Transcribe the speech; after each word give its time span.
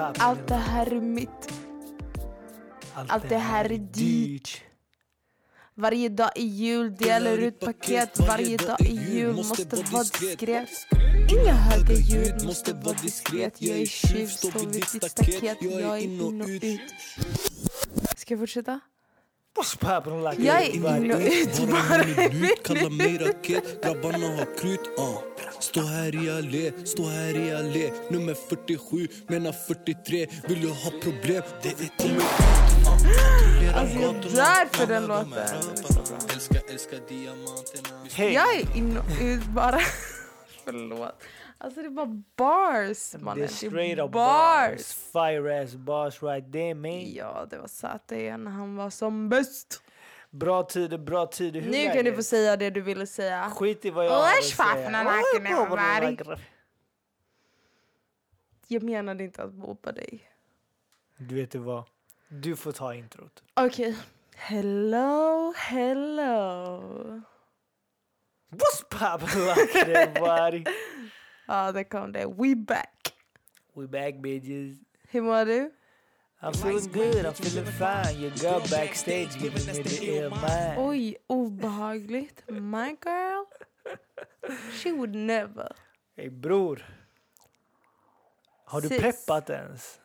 Busspappen. 0.00 0.22
Allt 0.22 0.48
det 0.48 0.54
här 0.54 0.92
är 0.92 1.00
mitt. 1.00 1.52
Allt 2.94 3.28
det 3.28 3.38
här 3.38 3.72
är 3.72 3.78
dyrt. 3.78 4.62
Varje 5.74 6.08
dag 6.08 6.30
i 6.36 6.44
jul 6.44 6.96
delar 6.96 7.38
ut 7.38 7.60
paket. 7.60 8.18
Varje 8.18 8.56
dag 8.56 8.80
i 8.80 9.12
jul 9.12 9.36
måste 9.36 9.76
vara 9.76 10.02
diskret. 10.02 10.68
Inga 11.30 11.52
höga 11.52 11.94
ljud, 11.94 12.44
måste 12.44 12.72
vara 12.72 12.96
diskret. 13.02 13.62
Jag 13.62 13.78
är 13.78 13.86
tjuv, 13.86 14.26
står 14.26 14.60
vid 14.60 14.68
ditt 14.68 15.10
staket. 15.10 15.56
Jag 15.60 15.82
är 15.82 15.96
in 15.96 16.40
och 16.42 16.48
ut. 16.48 16.80
Ska 18.16 18.34
jag 18.34 18.40
fortsätta? 18.40 18.80
Jag 20.38 20.62
är 20.62 20.76
in 20.76 21.12
och 21.12 21.20
ut 21.20 21.70
Bara 22.68 22.90
mig 22.90 23.18
raket 23.18 23.82
Grabbarna 23.82 24.26
har 24.36 24.58
krut, 24.58 24.80
uh. 24.98 25.29
Stå 25.60 25.80
här 25.80 26.24
i 26.24 26.30
allé, 26.30 26.72
stå 26.86 27.02
här 27.02 27.36
i 27.36 27.54
allé 27.54 27.92
Nummer 28.08 28.34
47, 28.34 29.08
menar 29.26 29.52
43 29.52 30.26
Vill 30.48 30.60
du 30.60 30.68
ha 30.68 30.90
problem? 31.02 31.42
Det 31.62 31.68
är 31.68 31.96
till 31.98 32.12
mig 32.12 32.26
Alltså 33.74 33.98
jag 33.98 34.14
dör 34.14 34.76
för 34.76 34.86
den 34.86 35.06
låten. 35.06 35.32
Hej. 38.12 38.32
Jag 38.32 38.54
är 38.54 38.76
in 38.76 38.98
bara. 39.54 39.80
Förlåt. 40.64 41.22
Alltså 41.58 41.80
det 41.80 41.86
är 41.86 41.90
bara 41.90 42.22
bars 42.36 43.14
mannen. 43.18 43.38
Det 43.38 43.44
är 43.44 43.48
straight 43.48 43.98
up 43.98 44.12
bars. 44.12 44.70
bars. 44.70 44.94
Fire 45.12 45.62
ass 45.62 45.74
bars 45.74 46.22
right 46.22 46.52
there 46.52 46.74
man. 46.74 47.12
Ja, 47.14 47.46
det 47.50 47.58
var 47.58 47.68
ZE 47.68 48.36
när 48.36 48.50
han 48.50 48.76
var 48.76 48.90
som 48.90 49.28
bäst. 49.28 49.82
Bra 50.30 50.62
tider, 50.62 50.98
bra 50.98 51.26
tider. 51.26 51.60
Hur 51.60 51.70
Nu 51.70 51.90
kan 51.92 52.04
du 52.04 52.14
få 52.14 52.22
säga 52.22 52.56
det 52.56 52.70
du 52.70 52.80
ville 52.80 53.06
säga. 53.06 53.50
Skit 53.50 53.84
i 53.84 53.90
vad 53.90 54.06
jag 54.06 54.10
har 54.10 54.38
att 54.38 54.44
säga. 54.44 56.38
jag 58.66 58.82
menade 58.82 59.24
inte 59.24 59.42
att 59.42 59.54
mobba 59.54 59.92
dig. 59.92 60.30
Du 61.16 61.34
vet 61.34 61.50
du 61.50 61.58
vad? 61.58 61.84
Du 62.28 62.56
får 62.56 62.72
ta 62.72 62.94
introt. 62.94 63.42
Okej. 63.54 63.96
Hello, 64.34 65.52
hello. 65.56 67.22
Busspappen 68.48 69.28
like 69.28 69.78
everybody. 69.80 70.64
Ja, 71.46 71.72
där 71.72 71.84
kom 71.84 72.12
det. 72.12 72.26
We 72.26 72.56
back. 72.56 73.14
We 73.74 73.86
back 73.86 74.14
bitches. 74.14 74.78
Hur 75.08 75.22
mår 75.22 75.44
du? 75.44 75.70
I'm 76.42 76.54
feeling 76.54 76.92
good, 76.92 77.26
I'm 77.26 77.34
feeling 77.34 77.66
fine. 77.66 78.18
Your 78.20 78.30
girl 78.30 78.60
backstage 78.70 79.32
giving 79.38 79.66
me 79.66 79.82
the 79.82 80.04
ill 80.06 80.30
mind. 80.30 80.78
Oj, 80.78 81.14
obehagligt. 81.26 82.42
My 82.50 82.96
girl. 83.00 83.44
She 84.72 84.92
would 84.92 85.14
never. 85.14 85.68
Hey 86.16 86.30
bror. 86.30 86.82
Har 88.64 88.80
du 88.80 88.88
Sis. 88.88 88.98
preppat 89.00 89.50
ens? 89.50 90.00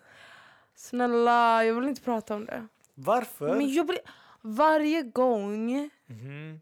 Snälla, 0.76 1.66
jag 1.66 1.74
vill 1.76 1.88
inte 1.90 2.02
prata 2.02 2.36
om 2.36 2.46
det. 2.46 2.68
Varför? 2.94 3.56
Men 3.56 3.74
jag 3.74 3.86
blir... 3.88 4.00
Varje 4.42 5.02
gång 5.02 5.90
Mhm. 6.08 6.60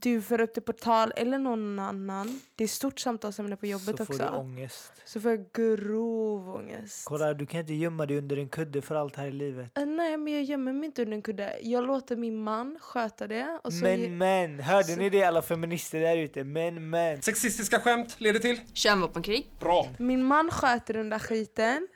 Du 0.00 0.22
för 0.22 0.40
upp 0.40 0.54
det 0.54 0.60
på 0.60 0.72
tal 0.72 1.12
eller 1.16 1.38
någon 1.38 1.78
annan, 1.78 2.40
det 2.56 2.64
är 2.64 2.68
stort 2.68 3.00
samtalsämne 3.00 3.56
på 3.56 3.66
jobbet 3.66 3.98
Så 3.98 4.04
får 4.04 4.14
också. 4.14 4.28
du 4.32 4.38
ångest. 4.38 4.92
så 5.04 5.20
får 5.20 5.30
jag 5.30 5.44
grov 5.52 6.48
ångest. 6.56 7.04
Kolla, 7.04 7.34
du 7.34 7.46
kan 7.46 7.60
inte 7.60 7.74
gömma 7.74 8.06
dig 8.06 8.18
under 8.18 8.36
en 8.36 8.48
kudde 8.48 8.82
för 8.82 8.94
allt 8.94 9.16
här 9.16 9.26
i 9.26 9.32
livet. 9.32 9.78
Eh, 9.78 9.86
nej, 9.86 10.16
men 10.16 10.32
jag 10.32 10.42
gömmer 10.42 10.72
mig 10.72 10.86
inte 10.86 11.02
under 11.02 11.16
en 11.16 11.22
kudde. 11.22 11.58
Jag 11.62 11.86
låter 11.86 12.16
min 12.16 12.42
man 12.42 12.78
sköta 12.80 13.26
det. 13.26 13.60
Och 13.64 13.72
så 13.72 13.82
Men 13.84 14.18
men, 14.18 14.60
hörde 14.60 14.84
så- 14.88 14.96
ni 15.00 15.10
det 15.10 15.22
alla 15.24 15.42
feminister 15.42 16.00
där 16.00 16.16
ute? 16.16 16.44
Men 16.44 16.90
men. 16.90 17.22
Sexistiska 17.22 17.80
skämt 17.80 18.14
leder 18.20 18.40
till? 18.40 18.60
Kärnvapenkrig. 18.72 19.46
Bra. 19.60 19.88
Min 19.98 20.24
man 20.24 20.50
sköter 20.50 20.94
den 20.94 21.08
där 21.10 21.18
skiten. 21.18 21.88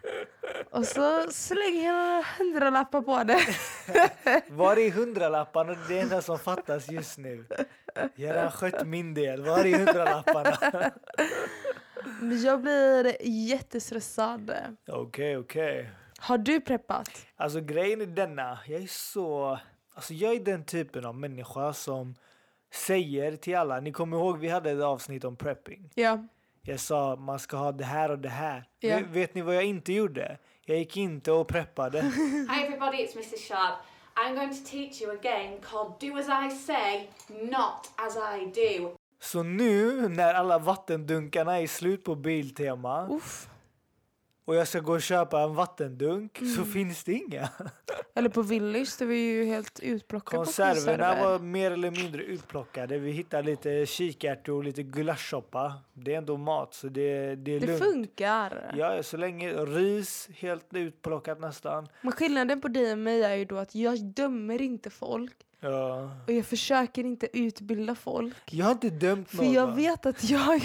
Och 0.70 0.84
så 0.84 1.30
slänger 1.30 1.86
jag 1.86 1.94
några 1.94 2.24
hundralappar 2.38 3.02
på 3.02 3.24
det. 3.24 3.40
Var 4.54 4.76
är 4.76 4.90
hundralapparna? 4.90 5.72
Det 5.72 5.78
är 5.84 5.88
det 5.88 6.00
enda 6.00 6.22
som 6.22 6.38
fattas 6.38 6.90
just 6.90 7.18
nu. 7.18 7.44
Jag 8.14 8.28
har 8.28 8.34
redan 8.34 8.50
skött 8.50 8.86
min 8.86 9.14
del. 9.14 9.42
Var 9.42 9.64
är 9.64 9.78
hundralapparna? 9.78 10.90
Jag 12.44 12.60
blir 12.60 13.16
jättestressad. 13.22 14.52
Okej, 14.86 15.36
okej. 15.36 15.90
Har 16.18 16.38
du 16.38 16.60
preppat? 16.60 17.26
Alltså 17.36 17.60
grejen 17.60 18.00
är 18.00 18.06
denna. 18.06 18.58
Jag 18.66 18.82
är 18.82 18.86
så... 18.86 19.58
Alltså 19.94 20.14
jag 20.14 20.34
är 20.34 20.40
den 20.40 20.64
typen 20.64 21.04
av 21.04 21.14
människa 21.14 21.72
som 21.72 22.14
säger 22.72 23.36
till 23.36 23.56
alla. 23.56 23.80
Ni 23.80 23.92
kommer 23.92 24.16
ihåg 24.16 24.38
vi 24.38 24.48
hade 24.48 24.70
ett 24.70 24.82
avsnitt 24.82 25.24
om 25.24 25.36
prepping. 25.36 25.90
Ja. 25.94 26.28
Jag 26.68 26.80
sa 26.80 27.16
man 27.16 27.38
ska 27.38 27.56
ha 27.56 27.72
det 27.72 27.84
här 27.84 28.10
och 28.10 28.18
det 28.18 28.28
här. 28.28 28.64
Ja. 28.80 28.96
Vet, 28.96 29.06
vet 29.06 29.34
ni 29.34 29.40
vad 29.40 29.54
jag 29.54 29.64
inte 29.64 29.92
gjorde? 29.92 30.38
Jag 30.64 30.78
gick 30.78 30.96
inte 30.96 31.32
och 31.32 31.48
preppade. 31.48 32.00
Hi 32.50 32.64
everybody, 32.64 32.96
it's 32.96 33.16
Mrs. 33.16 33.48
Sharp. 33.48 33.74
I'm 34.14 34.34
going 34.34 34.50
to 34.50 34.70
teach 34.70 35.02
you 35.02 35.12
a 35.12 35.18
game 35.22 35.56
called 35.70 35.92
Do 36.00 36.18
As 36.18 36.26
I 36.28 36.56
Say, 36.56 37.08
Not 37.28 37.90
As 37.96 38.16
I 38.16 38.44
Do. 38.44 38.96
Så 39.20 39.42
nu 39.42 40.08
när 40.08 40.34
alla 40.34 40.58
vattendunkarna 40.58 41.60
är 41.60 41.66
slut 41.66 42.04
på 42.04 42.14
Biltema 42.14 43.08
Uff. 43.08 43.48
Och 44.48 44.54
jag 44.54 44.68
ska 44.68 44.80
gå 44.80 44.92
och 44.92 45.02
köpa 45.02 45.40
en 45.40 45.54
vattendunk 45.54 46.38
så 46.38 46.44
Mm. 46.62 46.72
finns 46.72 47.04
det 47.04 47.12
inga. 47.12 47.48
Eller 48.14 48.28
på 48.28 48.42
Willys, 48.42 48.96
det 48.96 49.06
var 49.06 49.12
ju 49.12 49.44
helt 49.44 49.80
utplockat 49.80 50.30
på 50.30 50.36
Konserverna 50.44 50.74
konserver. 50.74 51.24
var 51.30 51.38
mer 51.38 51.70
eller 51.70 51.90
mindre 51.90 52.22
utplockade. 52.22 52.98
Vi 52.98 53.10
hittade 53.10 53.42
lite 53.42 53.86
kikärtor 53.86 54.56
och 54.56 54.64
lite 54.64 54.82
gulaschsoppa. 54.82 55.72
Det 55.94 56.14
är 56.14 56.18
ändå 56.18 56.36
mat 56.36 56.74
så 56.74 56.88
det, 56.88 57.34
det 57.36 57.52
är 57.52 57.60
Det 57.60 57.66
lugnt. 57.66 57.82
funkar. 57.84 58.74
Ja, 58.78 59.02
så 59.02 59.16
länge 59.16 59.52
ris 59.52 60.28
helt 60.34 60.66
utplockat 60.74 61.40
nästan. 61.40 61.88
Men 62.02 62.12
skillnaden 62.12 62.60
på 62.60 62.68
dig 62.68 62.92
och 62.92 62.98
mig 62.98 63.22
är 63.22 63.34
ju 63.34 63.44
då 63.44 63.56
att 63.56 63.74
jag 63.74 64.04
dömer 64.04 64.62
inte 64.62 64.90
folk. 64.90 65.34
Ja. 65.60 66.10
Och 66.26 66.32
jag 66.32 66.44
försöker 66.46 67.04
inte 67.04 67.38
utbilda 67.38 67.94
folk. 67.94 68.36
Jag 68.50 68.64
har 68.64 68.72
inte 68.72 68.90
dömt 68.90 69.30
För 69.30 69.36
någon. 69.36 69.52
jag 69.52 69.74
vet 69.76 70.06
att 70.06 70.30
jag... 70.30 70.62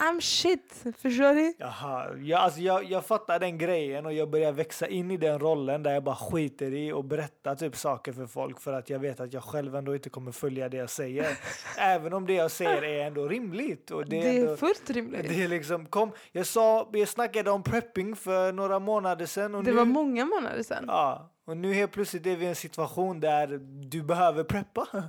I'm 0.00 0.20
shit. 0.20 0.84
Förstår 0.98 1.34
du? 1.34 1.54
Jaha, 1.58 2.16
jag, 2.22 2.40
alltså 2.40 2.60
jag, 2.60 2.84
jag 2.84 3.06
fattar 3.06 3.38
den 3.38 3.58
grejen 3.58 4.06
och 4.06 4.12
jag 4.12 4.30
börjar 4.30 4.52
växa 4.52 4.86
in 4.86 5.10
i 5.10 5.16
den 5.16 5.38
rollen 5.38 5.82
där 5.82 5.92
jag 5.94 6.02
bara 6.04 6.16
skiter 6.16 6.74
i 6.74 6.92
och 6.92 7.04
berätta 7.04 7.56
typ 7.56 7.76
saker 7.76 8.12
för 8.12 8.26
folk 8.26 8.60
för 8.60 8.72
att 8.72 8.90
jag 8.90 8.98
vet 8.98 9.20
att 9.20 9.32
jag 9.32 9.42
själv 9.44 9.76
ändå 9.76 9.94
inte 9.94 10.10
kommer 10.10 10.32
följa 10.32 10.68
det 10.68 10.76
jag 10.76 10.90
säger. 10.90 11.26
Även 11.78 12.12
om 12.12 12.26
det 12.26 12.32
jag 12.34 12.50
säger 12.50 12.82
är 12.84 13.06
ändå 13.06 13.28
rimligt. 13.28 13.90
Och 13.90 14.04
det 14.04 14.20
Det 14.20 14.28
är, 14.28 14.34
är 14.34 14.40
ändå, 14.40 14.56
fullt 14.56 14.90
rimligt. 14.90 15.28
det 15.28 15.42
är 15.44 15.48
liksom, 15.48 15.86
kom, 15.86 16.12
jag 16.32 16.46
sa, 16.46 16.88
jag 16.92 17.08
snackade 17.08 17.50
om 17.50 17.62
prepping 17.62 18.16
för 18.16 18.52
några 18.52 18.78
månader 18.78 19.26
sedan 19.26 19.54
och 19.54 19.64
Det 19.64 19.70
nu, 19.70 19.76
var 19.76 19.84
många 19.84 20.24
månader 20.24 20.62
sedan. 20.62 20.84
ja, 20.88 21.30
och 21.46 21.56
nu 21.56 21.72
helt 21.74 21.92
plötsligt 21.92 22.26
är 22.26 22.36
vi 22.36 22.44
i 22.44 22.48
en 22.48 22.54
situation 22.54 23.20
där 23.20 23.46
du 23.90 24.02
behöver 24.02 24.44
preppa. 24.44 24.86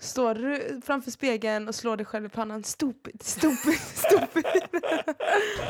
Står 0.00 0.34
du 0.34 0.80
framför 0.84 1.10
spegeln 1.10 1.68
och 1.68 1.74
slår 1.74 1.96
dig 1.96 2.06
själv 2.06 2.26
i 2.26 2.28
pannan. 2.28 2.64
Stupid, 2.64 3.22
stupid, 3.22 3.80
stupid. 3.94 4.44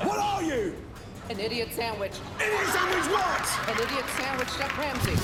What 0.05 0.19
are 0.19 0.45
you? 0.45 0.73
An 1.31 1.41
idiot 1.41 1.69
sandwich. 1.73 2.13
Idiot 2.41 2.69
sandwich 2.75 3.11
what? 3.11 3.69
An 3.69 3.75
idiot 3.75 4.09
sandwich, 4.19 4.49
Chef 4.49 4.79
Ramsay. 4.79 5.17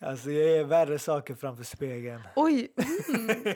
Alltså 0.00 0.30
jag 0.30 0.56
är 0.58 0.64
värre 0.64 0.98
saker 0.98 1.34
framför 1.34 1.64
spegeln. 1.64 2.22
Oj. 2.36 2.72
Mm. 3.08 3.30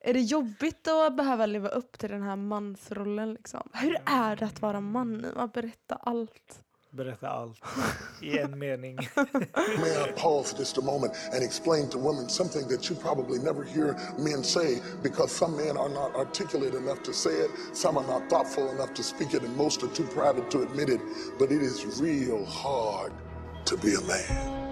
Är 0.00 0.14
det 0.14 0.20
jobbigt 0.20 0.88
att 0.88 1.16
behöva 1.16 1.46
leva 1.46 1.68
upp 1.68 1.98
till 1.98 2.10
den 2.10 2.22
här 2.22 2.36
mansrollen? 2.36 3.34
Liksom? 3.34 3.68
Hur 3.72 3.96
är 4.06 4.36
det 4.36 4.46
att 4.46 4.62
vara 4.62 4.80
man 4.80 5.18
nu? 5.18 5.32
Att 5.36 5.52
berätta 5.52 5.94
allt. 5.94 6.60
Berätta 6.96 7.28
allt 7.28 7.60
i 8.22 8.38
en 8.38 8.58
mening. 8.58 8.96
May 9.80 10.04
I 10.04 10.12
pause 10.16 10.54
just 10.58 10.78
a 10.78 10.80
moment 10.80 11.12
and 11.32 11.42
explain 11.42 11.88
to 11.90 11.98
women 11.98 12.28
something 12.28 12.68
that 12.68 12.90
you 12.90 12.96
probably 12.96 13.38
never 13.38 13.64
hear 13.64 13.96
men 14.18 14.44
say 14.44 14.80
because 15.02 15.32
some 15.32 15.56
men 15.56 15.76
are 15.76 15.88
not 15.88 16.14
articulate 16.14 16.74
enough 16.74 17.02
to 17.02 17.12
say 17.12 17.30
it, 17.30 17.50
some 17.72 17.98
are 17.98 18.06
not 18.06 18.30
thoughtful 18.30 18.70
enough 18.70 18.94
to 18.94 19.02
speak 19.02 19.34
it, 19.34 19.42
and 19.42 19.56
most 19.56 19.82
are 19.82 19.94
too 19.94 20.06
private 20.06 20.50
to 20.50 20.62
admit 20.62 20.88
it. 20.88 21.00
But 21.38 21.50
it 21.50 21.62
is 21.62 22.00
real 22.00 22.44
hard 22.44 23.12
to 23.64 23.76
be 23.76 23.94
a 23.94 24.00
man. 24.08 24.64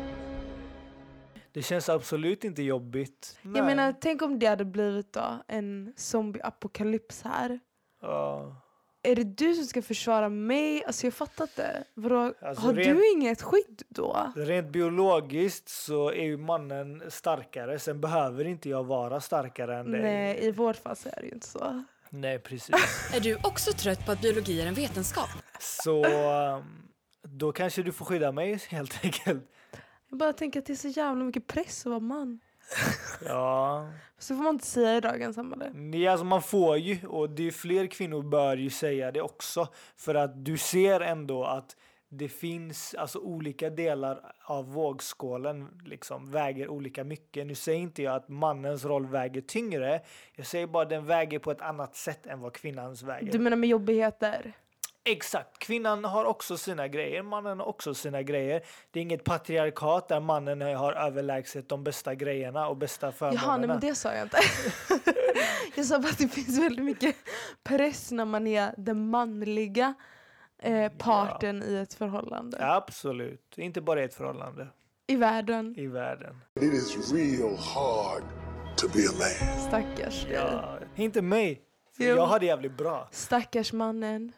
Det 1.52 1.62
känns 1.62 1.88
absolut 1.88 2.44
inte 2.44 2.62
jobbigt. 2.62 3.38
Jag 3.42 3.64
menar, 3.64 3.94
tänk 4.00 4.22
om 4.22 4.38
det 4.38 4.46
hade 4.46 4.64
blivit 4.64 5.12
då 5.12 5.42
en 5.48 5.92
zombieapokalyps 5.96 7.22
här. 7.22 7.60
Ja. 8.00 8.61
Är 9.02 9.16
det 9.16 9.24
du 9.24 9.54
som 9.54 9.64
ska 9.64 9.82
försvara 9.82 10.28
mig? 10.28 10.84
Alltså 10.84 11.06
jag 11.06 11.14
fattar 11.14 11.44
inte. 11.44 11.84
Vadå, 11.94 12.34
Alltså, 12.42 12.66
har 12.66 12.72
rent- 12.74 12.98
du 12.98 13.10
inget 13.12 13.42
skydd 13.42 13.82
då? 13.88 14.32
Rent 14.36 14.68
biologiskt 14.72 15.68
så 15.68 16.08
är 16.10 16.22
ju 16.24 16.36
mannen 16.36 17.02
starkare. 17.08 17.78
Sen 17.78 18.00
behöver 18.00 18.44
inte 18.44 18.68
jag 18.68 18.84
vara 18.84 19.20
starkare 19.20 19.78
än 19.78 19.90
dig. 19.92 20.02
Nej, 20.02 20.38
i 20.44 20.50
vårt 20.50 20.76
fall 20.76 20.96
så 20.96 21.08
är 21.08 21.16
det 21.20 21.26
ju 21.26 21.32
inte 21.32 21.46
så. 21.48 21.84
Nej, 22.10 22.38
precis. 22.38 22.74
Är 23.14 23.20
du 23.20 23.36
också 23.42 23.72
trött 23.72 24.06
på 24.06 24.12
att 24.12 24.20
biologi 24.20 24.60
är 24.60 24.66
en 24.66 24.74
vetenskap? 24.74 25.28
Så 25.60 26.04
um, 26.56 26.62
då 27.22 27.52
kanske 27.52 27.82
du 27.82 27.92
får 27.92 28.04
skydda 28.04 28.32
mig 28.32 28.58
helt 28.68 29.04
enkelt. 29.04 29.50
Jag 30.08 30.18
bara 30.18 30.32
tänker 30.32 30.58
att 30.60 30.66
det 30.66 30.72
är 30.72 30.76
så 30.76 30.88
jävla 30.88 31.24
mycket 31.24 31.46
press 31.46 31.86
att 31.86 31.90
vara 31.90 32.00
man. 32.00 32.40
Ja. 33.26 33.88
Så 34.18 34.36
får 34.36 34.42
man 34.42 34.54
inte 34.54 34.66
säga 34.66 34.96
i 34.96 35.00
dagens 35.00 35.36
samhälle. 35.36 35.70
Nej, 35.74 36.08
alltså 36.08 36.24
man 36.24 36.42
får 36.42 36.76
ju, 36.78 37.06
och 37.06 37.30
det 37.30 37.46
är 37.46 37.50
fler 37.50 37.86
kvinnor 37.86 38.22
bör 38.22 38.56
ju 38.56 38.70
säga 38.70 39.12
det 39.12 39.22
också. 39.22 39.68
För 39.96 40.14
att 40.14 40.44
du 40.44 40.58
ser 40.58 41.00
ändå 41.00 41.44
att 41.44 41.76
det 42.08 42.28
finns 42.28 42.94
alltså 42.94 43.18
olika 43.18 43.70
delar 43.70 44.32
av 44.44 44.72
vågskålen 44.72 45.68
liksom 45.84 46.30
väger 46.30 46.68
olika 46.68 47.04
mycket. 47.04 47.46
Nu 47.46 47.54
säger 47.54 47.78
inte 47.80 48.02
jag 48.02 48.14
att 48.14 48.28
mannens 48.28 48.84
roll 48.84 49.06
väger 49.06 49.40
tyngre. 49.40 50.00
Jag 50.34 50.46
säger 50.46 50.66
bara 50.66 50.82
att 50.82 50.90
den 50.90 51.06
väger 51.06 51.38
på 51.38 51.50
ett 51.50 51.60
annat 51.60 51.96
sätt 51.96 52.26
än 52.26 52.40
vad 52.40 52.52
kvinnans 52.52 53.02
väger. 53.02 53.32
Du 53.32 53.38
menar 53.38 53.56
med 53.56 53.68
jobbigheter? 53.68 54.52
Exakt. 55.04 55.58
Kvinnan 55.58 56.04
har 56.04 56.24
också 56.24 56.56
sina 56.56 56.88
grejer, 56.88 57.22
mannen 57.22 57.58
har 57.58 57.66
också 57.66 57.94
sina 57.94 58.22
grejer. 58.22 58.62
Det 58.90 59.00
är 59.00 59.02
inget 59.02 59.24
patriarkat 59.24 60.08
där 60.08 60.20
mannen 60.20 60.60
har 60.60 60.92
överlägset 60.92 61.68
de 61.68 61.84
bästa 61.84 62.14
grejerna 62.14 62.68
och 62.68 62.76
bästa 62.76 63.12
förmånerna. 63.12 63.42
Jaha, 63.46 63.56
nej 63.56 63.68
men 63.68 63.80
det 63.80 63.94
sa 63.94 64.14
jag 64.14 64.22
inte. 64.22 64.38
jag 65.76 65.86
sa 65.86 65.98
bara 65.98 66.08
att 66.08 66.18
det 66.18 66.28
finns 66.28 66.58
väldigt 66.58 66.84
mycket 66.84 67.16
press 67.62 68.10
när 68.10 68.24
man 68.24 68.46
är 68.46 68.74
den 68.76 69.10
manliga 69.10 69.94
eh, 70.58 70.92
parten 70.92 71.62
i 71.62 71.74
ett 71.74 71.94
förhållande. 71.94 72.74
Absolut. 72.74 73.54
Inte 73.56 73.80
bara 73.80 74.00
i 74.00 74.04
ett 74.04 74.14
förhållande. 74.14 74.68
I 75.06 75.16
världen. 75.16 75.74
I 75.78 75.86
världen. 75.86 76.40
It 76.60 76.72
is 76.72 77.12
real 77.12 77.56
hard 77.56 78.22
to 78.76 78.88
be 78.88 78.98
a 78.98 79.12
man. 79.18 79.68
Stackars 79.68 80.24
dig. 80.24 80.34
Ja, 80.34 80.78
inte 80.94 81.22
mig. 81.22 81.62
Jo. 81.96 82.06
jag 82.06 82.26
har 82.26 82.40
det 82.40 82.46
jävligt 82.46 82.76
bra. 82.76 83.08
Stackars 83.10 83.72
mannen. 83.72 84.32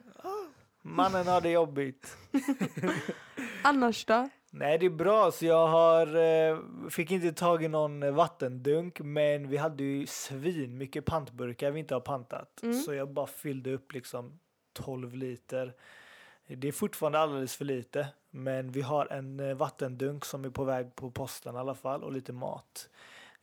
Mannen 0.87 1.27
har 1.27 1.41
det 1.41 1.51
jobbigt. 1.51 2.17
Annars 3.63 4.05
då? 4.05 4.29
Nej, 4.51 4.79
det 4.79 4.87
är 4.87 4.91
bra. 4.91 5.31
Så 5.31 5.47
jag 5.47 5.67
har, 5.67 6.17
eh, 6.17 6.59
fick 6.91 7.11
inte 7.11 7.33
tag 7.33 7.65
i 7.65 7.69
någon 7.69 8.03
eh, 8.03 8.11
vattendunk, 8.11 9.01
men 9.01 9.49
vi 9.49 9.57
hade 9.57 9.83
ju 9.83 10.07
svin 10.07 10.79
mycket 10.79 11.05
pantburkar 11.05 11.71
vi 11.71 11.81
inte 11.81 11.95
har 11.95 12.01
pantat. 12.01 12.63
Mm. 12.63 12.75
Så 12.75 12.95
jag 12.95 13.11
bara 13.11 13.27
fyllde 13.27 13.73
upp 13.73 13.93
liksom 13.93 14.39
12 14.73 15.15
liter. 15.15 15.75
Det 16.47 16.69
är 16.69 16.73
fortfarande 16.73 17.19
alldeles 17.19 17.57
för 17.57 17.65
lite, 17.65 18.09
men 18.31 18.73
vi 18.73 18.83
har 18.83 19.07
en 19.13 19.41
eh, 19.41 19.55
vattendunk 19.55 20.25
som 20.25 20.45
är 20.45 20.51
på 20.51 20.65
väg 20.65 20.95
på 20.95 21.11
posten 21.11 21.55
i 21.55 21.59
alla 21.59 21.75
fall 21.75 22.03
och 22.03 22.13
lite 22.13 22.33
mat. 22.33 22.89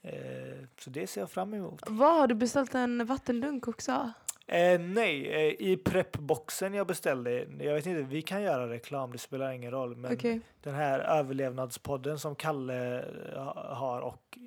Eh, 0.01 0.65
så 0.79 0.89
det 0.89 1.07
ser 1.07 1.21
jag 1.21 1.31
fram 1.31 1.53
emot. 1.53 1.81
Vad 1.87 2.19
har 2.19 2.27
du 2.27 2.35
beställt 2.35 2.75
en 2.75 3.05
vattendunk 3.05 3.67
också? 3.67 4.11
Eh, 4.51 4.79
nej, 4.79 5.27
eh, 5.33 5.67
i 5.69 5.77
preppboxen 5.85 6.73
jag 6.73 6.87
beställde, 6.87 7.45
jag 7.59 7.73
vet 7.73 7.85
inte, 7.85 8.01
vi 8.01 8.21
kan 8.21 8.41
göra 8.41 8.69
reklam, 8.69 9.11
det 9.11 9.17
spelar 9.17 9.51
ingen 9.51 9.71
roll. 9.71 9.95
Men 9.95 10.13
Okej. 10.13 10.39
den 10.63 10.75
här 10.75 10.99
överlevnadspodden 10.99 12.19
som 12.19 12.35
Kalle 12.35 12.99
eh, 13.35 13.43
har 13.55 14.01
och 14.01 14.37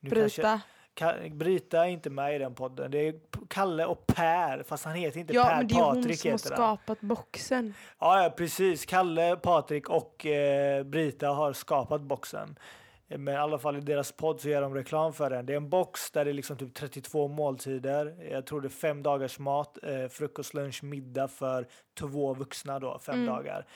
nu 0.00 0.10
Brita. 0.10 0.60
Kanske, 0.94 1.22
Ka- 1.28 1.34
Brita 1.36 1.84
är 1.86 1.88
inte 1.90 2.10
med 2.10 2.34
i 2.36 2.38
den 2.38 2.54
podden. 2.54 2.90
Det 2.90 2.98
är 3.08 3.14
Kalle 3.48 3.84
och 3.86 4.06
Per, 4.06 4.62
fast 4.62 4.84
han 4.84 4.94
heter 4.94 5.20
inte 5.20 5.34
Ja, 5.34 5.44
Per. 5.44 5.56
men 5.56 5.66
det 5.68 5.74
är 5.74 5.78
hon 5.82 5.94
Patrik 5.94 6.18
som 6.20 6.30
har 6.30 6.38
heter 6.38 6.54
skapat 6.54 7.00
boxen. 7.00 7.74
Ja, 7.98 8.22
ja, 8.22 8.30
precis. 8.30 8.86
Kalle, 8.86 9.36
Patrik 9.36 9.88
och 9.90 10.26
eh, 10.26 10.84
Brita 10.84 11.28
har 11.28 11.52
skapat 11.52 12.00
boxen. 12.02 12.58
Men 13.18 13.34
i 13.34 13.36
alla 13.36 13.58
fall 13.58 13.76
i 13.76 13.80
deras 13.80 14.12
podd 14.12 14.40
så 14.40 14.48
gör 14.48 14.62
de 14.62 14.74
reklam 14.74 15.12
för 15.12 15.30
den. 15.30 15.46
Det 15.46 15.52
är 15.52 15.56
en 15.56 15.68
box 15.68 16.10
där 16.10 16.24
det 16.24 16.30
är 16.30 16.34
liksom 16.34 16.56
typ 16.56 16.74
32 16.74 17.28
måltider. 17.28 18.16
Jag 18.30 18.46
tror 18.46 18.60
det 18.60 18.66
är 18.66 18.70
fem 18.70 19.02
dagars 19.02 19.38
mat, 19.38 19.78
eh, 19.82 20.08
frukost, 20.08 20.54
lunch, 20.54 20.84
middag 20.84 21.28
för 21.28 21.66
två 21.94 22.34
vuxna 22.34 22.78
då, 22.78 22.98
fem 22.98 23.14
Mm. 23.14 23.26
dagar. 23.26 23.66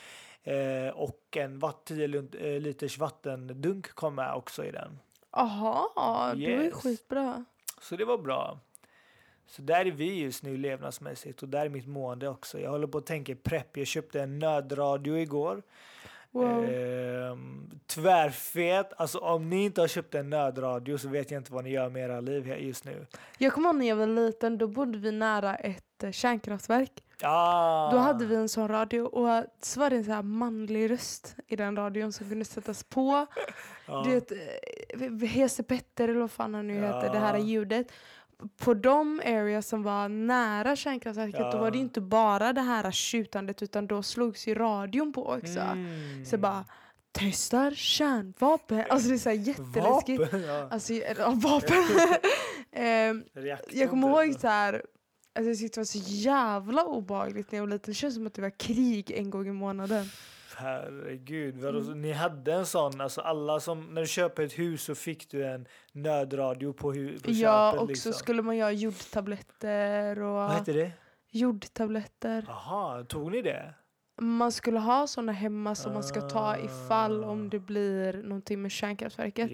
Eh, 0.43 0.89
och 0.93 1.37
en 1.37 1.59
vatt, 1.59 1.85
10 1.85 2.07
lun- 2.07 2.35
eh, 2.55 2.61
liters 2.61 2.97
vattendunk 2.97 3.89
kom 3.95 4.15
med 4.15 4.33
också 4.33 4.65
i 4.65 4.71
den. 4.71 4.99
Aha, 5.31 5.91
det 6.35 6.55
var 6.55 6.63
ju 6.63 6.63
Yes. 6.65 6.73
skitbra. 6.73 7.45
Så 7.81 7.95
det 7.95 8.05
var 8.05 8.17
bra. 8.17 8.59
Så 9.49 9.61
där 9.61 9.85
är 9.85 9.91
vi 9.91 10.19
just 10.21 10.43
nu 10.43 10.57
levnadsmässigt 10.57 11.43
och 11.43 11.49
där 11.49 11.65
är 11.65 11.69
mitt 11.69 11.87
mående 11.87 12.27
också. 12.29 12.59
Jag 12.59 12.69
håller 12.71 12.87
på 12.87 12.97
att 12.97 13.05
tänka 13.05 13.35
prepp. 13.35 13.77
Jag 13.77 13.87
köpte 13.87 14.21
en 14.21 14.39
nödradio 14.39 15.17
igår. 15.17 15.63
Wow. 16.37 16.63
Ehm, 16.69 17.69
tvärfet. 17.87 18.93
Alltså 18.97 19.17
om 19.17 19.49
ni 19.49 19.63
inte 19.63 19.81
har 19.81 19.87
köpt 19.87 20.15
en 20.15 20.29
nödradio 20.29 20.97
så 20.97 21.07
vet 21.09 21.31
jag 21.31 21.39
inte 21.39 21.53
vad 21.53 21.63
ni 21.63 21.69
gör 21.69 21.89
med 21.89 22.03
era 22.03 22.21
liv 22.21 22.45
här 22.45 22.55
just 22.55 22.85
nu. 22.85 23.05
Jag 23.37 23.53
kommer 23.53 23.69
ihåg 23.69 23.75
när 23.75 23.87
jag 23.87 23.95
var 23.95 24.07
liten, 24.07 24.57
då 24.57 24.67
bodde 24.67 24.97
vi 24.97 25.11
nära 25.11 25.55
ett 25.55 26.03
eh, 26.03 26.11
kärnkraftverk. 26.11 26.91
Ah, 27.21 27.91
Då 27.91 27.97
hade 27.97 28.25
vi 28.25 28.35
en 28.35 28.49
sån 28.49 28.67
radio 28.67 29.01
och 29.01 29.43
så 29.61 29.79
var 29.79 29.89
det 29.89 29.95
en 29.95 30.05
så 30.05 30.11
här 30.11 30.21
manlig 30.21 30.91
röst 30.91 31.35
i 31.47 31.55
den 31.55 31.75
radion 31.75 32.13
som 32.13 32.29
kunde 32.29 32.45
sättas 32.45 32.83
på. 32.83 33.25
ja. 33.87 34.03
Du 34.05 34.11
vet, 34.11 34.31
eh, 34.31 35.27
Hese 35.27 35.63
Petter 35.63 36.07
eller 36.09 36.19
vad 36.19 36.31
fan 36.31 36.53
han 36.53 36.67
nu 36.67 36.73
heter, 36.73 37.09
det 37.13 37.19
här 37.19 37.37
ljudet. 37.37 37.91
På 38.57 38.73
de 38.73 39.19
areas 39.25 39.67
som 39.67 39.83
var 39.83 40.09
nära 40.09 40.75
kärnkraftverket 40.75 41.51
då 41.51 41.57
var 41.57 41.71
det 41.71 41.77
Ja. 41.77 41.81
inte 41.81 42.01
bara 42.01 42.53
det 42.53 42.61
här 42.61 42.91
tjutandet 42.91 43.63
utan 43.63 43.87
då 43.87 44.03
slogs 44.03 44.47
ju 44.47 44.53
radion 44.55 45.13
på 45.13 45.25
också. 45.27 45.59
Mm. 45.59 46.25
Så 46.25 46.37
bara 46.37 46.65
testar 47.11 47.71
kärnvapen. 47.71 48.83
Alltså 48.89 49.09
det 49.09 49.15
är 49.15 49.17
så 49.19 49.31
jätteläskigt. 49.31 50.19
Vapen, 50.21 50.41
ja. 50.41 50.67
Alltså, 50.71 50.93
ja, 50.93 51.31
vapen. 51.35 51.83
Reaktor 53.33 53.73
jag 53.79 53.89
kommer 53.89 54.07
typ. 54.23 54.31
ihåg 54.33 54.41
så 54.41 54.47
här, 54.47 54.73
alltså, 55.35 55.49
jag 55.49 55.57
tyckte 55.57 55.79
det 55.79 55.81
var 55.81 55.85
så 55.85 55.99
jävla 56.05 56.83
obehagligt 56.85 57.51
när 57.51 57.59
jag 57.59 57.63
var 57.65 57.73
liten. 57.73 57.91
Det 57.91 57.95
känns 57.95 58.15
som 58.15 58.27
att 58.27 58.33
det 58.33 58.41
var 58.41 58.59
krig 58.59 59.11
en 59.11 59.29
gång 59.29 59.47
i 59.47 59.51
månaden. 59.51 60.05
Herregud, 60.57 61.57
vadå, 61.57 61.79
Mm. 61.79 62.01
ni 62.01 62.11
hade 62.11 62.53
en 62.53 62.65
sån, 62.65 63.01
alltså 63.01 63.21
alla 63.21 63.59
som, 63.59 63.93
när 63.93 64.01
du 64.01 64.07
köper 64.07 64.43
ett 64.43 64.59
hus 64.59 64.83
så 64.83 64.95
fick 64.95 65.31
du 65.31 65.45
en 65.45 65.67
nödradio 65.91 66.73
på, 66.73 66.93
hu- 66.93 67.23
på 67.23 67.31
Ja, 67.31 67.69
köpet 67.71 67.81
och 67.81 67.87
liksom. 67.87 68.13
så 68.13 68.19
skulle 68.19 68.41
man 68.41 68.57
göra 68.57 68.71
jodtabletter 68.71 70.19
och 70.21 70.33
Vad 70.33 70.51
hette 70.51 70.73
det? 70.73 70.91
jodtabletter. 71.31 72.45
Jaha, 72.47 73.03
tog 73.03 73.31
ni 73.31 73.41
det? 73.41 73.73
Man 74.21 74.51
skulle 74.51 74.79
ha 74.79 75.07
såna 75.07 75.31
hemma 75.31 75.75
som 75.75 75.93
man 75.93 76.03
ska 76.03 76.21
ta 76.21 76.57
ifall 76.57 77.23
Ah. 77.23 77.27
om 77.27 77.49
det 77.49 77.59
blir 77.59 78.13
någonting 78.23 78.61
med 78.61 78.71
kärnkraftverket. 78.71 79.51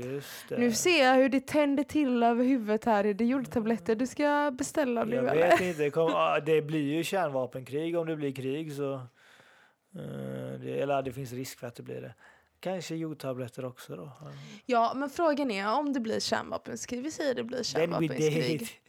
Nu 0.49 0.71
ser 0.71 1.03
jag 1.03 1.15
hur 1.15 1.29
det 1.29 1.47
tänder 1.47 1.83
till 1.83 2.23
över 2.23 2.43
huvudet 2.43 2.85
här. 2.85 3.03
Är 3.05 3.13
det 3.13 3.25
jodtabletter 3.25 3.95
du 3.95 4.07
ska 4.07 4.51
beställa 4.57 5.03
nu 5.03 5.15
Jag 5.15 5.25
eller? 5.25 5.35
vet 5.51 5.61
inte, 5.61 5.89
kom, 5.89 6.11
ja, 6.11 6.39
det 6.45 6.61
blir 6.61 6.93
ju 6.93 7.03
kärnvapenkrig 7.03 7.97
om 7.97 8.07
det 8.07 8.15
blir 8.15 8.31
krig 8.31 8.73
så... 8.73 9.01
eh, 9.95 10.59
det, 10.59 10.81
eller 10.81 11.01
det 11.01 11.13
finns 11.13 11.31
risk 11.31 11.59
för 11.59 11.67
att 11.67 11.75
det 11.75 11.83
blir 11.83 12.01
det. 12.01 12.13
Kanske 12.59 12.95
jodtabletter 12.95 13.65
också 13.65 13.95
då. 13.95 14.11
Ja. 14.65 14.93
Men 14.95 15.09
frågan 15.09 15.51
är 15.51 15.73
om 15.73 15.93
det 15.93 15.99
blir 15.99 16.19
kärnvapenkrig. 16.19 17.03
Vi 17.03 17.11
säger 17.11 17.35
det 17.35 17.43
blir 17.43 17.63
kärnvapenkrig. 17.63 18.81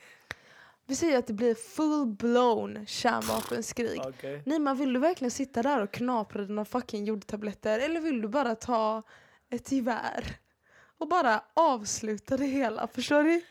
Vi 0.86 0.96
säger 0.96 1.18
att 1.18 1.26
det 1.26 1.32
blir 1.32 1.54
full-blown 1.54 2.86
kärnvapenkrig. 2.86 4.00
Okej. 4.04 4.42
Nima, 4.46 4.74
vill 4.74 4.92
du 4.92 5.00
verkligen 5.00 5.30
sitta 5.30 5.62
där 5.62 5.82
och 5.82 5.92
knapra 5.92 6.42
dina 6.42 6.64
fucking 6.64 7.04
jordtabletter? 7.04 7.78
Eller 7.78 8.00
vill 8.00 8.22
du 8.22 8.28
bara 8.28 8.54
ta 8.54 9.02
ett 9.50 9.72
gevär 9.72 10.36
och 10.98 11.08
bara 11.08 11.42
avsluta 11.54 12.36
det 12.36 12.46
hela? 12.46 12.86
Förstår 12.86 13.22
du? 13.22 13.42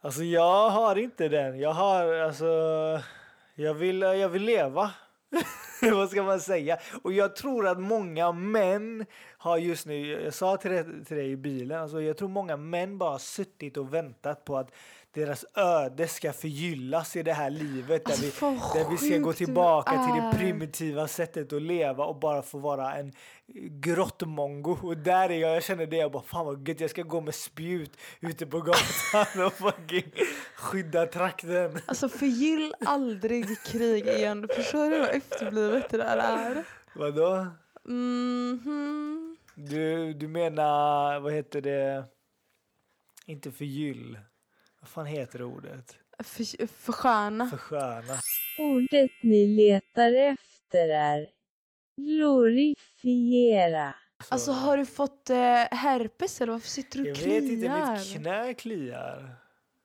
Alltså 0.00 0.22
jag 0.22 0.70
har 0.70 0.96
inte 0.96 1.28
den. 1.28 1.58
Jag 1.58 1.72
har 1.72 2.14
alltså... 2.14 2.46
Jag 3.54 3.74
vill, 3.74 4.00
jag 4.00 4.28
vill 4.28 4.42
leva. 4.42 4.90
Vad 5.92 6.10
ska 6.10 6.22
man 6.22 6.40
säga? 6.40 6.78
Och 7.02 7.12
jag 7.12 7.36
tror 7.36 7.68
att 7.68 7.80
många 7.80 8.32
män 8.32 9.06
har 9.38 9.58
just 9.58 9.86
nu, 9.86 10.06
jag 10.06 10.34
sa 10.34 10.56
till 10.56 10.70
dig, 10.70 10.84
till 11.04 11.16
dig 11.16 11.30
i 11.30 11.36
bilen, 11.36 11.80
alltså 11.80 12.02
jag 12.02 12.16
tror 12.16 12.28
många 12.28 12.56
män 12.56 12.98
bara 12.98 13.10
har 13.10 13.18
suttit 13.18 13.76
och 13.76 13.94
väntat 13.94 14.44
på 14.44 14.56
att 14.56 14.70
deras 15.14 15.44
öde 15.54 16.08
ska 16.08 16.32
förgyllas 16.32 17.16
i 17.16 17.22
det 17.22 17.32
här 17.32 17.50
livet 17.50 18.04
där, 18.04 18.12
Alltså, 18.12 18.50
vi, 18.50 18.56
där 18.80 18.90
vi 18.90 18.96
ska 18.96 19.18
gå 19.18 19.32
tillbaka 19.32 19.90
till 19.90 20.22
det 20.22 20.38
primitiva 20.38 21.08
sättet 21.08 21.52
att 21.52 21.62
leva 21.62 22.04
och 22.04 22.16
bara 22.16 22.42
få 22.42 22.58
vara 22.58 22.94
en 22.94 23.12
grottmongo. 23.70 24.78
Och 24.82 24.96
där 24.96 25.30
är 25.30 25.38
jag, 25.38 25.56
jag 25.56 25.62
känner 25.62 25.86
det, 25.86 25.96
jag 25.96 26.12
bara 26.12 26.22
fan 26.22 26.46
vad 26.46 26.68
gött, 26.68 26.80
jag 26.80 26.90
ska 26.90 27.02
gå 27.02 27.20
med 27.20 27.34
spjut 27.34 27.96
ute 28.20 28.46
på 28.46 28.60
gatan 28.60 29.44
och 29.46 29.52
fucking 29.52 30.12
skydda 30.56 31.06
trakten. 31.06 31.78
Alltså 31.86 32.08
förgyll 32.08 32.74
aldrig 32.86 33.62
krig 33.62 34.06
igen. 34.06 34.48
Förstår 34.56 34.90
du 34.90 35.00
vad 35.00 35.10
efterblivet 35.10 35.90
det 35.90 35.96
där 35.96 36.16
är? 36.16 36.64
Vadå? 36.94 37.46
Mhm. 37.84 39.36
Du, 39.54 40.12
du 40.12 40.28
menar, 40.28 41.20
vad 41.20 41.32
heter 41.32 41.60
det? 41.60 42.04
Inte 43.26 43.52
förgyll. 43.52 44.18
Vad 44.84 44.88
fan 44.88 45.06
heter 45.06 45.38
det 45.38 45.44
ordet? 45.44 45.96
För, 46.22 46.66
försköna. 46.66 47.48
Försköna. 47.48 48.18
Ordet 48.58 49.10
ni 49.22 49.46
letar 49.46 50.12
efter 50.12 50.88
är 50.88 51.26
glorifiera. 51.96 53.94
Alltså 54.28 54.52
har 54.52 54.76
du 54.76 54.86
fått 54.86 55.30
eh, 55.30 55.36
herpes 55.70 56.40
eller 56.40 56.52
varför 56.52 56.68
sitter 56.68 56.98
du 56.98 57.02
och 57.02 57.08
Jag 57.08 57.16
kliar? 57.16 57.40
vet 57.40 57.50
inte, 57.50 57.90
mitt 57.92 58.12
knä 58.12 58.54
kliar. 58.54 59.36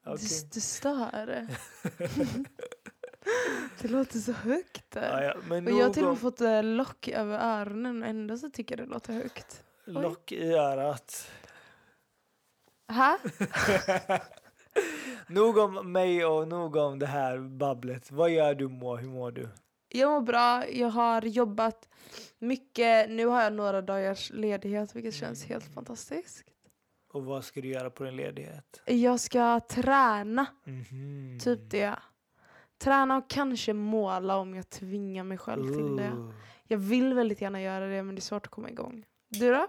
Okej. 0.05 0.27
Det, 0.41 0.53
det 0.53 0.61
stör. 0.61 1.25
det 3.81 3.87
låter 3.87 4.19
så 4.19 4.31
högt. 4.31 4.95
Ja, 4.95 5.23
ja, 5.23 5.35
men 5.47 5.67
och 5.67 5.73
jag 5.79 5.85
har 5.85 5.93
till 5.93 6.03
och 6.03 6.09
med 6.09 6.19
fått 6.19 6.41
eh, 6.41 6.63
lock 6.63 7.07
över 7.07 7.39
öronen 7.39 8.03
och 8.03 8.09
ändå 8.09 8.37
så 8.37 8.49
tycker 8.49 8.77
jag 8.77 8.87
det 8.87 8.93
låter 8.93 9.13
högt. 9.13 9.63
Oj. 9.87 9.93
lock 9.93 10.31
i 10.31 10.51
örat. 10.53 11.31
Ha? 12.87 13.17
Nog 15.27 15.57
om 15.57 15.91
mig 15.91 16.25
och 16.25 16.47
nog 16.47 16.75
om 16.75 16.99
det 16.99 17.05
här 17.05 17.37
babblet. 17.39 18.11
Vad 18.11 18.29
gör 18.29 18.53
du 18.55 18.67
Moa? 18.67 18.97
Hur 18.97 19.09
mår 19.09 19.31
du? 19.31 19.49
Jag 19.89 20.09
mår 20.11 20.21
bra, 20.21 20.67
jag 20.69 20.87
har 20.89 21.21
jobbat 21.21 21.89
mycket. 22.39 23.09
Nu 23.09 23.25
har 23.25 23.41
jag 23.43 23.53
några 23.53 23.81
dagars 23.81 24.31
ledighet 24.33 24.95
vilket 24.95 25.13
känns 25.13 25.45
helt 25.45 25.73
fantastiskt. 25.73 26.43
Och 27.13 27.25
vad 27.25 27.43
ska 27.43 27.61
du 27.61 27.67
göra 27.67 27.89
på 27.89 28.03
din 28.03 28.15
ledighet? 28.15 28.81
Jag 28.85 29.19
ska 29.19 29.59
träna, 29.59 30.45
Mhm. 30.63 31.39
typ 31.43 31.59
det. 31.69 31.95
Träna 32.77 33.17
och 33.17 33.29
kanske 33.29 33.73
måla 33.73 34.37
om 34.37 34.55
jag 34.55 34.69
tvingar 34.69 35.23
mig 35.23 35.37
själv 35.37 35.67
till 35.67 35.95
det. 35.95 36.11
Ooh. 36.11 36.33
Jag 36.67 36.77
vill 36.77 37.13
väldigt 37.13 37.41
gärna 37.41 37.61
göra 37.61 37.87
det 37.87 38.03
men 38.03 38.15
det 38.15 38.19
är 38.19 38.21
svårt 38.21 38.45
att 38.45 38.51
komma 38.51 38.69
igång. 38.69 39.05
Du 39.29 39.53
då? 39.53 39.67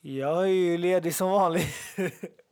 Jag 0.00 0.42
är 0.42 0.46
ju 0.52 0.78
ledig 0.78 1.14
som 1.14 1.30
vanligt. 1.30 1.74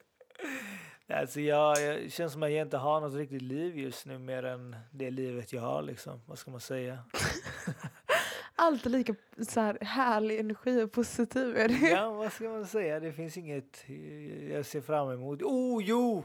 alltså 1.20 1.40
jag, 1.40 1.80
jag 1.82 2.12
känns 2.12 2.32
som 2.32 2.42
att 2.42 2.50
jag 2.52 2.60
inte 2.62 2.76
har 2.76 3.00
något 3.00 3.14
riktigt 3.14 3.42
liv 3.42 3.78
just 3.78 4.06
nu 4.06 4.18
mer 4.18 4.42
än 4.42 4.76
det 4.90 5.10
livet 5.10 5.52
jag 5.52 5.62
har 5.62 5.82
liksom. 5.82 6.20
Vad 6.26 6.38
ska 6.38 6.50
man 6.50 6.60
säga? 6.60 6.98
Alltid 8.56 8.92
lika 8.92 9.14
så 9.48 9.60
här, 9.60 9.78
härlig 9.80 10.38
energi 10.40 10.82
och 10.82 10.92
positiv 10.92 11.56
är 11.56 11.68
det. 11.68 11.88
Ja, 11.90 12.10
vad 12.10 12.32
ska 12.32 12.48
man 12.48 12.66
säga? 12.66 13.00
Det 13.00 13.12
finns 13.12 13.36
inget 13.36 13.84
eh, 13.86 14.52
jag 14.52 14.66
ser 14.66 14.80
fram 14.80 15.10
emot. 15.10 15.42
Oh, 15.42 15.82
jo! 15.84 16.24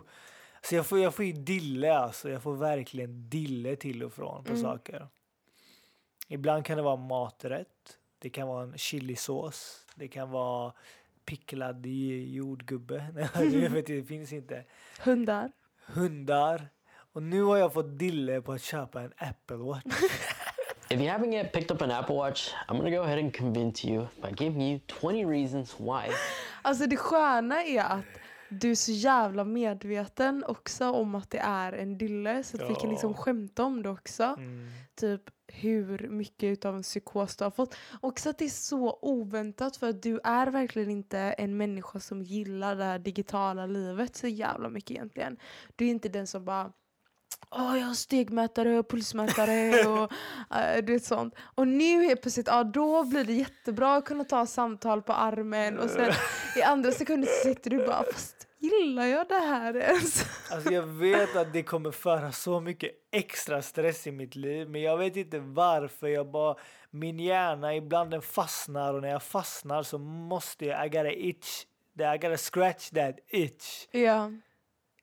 Så 0.62 0.76
jag 0.76 0.86
får, 0.86 1.00
jag 1.00 1.14
får 1.16 1.26
ju 1.26 1.32
dille 1.32 1.98
alltså. 1.98 2.30
Jag 2.30 2.44
får 2.44 2.56
verkligen 2.56 3.30
dille 3.30 3.76
till 3.76 4.04
och 4.04 4.14
från 4.14 4.44
på 4.44 4.50
Mm. 4.52 4.62
saker. 4.64 5.08
Ibland 6.28 6.66
kan 6.66 6.78
det 6.78 6.84
vara 6.84 6.96
maträtt. 6.96 7.98
Det 8.20 8.30
kan 8.30 8.48
vara 8.48 8.64
en 8.64 8.78
chilisås. 8.78 9.86
Det 9.96 10.08
kan 10.08 10.30
vara 10.32 10.74
picklad 11.28 11.86
jordgubbe. 11.86 13.04
Jag 13.34 13.70
vet, 13.70 13.86
det 13.88 14.04
finns 14.04 14.34
inte. 14.34 14.64
Hundar. 15.00 15.52
Hundar. 15.86 16.70
Och 17.14 17.24
nu 17.24 17.44
har 17.44 17.58
jag 17.58 17.74
fått 17.74 18.00
dille 18.00 18.42
på 18.42 18.54
att 18.54 18.62
köpa 18.62 19.02
en 19.02 19.14
Apple 19.18 19.58
Watch. 19.58 19.84
If 20.90 21.02
you 21.02 21.10
haven't 21.10 21.34
yet 21.34 21.52
picked 21.52 21.72
up 21.72 21.82
an 21.82 21.92
Apple 21.92 22.16
Watch, 22.16 22.54
I'm 22.68 22.78
gonna 22.78 22.90
go 22.90 23.02
ahead 23.02 23.20
and 23.20 23.36
convince 23.36 23.88
you 23.88 24.08
by 24.22 24.46
giving 24.46 24.62
you 24.62 24.80
20 25.02 25.26
reasons 25.26 25.80
why. 25.80 26.14
Alltså 26.62 26.88
det 26.88 26.98
sköna 26.98 27.64
är 27.64 27.82
att 27.82 28.00
du 28.50 28.72
är 28.72 28.76
så 28.76 28.92
jävla 28.92 29.44
medveten 29.44 30.44
också 30.48 30.92
om 30.92 31.16
att 31.16 31.30
det 31.30 31.38
är 31.40 31.74
en 31.74 31.98
dille 31.98 32.44
så 32.44 32.58
att 32.64 32.70
vi 32.70 32.76
kan 32.76 32.90
liksom 32.90 33.12
Ja. 33.12 33.18
skämta 33.18 33.64
om 33.64 33.84
det 33.84 33.90
också. 33.90 34.24
Mm. 34.24 34.68
Typ 34.96 35.22
hur 35.48 36.10
mycket 36.10 36.44
utav 36.44 36.76
en 36.76 36.84
psykos 36.84 37.36
du 37.36 37.44
har 37.44 37.52
fått. 37.52 37.76
Också 38.02 38.30
att 38.30 38.38
det 38.38 38.46
är 38.46 38.50
så 38.50 39.00
oväntat 39.02 39.78
för 39.78 39.90
att 39.90 40.04
du 40.04 40.20
är 40.24 40.48
verkligen 40.48 40.90
inte 40.90 41.20
en 41.20 41.58
människa 41.58 42.00
som 42.00 42.22
gillar 42.24 42.76
det 42.76 42.84
här 42.84 43.00
digitala 43.00 43.66
livet 43.66 44.16
så 44.16 44.28
jävla 44.28 44.70
mycket 44.70 44.92
egentligen. 44.92 45.38
Du 45.76 45.86
är 45.86 45.90
inte 45.90 46.10
den 46.10 46.28
som 46.28 46.46
bara 46.46 46.72
Åh, 47.52 47.80
jag 47.80 47.88
har 47.88 47.94
stegmätare 47.94 48.80
och 48.80 48.90
pulsmätare 48.90 49.88
och 49.88 50.12
uh, 50.56 50.86
det 50.86 51.06
sånt. 51.06 51.36
Och 51.56 51.68
nu 51.68 52.04
helt 52.04 52.22
plötsligt, 52.22 52.48
ja 52.48 52.64
då 52.64 53.04
blir 53.04 53.24
det 53.24 53.34
jättebra 53.34 53.96
att 53.96 54.06
kunna 54.06 54.24
ta 54.24 54.46
samtal 54.46 55.02
på 55.02 55.14
armen 55.14 55.80
och 55.80 55.90
sen 55.90 56.14
i 56.56 56.62
andra 56.62 56.92
sekunder 56.92 57.28
så 57.28 57.48
sitter 57.48 57.70
du 57.70 57.78
bara 57.78 58.04
fast 58.14 58.48
gillar 58.60 59.06
jag 59.06 59.28
det 59.28 59.40
här 59.40 59.78
ens? 59.78 60.26
Alltså 60.52 60.74
jag 60.74 60.84
vet 60.84 61.36
att 61.36 61.54
det 61.54 61.64
kommer 61.64 61.92
föra 61.92 62.32
så 62.32 62.60
mycket 62.60 62.92
extra 63.12 63.62
stress 63.62 64.08
i 64.08 64.12
mitt 64.12 64.36
liv 64.36 64.70
men 64.70 64.82
jag 64.82 64.98
vet 64.98 65.16
inte 65.16 65.40
varför. 65.40 66.08
Jag 66.08 66.32
bara, 66.32 66.56
min 66.92 67.20
hjärna 67.20 67.76
ibland 67.76 68.12
den 68.12 68.22
fastnar 68.22 68.94
och 68.94 69.02
när 69.02 69.10
jag 69.10 69.24
fastnar 69.24 69.84
så 69.84 69.98
måste 69.98 70.66
jag, 70.66 70.86
I 70.86 70.90
gotta 70.90 71.12
itch, 71.12 71.66
I 72.00 72.18
gotta 72.18 72.38
scratch 72.38 72.90
that 72.90 73.16
itch. 73.28 73.88
Ja. 73.92 74.32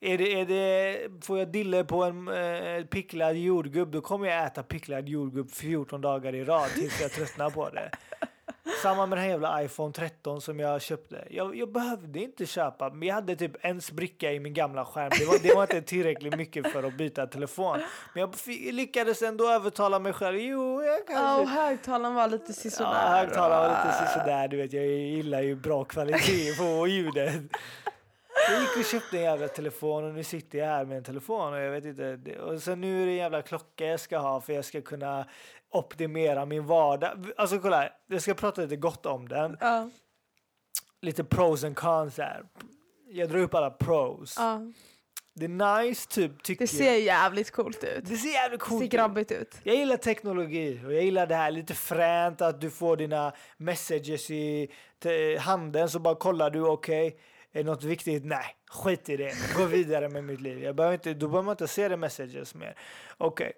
Är 0.01 0.19
det, 0.19 0.41
är 0.41 0.47
det, 0.47 1.25
får 1.25 1.39
jag 1.39 1.49
dille 1.49 1.85
på 1.85 2.05
en 2.05 2.29
eh, 2.29 2.85
picklad 2.85 3.37
jordgubb 3.37 3.93
då 3.93 4.01
kommer 4.01 4.29
jag 4.29 4.47
äta 4.47 4.63
picklad 4.63 5.09
jordgubb 5.09 5.51
14 5.51 6.01
dagar 6.01 6.35
i 6.35 6.45
rad 6.45 6.69
tills 6.69 7.01
jag 7.01 7.13
tröttnar 7.13 7.51
på 7.51 7.71
det. 7.71 7.91
Samma 8.83 9.07
med 9.07 9.19
den 9.19 9.23
här 9.25 9.31
jävla 9.31 9.63
iPhone 9.63 9.93
13 9.93 10.41
som 10.41 10.61
jag 10.61 10.83
köpte. 10.83 11.25
Jag, 11.31 11.57
jag 11.57 11.73
behövde 11.73 12.19
inte 12.19 12.47
köpa, 12.47 12.91
men 12.91 13.09
jag 13.09 13.15
hade 13.15 13.37
typ 13.37 13.53
en 13.61 13.81
spricka 13.81 14.33
i 14.33 14.41
min 14.41 14.55
gamla 14.55 14.85
skärm. 14.85 15.11
Det 15.19 15.25
var, 15.25 15.39
det 15.43 15.55
var 15.55 15.63
inte 15.63 15.83
tillräckligt 15.83 16.37
mycket 16.37 16.73
för 16.73 16.83
att 16.83 16.95
byta 16.95 17.27
telefon. 17.27 17.79
Men 18.15 18.21
jag 18.21 18.35
lyckades 18.75 19.23
ändå 19.23 19.51
övertala 19.51 19.99
mig 19.99 20.13
själv. 20.13 20.39
Jo, 20.39 20.83
jag 20.83 21.07
kanske... 21.07 21.25
Ja, 21.25 21.41
och 21.41 21.49
högtalaren 21.49 22.15
var 22.15 22.29
lite 22.29 22.53
sisådär. 22.53 22.91
Ja, 22.91 23.17
högtalaren 23.17 23.73
var 23.73 23.93
lite 23.93 24.13
sådär. 24.13 24.49
Du 24.49 24.57
vet, 24.57 24.73
jag 24.73 24.87
gillar 24.87 25.41
ju 25.41 25.55
bra 25.55 25.85
kvalitet 25.85 26.57
på 26.59 26.87
ljudet. 26.87 27.43
Jag 28.51 28.61
gick 28.61 28.77
och 28.77 28.85
köpte 28.85 29.17
en 29.17 29.23
jävla 29.23 29.49
telefon 29.49 30.05
och 30.05 30.15
nu 30.15 30.25
sitter 30.25 30.59
jag 30.59 30.67
här 30.67 30.85
med 30.85 30.97
en 30.97 31.05
telefon 31.05 31.53
och 31.53 31.61
jag 31.61 31.71
vet 31.71 31.85
inte. 31.85 32.17
det- 32.17 32.39
Och 32.39 32.63
sen 32.63 32.81
nu 32.81 33.03
är 33.03 33.07
det 33.07 33.13
en 33.13 33.17
jävla 33.17 33.43
klocka 33.43 33.87
jag 33.87 34.01
ska 34.01 34.19
ha 34.19 34.41
för 34.41 34.53
jag 34.53 34.65
ska 34.65 34.81
kunna 34.83 35.27
optimera 35.71 36.47
min 36.47 36.67
vardag. 36.67 37.27
Alltså 37.37 37.59
kolla, 37.59 37.77
här, 37.77 37.93
jag 38.07 38.23
ska 38.23 38.35
prata 38.35 38.61
lite 38.61 38.77
gott 38.77 39.07
om 39.07 39.29
den. 39.29 39.57
Ja. 39.61 39.91
Lite 41.03 41.25
pros 41.25 41.65
and 41.65 41.77
cons 41.77 42.19
här. 42.19 42.43
Jag 43.09 43.29
drar 43.31 43.39
upp 43.39 43.55
alla 43.55 43.71
pros. 43.71 44.35
Ja. 44.39 44.61
Det 45.37 45.45
är 45.45 45.83
nice 45.83 46.09
typ 46.09 46.43
tycker 46.43 46.61
Det 46.65 46.67
ser 46.69 46.95
jävligt 46.97 47.51
coolt 47.51 47.85
ut. 47.85 48.05
Det 48.05 48.17
ser 48.17 48.29
jävligt 48.33 48.61
coolt 48.61 48.79
ser 48.81 48.85
ut. 48.87 48.93
grabbigt 48.93 49.33
ut. 49.33 49.55
Jag 49.63 49.77
gillar 49.77 49.97
teknologi 49.97 50.81
och 50.87 50.93
jag 50.93 51.03
gillar 51.03 51.27
det 51.27 51.35
här 51.35 51.51
lite 51.51 51.75
fränt 51.75 52.41
att 52.43 52.61
du 52.61 52.71
får 52.71 52.97
dina 52.97 53.33
messages 53.57 54.31
i 54.31 54.69
handen 55.41 55.89
så 55.91 55.99
bara 55.99 56.15
kollar 56.15 56.51
du 56.51 56.61
okej 56.61 57.19
är 57.55 57.65
det 57.65 57.71
något 57.71 57.85
viktigt? 57.85 58.25
Nej, 58.25 58.57
skit 58.67 59.09
i 59.09 59.17
det. 59.17 59.35
Gå 59.57 59.65
vidare 59.65 60.09
med 60.09 60.25
mitt 60.25 60.41
liv. 60.41 60.63
Jag 60.63 60.77
behöver 60.77 60.95
inte, 60.95 61.15
då 61.15 61.29
behöver 61.29 61.47
man 61.47 61.53
inte 61.53 61.69
se 61.69 61.89
det 61.89 61.97
messages 61.97 62.55
mer. 62.55 62.79
Okej. 63.19 63.53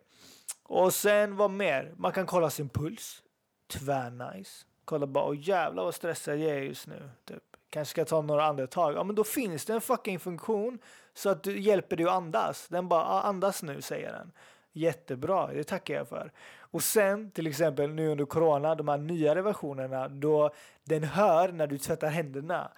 Och 0.63 0.95
sen 0.95 1.37
vad 1.37 1.51
mer? 1.51 1.95
Man 1.97 2.13
kan 2.13 2.27
kolla 2.27 2.51
sin 2.51 2.69
puls. 2.69 3.23
Tvärnice. 3.69 4.67
Kolla 4.85 5.07
bara, 5.07 5.25
åh 5.25 5.49
jävlar 5.49 5.85
vad 5.85 5.95
stressad 5.95 6.39
jag 6.39 6.51
är 6.51 6.63
just 6.63 6.87
nu. 6.87 7.11
Typ. 7.25 7.43
Kanske 7.71 7.91
ska 7.91 8.05
ta 8.05 8.23
några 8.23 8.45
andetag. 8.45 8.95
Ja 8.95 9.05
men 9.05 9.17
då 9.17 9.25
finns 9.25 9.65
det 9.65 9.73
en 9.73 9.81
fucking 9.81 10.21
funktion 10.21 10.79
så 11.15 11.29
att 11.29 11.43
du 11.43 11.61
hjälper 11.61 11.97
dig 11.97 12.07
att 12.07 12.13
andas. 12.13 12.69
Den 12.69 12.89
bara, 12.89 13.05
ah, 13.05 13.23
andas 13.23 13.63
nu 13.63 13.83
säger 13.83 14.13
den. 14.13 14.33
Jättebra, 14.73 15.47
det 15.47 15.65
tackar 15.65 15.95
jag 15.95 16.09
för. 16.09 16.33
Och 16.59 16.83
sen 16.83 17.31
till 17.31 17.47
exempel 17.47 17.91
nu 17.91 18.09
under 18.09 18.25
corona, 18.25 18.75
de 18.75 18.89
här 18.89 18.99
nyare 18.99 19.43
versionerna, 19.43 20.09
då 20.09 20.51
den 20.85 21.05
hör 21.05 21.53
när 21.53 21.67
du 21.67 21.79
tvättar 21.79 22.09
händerna. 22.09 22.71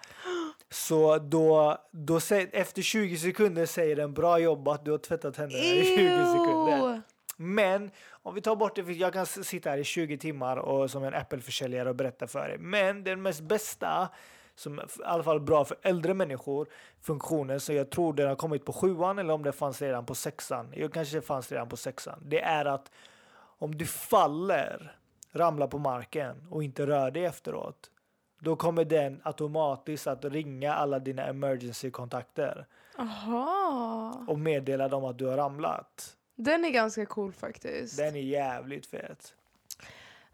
Så 0.71 1.17
då, 1.17 1.77
då 1.91 2.19
efter 2.51 2.81
20 2.81 3.17
sekunder 3.17 3.65
säger 3.65 3.95
den 3.95 4.13
bra 4.13 4.39
jobbat, 4.39 4.85
du 4.85 4.91
har 4.91 4.97
tvättat 4.97 5.37
händerna 5.37 5.63
i 5.63 5.83
20 5.83 6.25
sekunder. 6.25 7.01
Men 7.35 7.91
om 8.11 8.35
vi 8.35 8.41
tar 8.41 8.55
bort 8.55 8.75
det, 8.75 8.83
för 8.83 8.91
jag 8.91 9.13
kan 9.13 9.25
sitta 9.25 9.69
här 9.69 9.77
i 9.77 9.83
20 9.83 10.17
timmar 10.17 10.57
och 10.57 10.91
som 10.91 11.03
en 11.03 11.13
Apple-försäljare 11.13 11.89
och 11.89 11.95
berätta 11.95 12.27
för 12.27 12.47
dig. 12.47 12.57
Men 12.57 13.03
den 13.03 13.21
mest 13.21 13.41
bästa, 13.41 14.09
som 14.55 14.79
i 14.79 14.81
alla 15.03 15.23
fall 15.23 15.39
bra 15.39 15.65
för 15.65 15.77
äldre 15.81 16.13
människor, 16.13 16.67
funktionen, 17.01 17.59
så 17.59 17.73
jag 17.73 17.89
tror 17.89 18.13
den 18.13 18.27
har 18.27 18.35
kommit 18.35 18.65
på 18.65 18.73
sjuan 18.73 19.19
eller 19.19 19.33
om 19.33 19.43
det 19.43 19.51
fanns 19.51 19.81
redan 19.81 20.05
på 20.05 20.15
sexan. 20.15 20.73
Jag 20.75 20.93
kanske 20.93 21.21
fanns 21.21 21.51
redan 21.51 21.69
på 21.69 21.77
sexan. 21.77 22.19
Det 22.25 22.41
är 22.41 22.65
att 22.65 22.91
om 23.59 23.77
du 23.77 23.85
faller, 23.85 24.95
ramlar 25.31 25.67
på 25.67 25.77
marken 25.77 26.47
och 26.49 26.63
inte 26.63 26.87
rör 26.87 27.11
dig 27.11 27.25
efteråt, 27.25 27.91
då 28.39 28.55
kommer 28.55 28.85
den 28.85 29.21
automatiskt 29.23 30.07
att 30.07 30.25
ringa 30.25 30.73
alla 30.73 30.99
dina 30.99 31.23
emergency-kontakter 31.27 32.65
Aha. 32.97 34.25
och 34.27 34.39
meddela 34.39 34.87
dem 34.87 35.05
att 35.05 35.17
du 35.17 35.25
har 35.25 35.37
ramlat. 35.37 36.15
Den 36.35 36.65
är 36.65 36.69
ganska 36.69 37.05
cool 37.05 37.33
faktiskt. 37.33 37.97
Den 37.97 38.15
är 38.15 38.19
jävligt 38.21 38.85
fet. 38.85 39.33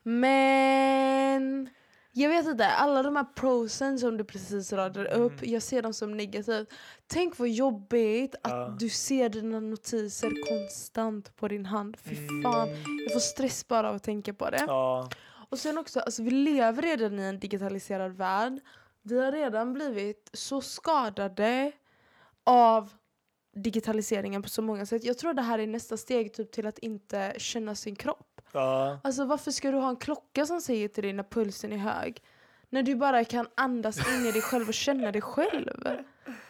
Men 0.04 1.70
jag 2.12 2.30
vet 2.30 2.46
inte, 2.48 2.68
alla 2.68 3.04
de 3.04 3.16
här 3.16 3.26
prosen 3.36 4.00
som 4.00 4.18
du 4.18 4.24
precis 4.24 4.74
radade 4.74 5.10
Mm. 5.10 5.22
upp, 5.22 5.34
jag 5.48 5.62
ser 5.64 5.82
dem 5.82 5.94
som 5.94 6.18
negativt. 6.18 6.70
Tänk 7.08 7.40
vad 7.40 7.50
jobbigt 7.50 8.36
att 8.42 8.52
Ja. 8.52 8.76
du 8.80 8.90
ser 8.90 9.30
dina 9.30 9.60
notiser 9.60 10.32
konstant 10.50 11.36
på 11.36 11.48
din 11.48 11.66
hand. 11.66 11.98
Fy 12.04 12.16
Mm. 12.18 12.44
fan, 12.44 12.70
jag 13.04 13.14
får 13.14 13.20
stress 13.20 13.68
bara 13.68 13.90
av 13.90 13.96
att 13.96 14.04
tänka 14.04 14.34
på 14.34 14.50
det. 14.50 14.64
Ja. 14.68 15.10
Och 15.56 15.60
sen 15.60 15.78
också, 15.78 16.00
alltså 16.00 16.24
vi 16.24 16.32
lever 16.32 16.82
redan 16.82 17.20
i 17.20 17.24
en 17.24 17.40
digitaliserad 17.40 18.12
värld. 18.12 18.60
Vi 19.02 19.20
har 19.20 19.32
redan 19.32 19.74
blivit 19.74 20.30
så 20.34 20.62
skadade 20.62 21.72
av 22.44 22.94
digitaliseringen 23.54 24.42
på 24.42 24.50
så 24.50 24.62
många 24.62 24.86
sätt. 24.86 25.04
Jag 25.04 25.18
tror 25.18 25.34
det 25.34 25.42
här 25.42 25.60
är 25.60 25.68
nästa 25.68 25.98
steg 25.98 26.34
typ 26.34 26.52
till 26.52 26.68
att 26.68 26.78
inte 26.78 27.34
känna 27.38 27.76
sin 27.76 27.96
kropp. 27.96 28.42
Ja. 28.52 29.00
Alltså 29.04 29.26
varför 29.26 29.52
ska 29.52 29.72
du 29.72 29.78
ha 29.78 29.90
en 29.90 29.96
klocka 29.96 30.46
som 30.46 30.62
säger 30.62 30.88
till 30.88 31.04
dig 31.04 31.14
när 31.14 31.24
pulsen 31.24 31.74
är 31.74 31.78
hög? 31.78 32.24
När 32.70 32.84
du 32.84 32.96
bara 32.96 33.26
kan 33.26 33.48
andas 33.56 33.98
in 33.98 34.26
i 34.26 34.32
dig 34.32 34.42
själv 34.42 34.68
och 34.68 34.74
känna 34.74 35.12
dig 35.12 35.22
själv. 35.22 36.04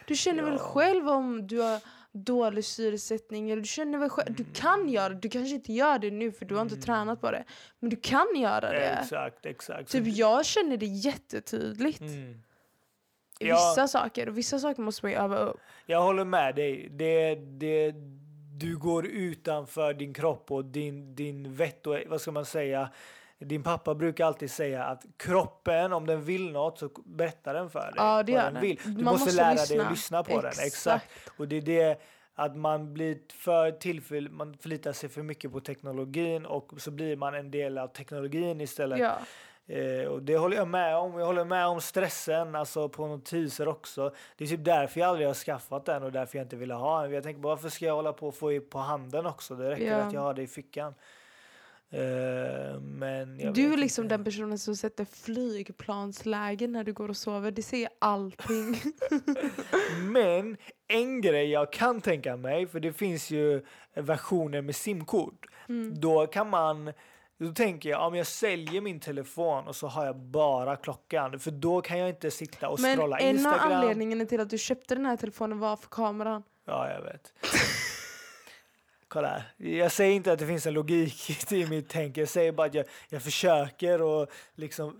Du 0.06 0.16
känner 0.16 0.42
väl 0.42 0.58
själv 0.58 1.08
om 1.08 1.46
du 1.46 1.60
har 1.60 1.80
dålig 2.16 2.64
syresättning 2.64 3.50
eller 3.50 3.62
du 3.62 3.68
känner 3.68 3.98
väl 3.98 4.08
själv, 4.08 4.34
du 4.34 4.44
kan 4.54 4.88
göra 4.88 5.08
det, 5.08 5.20
du 5.20 5.28
kanske 5.28 5.54
inte 5.54 5.72
gör 5.72 5.98
det 5.98 6.10
nu 6.10 6.32
för 6.32 6.44
du 6.44 6.54
har 6.54 6.62
inte 6.62 6.76
tränat 6.76 7.20
på 7.20 7.30
det. 7.30 7.44
Men 7.78 7.90
du 7.90 7.96
kan 7.96 8.26
göra 8.36 8.70
det. 8.72 8.88
Exakt, 8.88 9.46
exakt. 9.46 9.90
Typ 9.90 10.06
jag 10.06 10.46
känner 10.46 10.76
det 10.76 10.86
jättetydligt. 10.86 12.00
Mm. 12.00 12.42
Ja. 13.38 13.54
vissa 13.54 13.88
saker. 13.88 14.28
Och 14.28 14.38
vissa 14.38 14.58
saker 14.58 14.82
måste 14.82 15.04
man 15.04 15.12
ju 15.12 15.18
öva 15.18 15.38
upp. 15.38 15.60
Jag 15.86 16.02
håller 16.02 16.24
med 16.24 16.54
dig. 16.54 16.88
Det, 16.90 17.34
det, 17.34 17.94
du 18.58 18.76
går 18.76 19.06
utanför 19.06 19.94
din 19.94 20.14
kropp 20.14 20.50
och 20.50 20.64
din, 20.64 21.14
din 21.14 21.54
vett 21.54 21.86
och 21.86 21.98
vad 22.06 22.20
ska 22.20 22.30
man 22.30 22.44
säga? 22.44 22.90
Din 23.38 23.62
pappa 23.62 23.94
brukar 23.94 24.26
alltid 24.26 24.50
säga 24.50 24.84
att 24.84 25.04
kroppen, 25.16 25.92
om 25.92 26.06
den 26.06 26.22
vill 26.22 26.52
något 26.52 26.78
så 26.78 26.90
berättar 27.04 27.54
den 27.54 27.70
för 27.70 27.80
dig. 27.80 27.92
Ja, 27.96 28.22
det 28.22 28.32
vad 28.34 28.44
den 28.44 28.54
den. 28.54 28.62
vill. 28.62 28.78
Du 28.84 28.90
måste, 29.04 29.24
måste 29.24 29.32
lära 29.36 29.54
dig 29.54 29.58
lyssna. 29.68 29.84
att 29.84 29.90
lyssna 29.90 30.22
på 30.22 30.36
den. 30.40 30.46
Exakt. 30.46 30.66
Exakt. 30.66 31.08
Och 31.38 31.48
det 31.48 31.56
är 31.56 31.62
det 31.62 32.00
att 32.34 32.56
man 32.56 32.94
blir 32.94 33.18
för 33.32 33.70
tillfäll, 33.70 34.28
man 34.30 34.56
förlitar 34.60 34.92
sig 34.92 35.08
för 35.08 35.22
mycket 35.22 35.52
på 35.52 35.60
teknologin 35.60 36.46
och 36.46 36.72
så 36.78 36.90
blir 36.90 37.16
man 37.16 37.34
en 37.34 37.50
del 37.50 37.78
av 37.78 37.88
teknologin 37.88 38.60
istället. 38.60 38.98
Ja. 38.98 39.18
Eh, 39.74 40.06
och 40.08 40.22
det 40.22 40.36
håller 40.36 40.56
jag 40.56 40.68
med 40.68 40.96
om. 40.96 41.18
Jag 41.18 41.26
håller 41.26 41.44
med 41.44 41.66
om 41.66 41.80
stressen 41.80 42.54
alltså 42.54 42.88
på 42.88 43.06
notiser 43.06 43.68
också. 43.68 44.14
Det 44.36 44.44
är 44.44 44.48
typ 44.48 44.64
därför 44.64 45.00
jag 45.00 45.08
aldrig 45.08 45.26
har 45.26 45.34
skaffat 45.34 45.84
den 45.84 46.02
och 46.02 46.12
därför 46.12 46.38
jag 46.38 46.44
inte 46.44 46.56
ville 46.56 46.74
ha 46.74 47.04
en. 47.04 47.12
Jag 47.12 47.22
tänker 47.22 47.40
bara, 47.40 47.48
varför 47.54 47.68
ska 47.68 47.84
jag 47.84 47.94
hålla 47.94 48.12
på 48.12 48.28
och 48.28 48.34
få 48.34 48.52
i 48.52 48.60
på 48.60 48.78
handen 48.78 49.26
också? 49.26 49.54
Det 49.54 49.70
räcker 49.70 49.86
Ja. 49.90 49.96
att 49.96 50.12
jag 50.12 50.20
har 50.20 50.34
det 50.34 50.42
i 50.42 50.46
fickan. 50.46 50.94
Men 52.80 53.40
jag 53.40 53.54
Du 53.54 53.72
är 53.72 53.76
liksom 53.76 54.04
inte. 54.04 54.16
den 54.16 54.24
personen 54.24 54.58
som 54.58 54.76
sätter 54.76 55.04
flygplansläge 55.04 56.66
när 56.66 56.84
du 56.84 56.92
går 56.92 57.08
och 57.08 57.16
sover. 57.16 57.50
Det 57.50 57.62
ser 57.62 57.88
allting. 57.98 58.82
Men 60.00 60.56
en 60.88 61.20
grej 61.20 61.50
jag 61.50 61.72
kan 61.72 62.00
tänka 62.00 62.36
mig, 62.36 62.66
för 62.66 62.80
det 62.80 62.92
finns 62.92 63.30
ju 63.30 63.64
versioner 63.94 64.62
med 64.62 64.76
simkort. 64.76 65.46
Mm. 65.68 66.00
Då 66.00 66.26
kan 66.26 66.50
man 66.50 66.92
då 67.38 67.52
tänker 67.52 67.88
jag 67.90 68.06
om 68.06 68.14
jag 68.14 68.26
säljer 68.26 68.80
min 68.80 69.00
telefon 69.00 69.66
och 69.66 69.76
så 69.76 69.86
har 69.86 70.06
jag 70.06 70.16
bara 70.16 70.76
klockan. 70.76 71.40
För 71.40 71.50
då 71.50 71.80
kan 71.80 71.98
jag 71.98 72.08
inte 72.08 72.30
sitta 72.30 72.68
och 72.68 72.80
Men 72.80 72.96
scrolla 72.96 73.18
en 73.18 73.28
av 73.28 73.34
Instagram. 73.34 73.72
anledningarna 73.72 74.24
till 74.24 74.40
att 74.40 74.50
du 74.50 74.58
köpte 74.58 74.94
den 74.94 75.06
här 75.06 75.16
telefonen 75.16 75.58
var 75.58 75.76
för 75.76 75.88
kameran. 75.88 76.42
Ja, 76.64 76.90
jag 76.90 77.02
vet. 77.02 77.32
Kolla 79.16 79.28
här. 79.28 79.42
Jag 79.56 79.92
säger 79.92 80.14
inte 80.14 80.32
att 80.32 80.38
det 80.38 80.46
finns 80.46 80.66
en 80.66 80.74
logik 80.74 81.52
i 81.52 81.66
mitt 81.66 81.88
tänk. 81.88 82.16
Jag 82.16 82.28
säger 82.28 82.52
bara 82.52 82.66
att 82.66 82.74
jag, 82.74 82.86
jag 83.08 83.22
försöker 83.22 84.02
och 84.02 84.28
liksom 84.54 84.96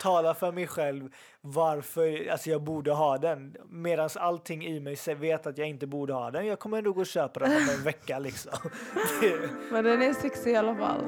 tala 0.00 0.34
för 0.34 0.52
mig 0.52 0.66
själv 0.66 1.14
varför 1.40 2.30
alltså 2.30 2.50
jag 2.50 2.62
borde 2.62 2.92
ha 2.92 3.18
den. 3.18 3.56
Medan 3.68 4.10
allting 4.14 4.66
i 4.66 4.80
mig 4.80 4.96
vet 5.16 5.46
att 5.46 5.58
jag 5.58 5.68
inte 5.68 5.86
borde 5.86 6.12
ha 6.12 6.30
den. 6.30 6.46
Jag 6.46 6.58
kommer 6.58 6.78
ändå 6.78 6.92
gå 6.92 7.00
och 7.00 7.06
köpa 7.06 7.40
den 7.40 7.52
om 7.52 7.68
en 7.68 7.82
vecka 7.84 8.18
liksom. 8.18 8.52
Men 9.70 9.84
den 9.84 10.02
är 10.02 10.14
sexig 10.14 10.50
i 10.50 10.56
alla 10.56 10.76
fall. 10.76 11.04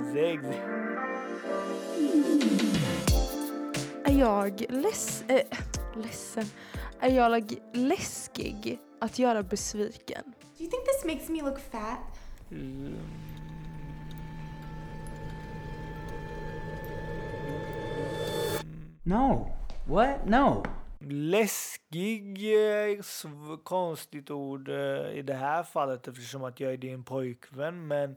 Är 4.04 4.18
jag 4.18 4.64
less, 4.68 5.25
äh, 5.28 5.40
ledsen? 5.96 6.44
Är 7.00 7.11
jag 7.11 7.52
läskig 7.73 8.78
att 9.00 9.18
göra 9.18 9.42
besviken? 9.42 10.34
Do 10.58 10.62
you 10.62 10.70
think 10.70 10.84
this 10.84 11.04
makes 11.04 11.28
me 11.28 11.42
look 11.42 11.58
fat? 11.58 12.13
Um, 12.52 12.98
no. 19.04 19.48
What? 19.86 20.26
No. 20.26 20.62
Läskig, 21.00 22.52
eh, 22.52 23.00
konstigt 23.62 24.30
ord 24.30 24.69
eh, 24.69 25.19
i 25.19 25.23
det 25.23 25.34
här 25.34 25.62
fallet 25.62 26.08
eftersom 26.08 26.45
att 26.45 26.60
jag 26.60 26.73
är 26.73 26.76
din 26.76 27.04
pojkvän. 27.04 27.86
Men 27.86 28.16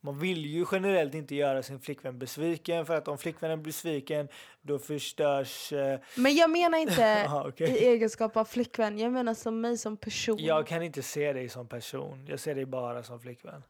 man 0.00 0.18
vill 0.18 0.46
ju 0.46 0.66
generellt 0.72 1.14
inte 1.14 1.34
göra 1.34 1.62
sin 1.62 1.80
flickvän 1.80 2.18
besviken 2.18 2.86
för 2.86 2.94
att 2.96 3.08
om 3.08 3.18
flickvännen 3.18 3.62
blir 3.62 3.72
besviken 3.72 4.28
då 4.62 4.78
förstörs... 4.78 5.72
eh, 5.72 6.00
Men 6.16 6.34
jag 6.34 6.50
menar 6.50 6.78
inte 6.78 7.24
Aha, 7.26 7.44
okej. 7.48 7.70
i 7.70 7.86
egenskap 7.86 8.36
av 8.36 8.44
flickvän, 8.44 8.98
jag 8.98 9.12
menar 9.12 9.34
som 9.34 9.60
mig 9.60 9.78
som 9.78 9.96
person. 9.96 10.38
Jag 10.38 10.66
kan 10.66 10.82
inte 10.82 11.02
se 11.02 11.32
dig 11.32 11.48
som 11.48 11.68
person. 11.68 12.26
Jag 12.28 12.40
ser 12.40 12.54
dig 12.54 12.66
bara 12.66 13.02
som 13.02 13.20
flickvän. 13.20 13.62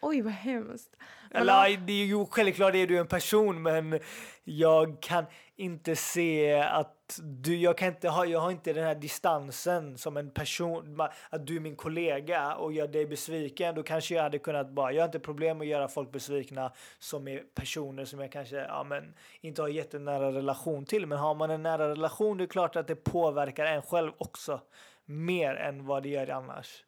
Oj 0.00 0.22
vad 0.22 0.32
hemskt. 0.32 0.96
Men 1.30 1.42
Eller, 1.42 1.76
det 1.76 1.92
är 1.92 2.04
ju 2.06 2.26
självklart 2.26 2.74
är 2.74 2.86
du 2.86 2.98
en 2.98 3.06
person 3.06 3.62
men 3.62 4.00
jag 4.44 5.00
kan 5.00 5.24
inte 5.56 5.96
se 5.96 6.54
att 6.60 6.94
du, 7.16 7.56
jag 7.56 7.78
kan 7.78 7.88
inte 7.88 8.08
ha, 8.08 8.26
jag 8.26 8.40
har 8.40 8.50
inte 8.50 8.72
den 8.72 8.84
här 8.84 8.94
distansen 8.94 9.98
som 9.98 10.16
en 10.16 10.30
person, 10.30 11.00
att 11.30 11.46
du 11.46 11.56
är 11.56 11.60
min 11.60 11.76
kollega 11.76 12.54
och 12.54 12.72
gör 12.72 12.88
dig 12.88 13.06
besviken, 13.06 13.74
då 13.74 13.82
kanske 13.82 14.14
jag 14.14 14.22
hade 14.22 14.38
kunnat 14.38 14.70
bara, 14.70 14.92
jag 14.92 15.02
har 15.02 15.06
inte 15.06 15.18
problem 15.18 15.58
med 15.58 15.64
att 15.64 15.70
göra 15.70 15.88
folk 15.88 16.12
besvikna 16.12 16.72
som 16.98 17.28
är 17.28 17.42
personer 17.54 18.04
som 18.04 18.20
jag 18.20 18.32
kanske, 18.32 18.56
ja 18.56 18.84
men, 18.84 19.14
inte 19.40 19.62
har 19.62 19.68
jättenära 19.68 20.32
relation 20.32 20.84
till, 20.84 21.06
men 21.06 21.18
har 21.18 21.34
man 21.34 21.50
en 21.50 21.62
nära 21.62 21.88
relation, 21.88 22.38
det 22.38 22.44
är 22.44 22.48
klart 22.48 22.76
att 22.76 22.86
det 22.86 22.96
påverkar 22.96 23.64
en 23.64 23.82
själv 23.82 24.12
också, 24.18 24.60
mer 25.04 25.54
än 25.54 25.86
vad 25.86 26.02
det 26.02 26.08
gör 26.08 26.30
annars. 26.30 26.84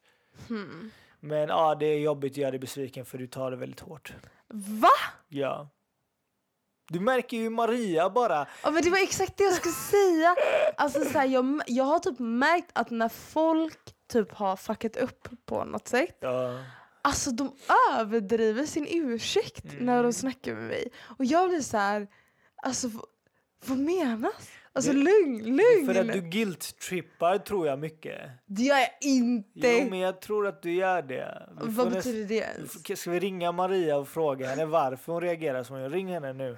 hmm. 0.47 0.91
Men 1.19 1.49
ja, 1.49 1.75
det 1.75 1.85
är 1.85 1.99
jobbigt 1.99 2.33
att 2.33 2.37
göra 2.37 2.51
dig 2.51 2.59
besviken 2.59 3.05
för 3.05 3.17
du 3.17 3.27
tar 3.27 3.51
det 3.51 3.57
väldigt 3.57 3.79
hårt. 3.79 4.13
Va? 4.81 4.89
Ja. 5.27 5.67
Du 6.91 6.99
märker 6.99 7.37
ju 7.37 7.49
Maria 7.49 8.09
bara. 8.09 8.47
Ja, 8.63 8.71
men 8.71 8.83
det 8.83 8.89
var 8.89 8.97
exakt 9.03 9.37
det 9.37 9.43
jag 9.43 9.53
skulle 9.53 9.73
säga. 9.73 10.35
Alltså, 10.77 11.03
så 11.05 11.17
här, 11.19 11.25
jag, 11.27 11.61
jag 11.67 11.83
har 11.83 11.99
typ 11.99 12.19
märkt 12.19 12.69
att 12.73 12.89
när 12.89 13.09
folk 13.09 13.77
typ 14.11 14.31
har 14.33 14.55
fuckat 14.55 14.95
upp 14.95 15.27
på 15.45 15.63
något 15.63 15.87
sätt 15.87 16.17
Ja. 16.19 16.59
Alltså 17.03 17.31
de 17.31 17.55
överdriver 17.97 18.65
sin 18.65 18.87
ursäkt 18.89 19.65
Mm. 19.73 19.85
när 19.85 20.03
de 20.03 20.13
snackar 20.13 20.53
med 20.53 20.63
mig. 20.63 20.91
Och 21.17 21.25
jag 21.25 21.49
blir 21.49 21.61
så 21.61 21.77
här, 21.77 22.07
alltså 22.63 22.89
vad 23.65 23.77
menas? 23.77 24.49
Alltså 24.73 24.91
Det- 24.93 24.97
lugn, 24.97 25.43
lugn! 25.43 25.85
För 25.85 25.95
att 26.01 26.13
du 26.13 26.21
guilt-trippar 26.21 27.37
tror 27.37 27.67
jag 27.67 27.79
mycket. 27.79 28.29
Det 28.45 28.63
gör 28.63 28.77
jag 28.77 28.89
inte! 29.01 29.67
Jo, 29.67 29.89
men 29.89 29.99
jag 29.99 30.21
tror 30.21 30.47
att 30.47 30.61
du 30.61 30.73
gör 30.73 31.01
det. 31.01 31.49
Vi 31.61 31.67
Vad 31.73 31.85
näst- 31.87 31.95
betyder 31.97 32.27
det 32.27 32.35
ens? 32.35 32.99
Ska 33.01 33.11
vi 33.11 33.19
ringa 33.19 33.51
Maria 33.51 33.97
och 33.97 34.07
fråga 34.07 34.47
henne 34.49 34.65
varför 34.65 35.11
hon 35.13 35.21
reagerar 35.21 35.63
som 35.63 35.73
hon 35.75 35.83
gör? 35.83 35.89
Ring 35.89 36.07
henne 36.07 36.33
nu. 36.33 36.57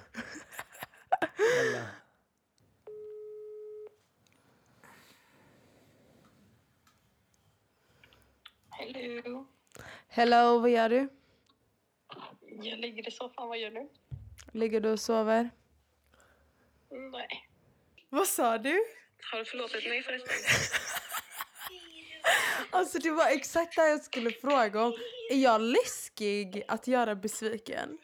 Hello. 8.69 9.45
Hello, 10.07 10.59
vad 10.59 10.69
gör 10.69 10.89
du? 10.89 11.09
Jag 12.61 12.79
ligger 12.79 13.07
i 13.07 13.11
soffan, 13.11 13.47
vad 13.47 13.57
gör 13.59 13.71
du? 13.71 13.89
Ligger 14.51 14.81
du 14.81 14.89
och 14.91 14.99
sover? 14.99 15.49
Nej. 16.89 17.47
Vad 18.13 18.27
sa 18.27 18.57
du? 18.57 18.83
Har 19.31 19.39
du 19.39 19.45
förlåtit 19.45 19.89
mig 19.89 20.03
förresten? 20.03 20.33
Alltså 22.69 22.99
det 22.99 23.11
var 23.11 23.27
exakt 23.27 23.75
det 23.75 23.89
jag 23.89 24.03
skulle 24.03 24.31
fråga 24.31 24.83
om. 24.83 24.93
Är 25.29 25.37
jag 25.37 25.61
läskig 25.61 26.63
att 26.67 26.87
göra 26.87 27.15
besviken? 27.15 27.97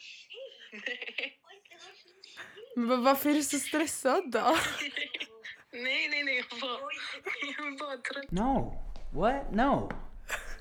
Men 2.75 3.03
varför 3.03 3.29
är 3.29 3.33
du 3.33 3.43
så 3.43 3.59
stressad 3.59 4.31
då? 4.31 4.39
nej, 5.71 6.09
nej, 6.09 6.23
nej. 6.23 6.45
Jag 6.49 6.59
var, 6.59 6.79
jag 7.57 7.63
var 7.63 7.79
bara 7.79 7.97
trött. 7.97 8.31
No. 8.31 8.73
What? 9.13 9.51
No. 9.55 9.91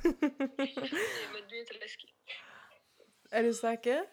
Nej, 0.20 0.74
men 1.32 1.48
du 1.48 1.56
är 1.56 1.60
inte 1.60 1.74
läskig. 1.80 2.14
Är 3.30 3.42
du 3.42 3.54
säker? 3.54 4.04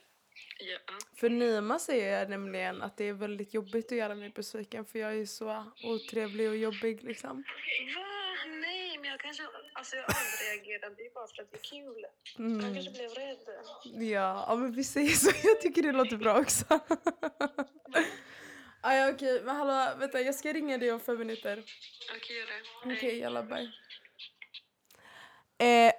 Ja. 0.60 0.78
För 1.16 1.30
Nima 1.30 1.80
säger 1.80 2.28
nämligen 2.28 2.82
att 2.82 2.98
det 2.98 3.06
är 3.06 3.14
väldigt 3.14 3.54
jobbigt 3.54 3.92
att 3.92 3.98
göra 3.98 4.16
mig 4.16 4.30
besviken 4.30 4.86
för 4.86 5.00
jag 5.00 5.16
är 5.16 5.26
så 5.26 5.72
otrevlig 5.84 6.50
och 6.50 6.58
jobbig 6.58 7.04
liksom. 7.04 7.44
Va? 7.96 8.06
Nej, 8.48 8.98
men 9.02 9.10
jag 9.10 9.20
kanske... 9.20 9.44
Alltså 9.74 9.96
jag. 9.96 10.06
Det 10.98 11.06
är 11.06 11.14
bara 11.14 11.28
för 11.28 11.42
att 11.42 11.52
det 11.52 11.58
är 11.58 11.64
kul. 11.64 12.06
Mm. 12.40 12.62
Jag 12.62 12.74
kanske 12.74 12.92
blev 12.92 13.10
rädd. 13.10 13.38
Ja, 14.12 14.46
ja 14.48 14.56
men 14.56 14.72
vi 14.72 14.84
säger 14.84 15.10
så. 15.16 15.32
Jag 15.44 15.62
tycker 15.62 15.82
det 15.82 15.92
låter 15.92 16.18
bra 16.18 16.40
också. 16.40 16.66
ah, 18.82 18.94
ja, 18.94 19.10
okej, 19.10 19.42
men 19.44 19.56
hallå, 19.56 20.00
vänta, 20.00 20.22
jag 20.22 20.36
ska 20.36 20.54
ringa 20.54 20.78
dig 20.78 20.92
om 20.92 21.00
fem 21.00 21.18
minuter. 21.18 21.64
Okej, 22.16 22.38
gör 22.38 22.46
det. 22.46 22.96
Okej, 22.96 23.20
jalla 23.20 23.44
bye. 23.44 23.72
Eh, 25.58 25.92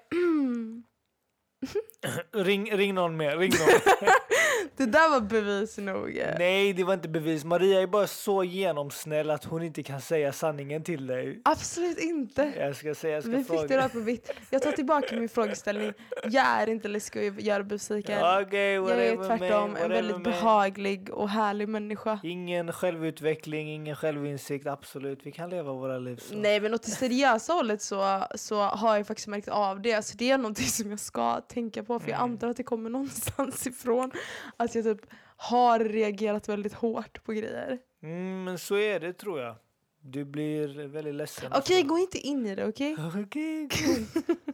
Ring, 2.33 2.77
ring 2.77 2.95
någon 2.95 3.17
mer. 3.17 3.37
Ring 3.37 3.53
någon. 3.59 3.69
det 4.77 4.87
där 4.87 5.11
var 5.11 5.21
bevis 5.21 5.79
nog. 5.79 6.23
Nej, 6.39 6.73
det 6.73 6.85
var 6.85 6.95
inte 6.95 7.09
bevis. 7.09 7.45
Maria 7.45 7.81
är 7.83 7.87
bara 7.87 8.07
så 8.07 8.45
genomsnäll 8.45 9.31
att 9.31 9.45
hon 9.45 9.63
inte 9.63 9.83
kan 9.83 10.01
säga 10.01 10.33
sanningen 10.33 10.85
till 10.85 11.07
dig. 11.07 11.41
Absolut 11.45 11.99
inte. 11.99 12.53
Jag 12.59 12.77
ska 12.77 12.95
säga, 12.95 13.15
jag 13.15 13.23
ska 13.23 13.33
Vi 13.33 13.39
fick 13.39 13.47
fråga. 13.47 13.67
det 13.67 13.77
rakt 13.79 13.93
på 13.95 14.01
vitt. 14.01 14.31
Jag 14.51 14.63
tar 14.63 14.73
tillbaka 14.73 15.17
min 15.17 15.29
frågeställning. 15.29 15.93
Jag 16.25 16.45
är 16.47 16.67
inte 16.69 16.89
läskig 16.89 17.29
att 17.29 17.41
göra 17.43 17.63
besviken. 17.63 18.19
Ja, 18.21 18.43
okej, 18.43 18.73
jag 18.75 18.91
är 18.91 19.17
tvärtom 19.37 19.77
en 19.77 19.89
väldigt 19.89 20.25
behaglig 20.25 21.11
och 21.11 21.29
härlig 21.29 21.69
människa. 21.69 22.21
Ingen 22.23 22.73
självutveckling, 22.73 23.69
ingen 23.71 23.97
självinsikt. 23.97 24.67
Absolut, 24.67 25.21
vi 25.23 25.33
kan 25.33 25.51
leva 25.51 25.73
våra 25.73 25.99
liv 25.99 26.17
så. 26.17 26.35
Nej 26.35 26.61
men 26.61 26.75
åt 26.75 26.83
det 26.83 26.91
seriösa 26.91 27.53
hållet 27.53 27.83
så, 27.83 28.27
så 28.35 28.61
har 28.63 28.97
jag 28.97 29.07
faktiskt 29.07 29.29
märkt 29.29 29.49
av 29.49 29.81
det. 29.83 30.03
Så 30.05 30.17
det 30.17 30.31
är 30.31 30.39
någonting 30.39 30.67
som 30.67 30.91
jag 30.91 31.01
ska 31.01 31.41
tänka 31.41 31.83
på 31.85 31.99
för 32.01 32.09
jag 32.11 32.17
Mm. 32.19 32.33
antar 32.33 32.49
att 32.49 32.57
det 32.57 32.63
kommer 32.63 32.91
någonstans 32.91 33.67
ifrån. 33.67 34.11
Att 34.57 34.66
jag 34.75 34.85
typ 34.85 35.01
har 35.37 35.79
reagerat 35.79 36.49
väldigt 36.49 36.73
hårt 36.75 37.25
på 37.25 37.33
grejer. 37.33 37.79
Mm, 38.03 38.45
men 38.45 38.59
så 38.59 38.77
är 38.77 39.01
det 39.01 39.13
tror 39.13 39.41
jag. 39.41 39.57
Du 40.01 40.25
blir 40.25 40.87
väldigt 40.87 41.15
ledsen. 41.15 41.53
Okej, 41.55 41.83
gå 41.83 41.99
inte 41.99 42.19
in 42.19 42.47
i 42.47 42.55
det, 42.55 42.69
okej? 42.69 42.97
Okej, 43.25 43.69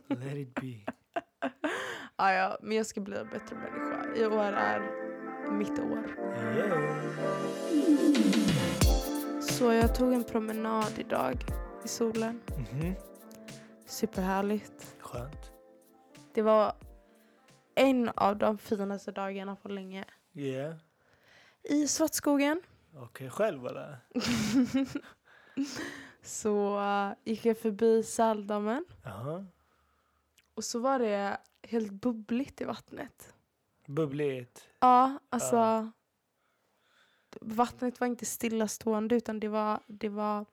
Let 0.09 0.35
it 0.37 0.55
be. 0.55 0.93
Ja, 2.17 2.33
ja, 2.33 2.59
men 2.63 2.77
jag 2.77 2.87
ska 2.87 3.01
bli 3.01 3.17
en 3.17 3.29
bättre 3.29 3.57
människa. 3.57 4.15
I 4.17 4.27
år 4.27 4.43
är 4.43 4.81
mitt 5.53 5.79
år. 5.79 6.17
Så 9.41 9.73
jag 9.73 9.95
tog 9.95 10.13
en 10.13 10.25
promenad 10.25 10.93
idag 10.99 11.45
i 11.85 11.89
solen. 11.89 12.41
Mhm. 12.73 12.95
Superhärligt. 13.87 14.97
Skönt. 14.99 15.53
Det 16.35 16.43
var 16.43 16.73
en 17.75 18.09
av 18.09 18.37
de 18.37 18.59
finaste 18.59 19.13
dagarna 19.13 19.57
på 19.57 19.69
länge. 19.69 20.05
Yeah. 20.35 20.75
I 21.63 21.89
Svartskogen. 21.89 22.63
Okej, 22.95 23.31
själv 23.31 23.67
eller? 23.67 23.99
Så 26.23 26.81
uh, 26.81 27.13
gick 27.25 27.45
jag 27.45 27.59
förbi 27.59 28.03
Säldammen. 28.03 28.85
Jaha. 29.05 29.47
Och 30.55 30.65
så 30.65 30.79
var 30.79 30.99
det 30.99 31.39
helt 31.63 31.93
bubbligt 31.93 32.61
i 32.61 32.65
vattnet. 32.65 33.35
Bubbligt. 33.87 34.69
Ja, 34.81 35.19
alltså. 35.31 35.57
Ja. 35.57 35.91
Vattnet 37.41 38.01
var 38.01 38.07
inte 38.07 38.27
stillastående 38.27 39.15
utan 39.15 39.41
det 39.41 39.49
var, 39.49 39.81
det 39.87 40.09
var 40.09 40.47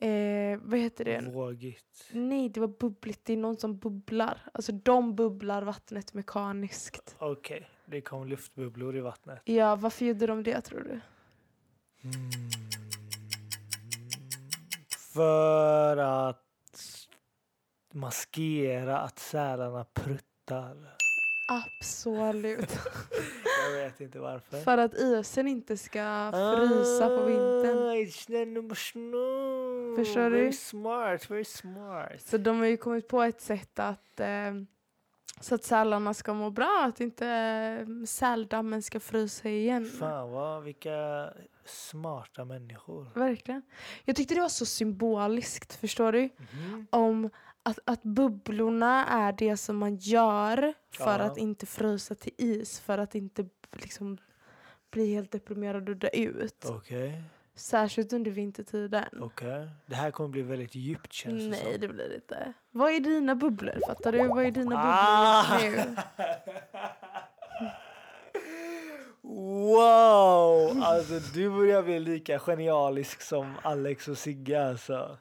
eh, 0.00 0.58
vad 0.62 0.78
heter 0.78 1.04
det? 1.04 1.20
Vågigt. 1.32 2.08
Nej, 2.12 2.48
det 2.48 2.60
var 2.60 2.68
bubbligt. 2.68 3.24
Det 3.24 3.32
är 3.32 3.36
någon 3.36 3.56
som 3.56 3.78
bubblar. 3.78 4.42
Alltså 4.54 4.72
de 4.72 5.14
bubblar 5.14 5.62
vattnet 5.62 6.14
mekaniskt. 6.14 7.16
Okej, 7.18 7.70
det 7.86 8.00
kom 8.00 8.26
luftbubblor 8.28 8.96
i 8.96 9.00
vattnet. 9.00 9.40
Ja, 9.44 9.76
varför 9.76 10.04
gjorde 10.04 10.26
de 10.26 10.42
det 10.42 10.60
tror 10.60 10.80
du? 10.80 11.00
För 15.14 15.96
att 15.96 16.44
maskera 17.94 18.98
att 18.98 19.18
sälarna 19.18 19.84
pruttar. 19.84 20.96
Absolut. 21.48 22.70
Jag 23.70 23.84
vet 23.84 24.00
inte 24.00 24.18
varför. 24.18 24.58
För 24.60 24.78
att 24.78 24.94
isen 24.94 25.48
inte 25.48 25.76
ska 25.76 26.30
frysa 26.32 27.08
på 27.08 27.22
vintern. 27.24 27.78
Ah, 27.78 27.92
it's 27.94 28.26
the 28.26 28.44
number 28.44 28.74
snow. 28.76 29.96
Förstår 29.96 30.30
Very 30.30 30.46
du? 30.46 30.52
smart, 30.52 31.30
very 31.30 31.44
smart. 31.44 32.20
Så 32.20 32.38
de 32.38 32.58
har 32.58 32.66
ju 32.66 32.76
kommit 32.76 33.08
på 33.08 33.22
ett 33.22 33.40
sätt 33.40 33.78
att 33.78 34.20
eh, 34.20 34.52
så 35.40 35.54
att 35.54 35.64
sälarna 35.64 36.14
ska 36.14 36.34
må 36.34 36.50
bra, 36.50 36.84
att 36.88 37.00
inte 37.00 37.26
eh, 37.28 38.04
säldammen 38.06 38.82
ska 38.82 39.00
frysa 39.00 39.48
igen. 39.48 39.84
Fan 39.98 40.30
vad, 40.30 40.62
vilka 40.62 41.28
smarta 41.64 42.44
människor. 42.44 43.06
Verkligen. 43.14 43.62
Jag 44.04 44.16
tyckte 44.16 44.34
det 44.34 44.40
var 44.40 44.48
så 44.48 44.66
symboliskt, 44.66 45.74
förstår 45.74 46.12
du? 46.12 46.28
Mhm. 46.52 46.86
Om 46.90 47.30
att, 47.62 47.78
att 47.84 48.02
bubblorna 48.02 49.06
är 49.06 49.32
det 49.32 49.56
som 49.56 49.76
man 49.76 49.96
gör 49.96 50.74
för 50.90 51.18
Ja. 51.18 51.24
att 51.24 51.38
inte 51.38 51.66
frysa 51.66 52.14
till 52.14 52.32
is, 52.38 52.80
för 52.80 52.98
att 52.98 53.14
inte 53.14 53.46
liksom 53.72 54.18
bli 54.90 55.14
helt 55.14 55.32
deprimerad 55.32 55.88
och 55.88 55.96
dö 55.96 56.08
ut. 56.12 56.64
Okej, 56.68 57.22
Särskilt 57.54 58.12
under 58.12 58.30
vintertiden. 58.30 59.04
okej. 59.20 59.68
Det 59.86 59.94
här 59.94 60.10
kommer 60.10 60.28
bli 60.28 60.42
väldigt 60.42 60.74
djupt 60.74 61.12
känns 61.12 61.42
det 61.42 61.48
Nej, 61.50 61.72
som. 61.72 61.80
det 61.80 61.88
blir 61.88 62.08
det 62.08 62.14
inte. 62.14 62.52
Vad 62.70 62.92
är 62.92 63.00
dina 63.00 63.34
bubblor? 63.34 63.78
Fattar 63.86 64.12
du? 64.12 64.26
Vad 64.28 64.44
är 64.44 64.50
dina 64.50 64.76
Ah! 64.78 65.58
bubblor 65.60 65.70
nu? 65.84 65.96
Wow! 69.22 70.82
Alltså 70.82 71.14
du 71.34 71.50
börjar 71.50 71.82
bli 71.82 72.00
lika 72.00 72.38
genialisk 72.38 73.22
som 73.22 73.54
Alex 73.62 74.08
och 74.08 74.18
Sigge 74.18 74.68
alltså. 74.68 75.18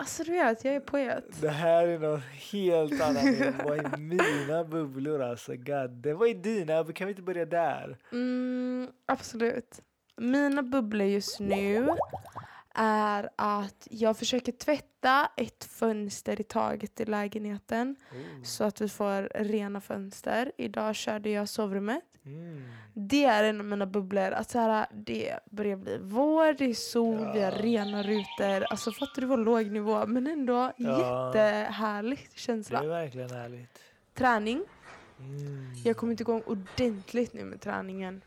Alltså 0.00 0.24
du 0.24 0.30
vet, 0.30 0.64
jag 0.64 0.74
är 0.74 0.80
poet. 0.80 1.24
Det 1.40 1.48
här 1.48 1.86
är 1.86 1.98
något 1.98 2.22
helt 2.52 3.00
annat 3.00 3.24
än 3.24 3.54
vad 3.64 3.78
är 3.78 3.96
mina 3.96 4.64
bubblor 4.64 5.22
alltså. 5.22 5.52
God, 5.56 6.06
vad 6.06 6.28
är 6.28 6.34
dina? 6.34 6.84
Kan 6.84 7.06
vi 7.06 7.10
inte 7.10 7.22
börja 7.22 7.44
där? 7.44 7.98
Mm, 8.12 8.88
absolut. 9.06 9.80
Mina 10.16 10.62
bubblor 10.62 11.06
just 11.06 11.40
nu 11.40 11.88
är 12.82 13.28
att 13.36 13.88
jag 13.90 14.16
försöker 14.18 14.52
tvätta 14.52 15.30
ett 15.36 15.64
fönster 15.64 16.40
i 16.40 16.44
taget 16.44 17.00
i 17.00 17.04
lägenheten 17.04 17.96
så 18.44 18.64
att 18.64 18.80
vi 18.80 18.88
får 18.88 19.28
rena 19.44 19.80
fönster. 19.80 20.52
Idag 20.58 20.94
körde 20.96 21.30
jag 21.30 21.48
sovrummet. 21.48 22.02
Mm. 22.24 22.62
Det 22.94 23.24
är 23.24 23.44
en 23.44 23.60
av 23.60 23.66
mina 23.66 23.86
bubblor. 23.86 24.30
Att 24.32 24.50
så 24.50 24.58
här, 24.58 24.86
det 24.94 25.38
börjar 25.50 25.76
bli 25.76 25.98
vår, 26.02 26.52
det 26.52 26.64
är 26.64 26.74
sol, 26.74 27.30
vi 27.34 27.40
har 27.42 27.52
rena 27.52 28.02
rutor. 28.02 28.64
Alltså 28.70 28.92
fattar 28.92 29.20
du 29.22 29.26
vad 29.28 29.44
låg 29.44 29.70
nivå? 29.70 30.06
Men 30.06 30.26
ändå 30.26 30.72
Ja. 30.76 31.26
jättehärlig 31.28 32.28
Det 32.34 32.40
känsla. 32.40 32.80
är 32.82 32.86
verkligen 32.88 33.30
härligt. 33.30 33.78
Träning. 34.14 34.64
Mm. 35.18 35.74
Jag 35.84 35.96
kommer 35.96 36.10
inte 36.10 36.22
igång 36.22 36.42
ordentligt 36.46 37.32
nu 37.32 37.44
med 37.44 37.60
träningen. 37.60 38.22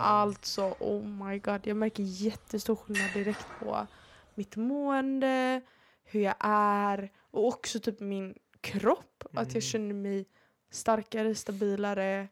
Alltså, 0.00 0.76
oh 0.80 1.04
my 1.04 1.38
god. 1.38 1.66
Jag 1.66 1.76
märker 1.76 2.02
jättestor 2.02 2.76
skillnad 2.76 3.12
direkt 3.14 3.46
på 3.60 3.86
mitt 4.34 4.56
mående, 4.56 5.60
hur 6.04 6.20
jag 6.20 6.34
är 6.40 7.12
och 7.30 7.46
också 7.46 7.80
typ 7.80 8.00
min 8.00 8.34
kropp. 8.60 9.24
Att 9.24 9.32
Mm. 9.42 9.50
jag 9.54 9.62
känner 9.62 9.94
mig 9.94 10.26
starkare, 10.70 11.34
stabilare, 11.34 12.28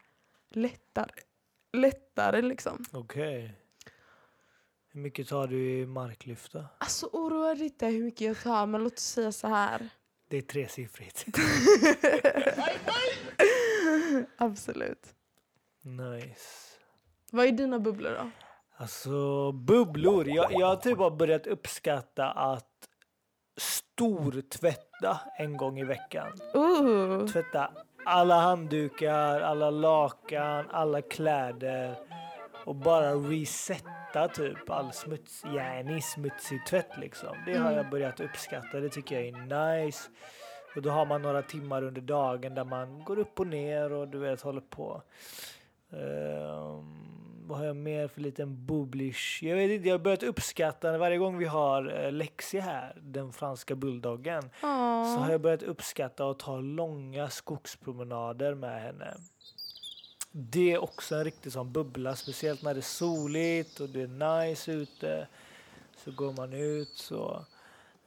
lättare. 0.49 1.11
Lättare 1.73 2.43
liksom. 2.43 2.85
Okej. 2.93 3.55
Hur 4.93 5.01
mycket 5.01 5.29
tar 5.29 5.47
du 5.47 5.71
i 5.81 5.87
marklyft 5.87 6.53
då? 6.53 6.65
Alltså 6.79 7.07
oroa 7.13 7.55
dig 7.55 7.65
inte 7.65 7.87
hur 7.87 8.05
mycket 8.05 8.21
jag 8.21 8.41
tar 8.43 8.67
men 8.67 8.85
låt 8.85 8.93
oss 8.93 9.01
säga 9.05 9.33
så 9.33 9.49
här. 9.49 9.89
Det 10.29 10.37
är 10.37 10.43
tresiffrigt. 10.43 11.27
Absolut. 14.37 15.15
nice. 15.83 16.70
Vad 17.31 17.47
är 17.47 17.53
dina 17.53 17.79
bubblor 17.79 18.11
då? 18.11 18.31
Alltså 18.77 19.53
bubblor. 19.53 20.29
Jag, 20.29 20.53
jag 20.53 20.67
har 20.67 20.77
typ 20.77 20.99
börjat 21.19 21.47
uppskatta 21.47 22.31
att 22.31 22.67
stortvätta 23.61 25.21
en 25.39 25.57
gång 25.57 25.79
i 25.79 25.85
veckan. 25.85 26.33
Ooh. 26.55 27.27
Tvätta 27.27 27.71
alla 28.05 28.35
handdukar, 28.41 29.41
alla 29.41 29.71
lakan, 29.71 30.67
alla 30.71 31.03
kläder 31.03 31.95
och 32.65 32.75
bara 32.77 33.11
resetta 33.15 34.29
typ 34.29 34.71
all 34.71 34.93
smuts, 34.93 35.43
gärnig 35.45 36.05
smutsig 36.05 36.67
tvätt 36.67 36.99
liksom. 36.99 37.37
Det 37.47 37.53
har 37.57 37.67
Mm. 37.73 37.77
jag 37.77 37.91
börjat 37.91 38.21
uppskatta. 38.21 38.81
Det 38.81 38.89
tycker 38.89 39.21
jag 39.21 39.29
är 39.29 39.83
nice. 39.85 40.09
Och 40.77 40.83
då 40.83 40.91
har 40.91 41.07
man 41.07 41.23
några 41.23 41.43
timmar 41.43 41.83
under 41.83 42.01
dagen 42.01 42.55
där 42.55 42.65
man 42.65 43.05
går 43.05 43.19
upp 43.19 43.41
och 43.41 43.47
ner 43.47 43.93
och 43.93 44.09
du 44.09 44.19
vet 44.19 44.41
håller 44.41 44.61
på. 44.61 45.03
Ehm, 45.93 47.10
vad 47.51 47.59
har 47.59 47.67
jag 47.67 47.77
mer 47.77 48.09
för 48.09 48.21
liten 48.21 48.67
bubblish? 48.67 49.43
Jag 49.43 49.57
vet 49.57 49.71
inte, 49.71 49.89
jag 49.89 49.95
har 49.95 50.05
börjat 50.05 50.23
uppskatta 50.23 50.99
varje 50.99 51.19
gång 51.19 51.39
vi 51.39 51.45
har 51.45 52.05
uh, 52.05 52.13
Lexi 52.13 52.59
här, 52.59 52.97
den 53.03 53.33
franska 53.33 53.75
bulldoggen. 53.75 54.51
Så 54.61 55.21
har 55.21 55.31
jag 55.31 55.41
börjat 55.41 55.63
uppskatta 55.63 56.31
att 56.31 56.39
ta 56.39 56.61
långa 56.61 57.31
skogspromenader 57.31 58.55
med 58.55 58.83
henne. 58.83 59.15
Det 60.33 60.73
är 60.73 60.79
också 60.79 61.15
en 61.15 61.25
riktig 61.25 61.53
sån 61.53 61.73
bubbla, 61.73 62.17
speciellt 62.17 62.63
när 62.63 62.75
det 62.75 62.81
är 62.81 62.83
soligt 62.83 63.81
och 63.81 63.89
det 63.89 64.03
är 64.03 64.47
nice 64.47 64.73
ute. 64.73 65.29
Så 65.97 66.11
går 66.11 66.33
man 66.33 66.53
ut 66.53 66.89
så 66.89 67.45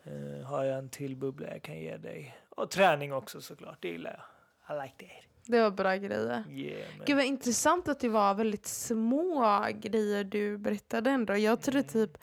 eh, 0.03 0.45
har 0.45 0.63
jag 0.63 0.77
en 0.77 0.89
till 0.89 1.15
bubbla 1.15 1.47
jag 1.47 1.61
kan 1.61 1.79
ge 1.79 1.97
dig. 1.97 2.37
Och 2.49 2.69
träning 2.69 3.13
också 3.13 3.41
såklart, 3.41 3.77
det 3.79 3.87
gillar 3.87 4.25
jag. 4.67 4.77
I 4.77 4.81
like 4.81 5.05
that. 5.07 5.32
Det 5.45 5.61
var 5.61 5.71
bra 5.71 5.95
grejer. 5.95 6.43
Yeah, 6.49 6.97
man. 6.97 7.05
Gud 7.05 7.15
vad 7.15 7.25
intressant 7.25 7.87
att 7.87 7.99
det 7.99 8.09
var 8.09 8.33
väldigt 8.35 8.65
små 8.65 9.67
grejer 9.75 10.23
du 10.23 10.57
berättade 10.57 11.09
ändå. 11.11 11.37
Jag 11.37 11.61
trodde 11.61 11.83
typ, 11.83 12.17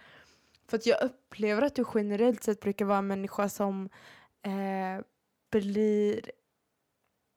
för 0.69 0.77
att 0.77 0.87
jag 0.87 1.03
upplever 1.03 1.63
att 1.63 1.75
du 1.75 1.85
generellt 1.95 2.43
sett 2.43 2.61
brukar 2.61 2.85
vara 2.85 2.99
en 2.99 3.07
människa 3.07 3.49
som 3.49 3.89
eh, 4.43 5.05
blir 5.51 6.31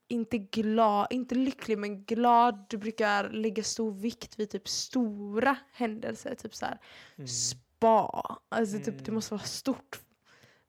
inte 0.08 0.38
glad, 0.38 1.08
inte 1.10 1.36
lycklig 1.36 1.78
men 1.78 2.04
glad. 2.04 2.66
Du 2.70 2.78
brukar 2.78 3.30
lägga 3.30 3.64
stor 3.64 3.92
vikt 3.92 4.40
vid 4.40 4.50
typ 4.50 4.68
stora 4.68 5.58
händelser. 5.74 6.36
Typ 6.36 6.56
så 6.56 6.66
här 6.66 6.80
Mm. 7.16 7.28
spa. 7.28 8.38
Alltså 8.50 8.80
typ 8.80 9.06
det 9.06 9.12
måste 9.12 9.34
vara 9.34 9.44
stort. 9.44 10.00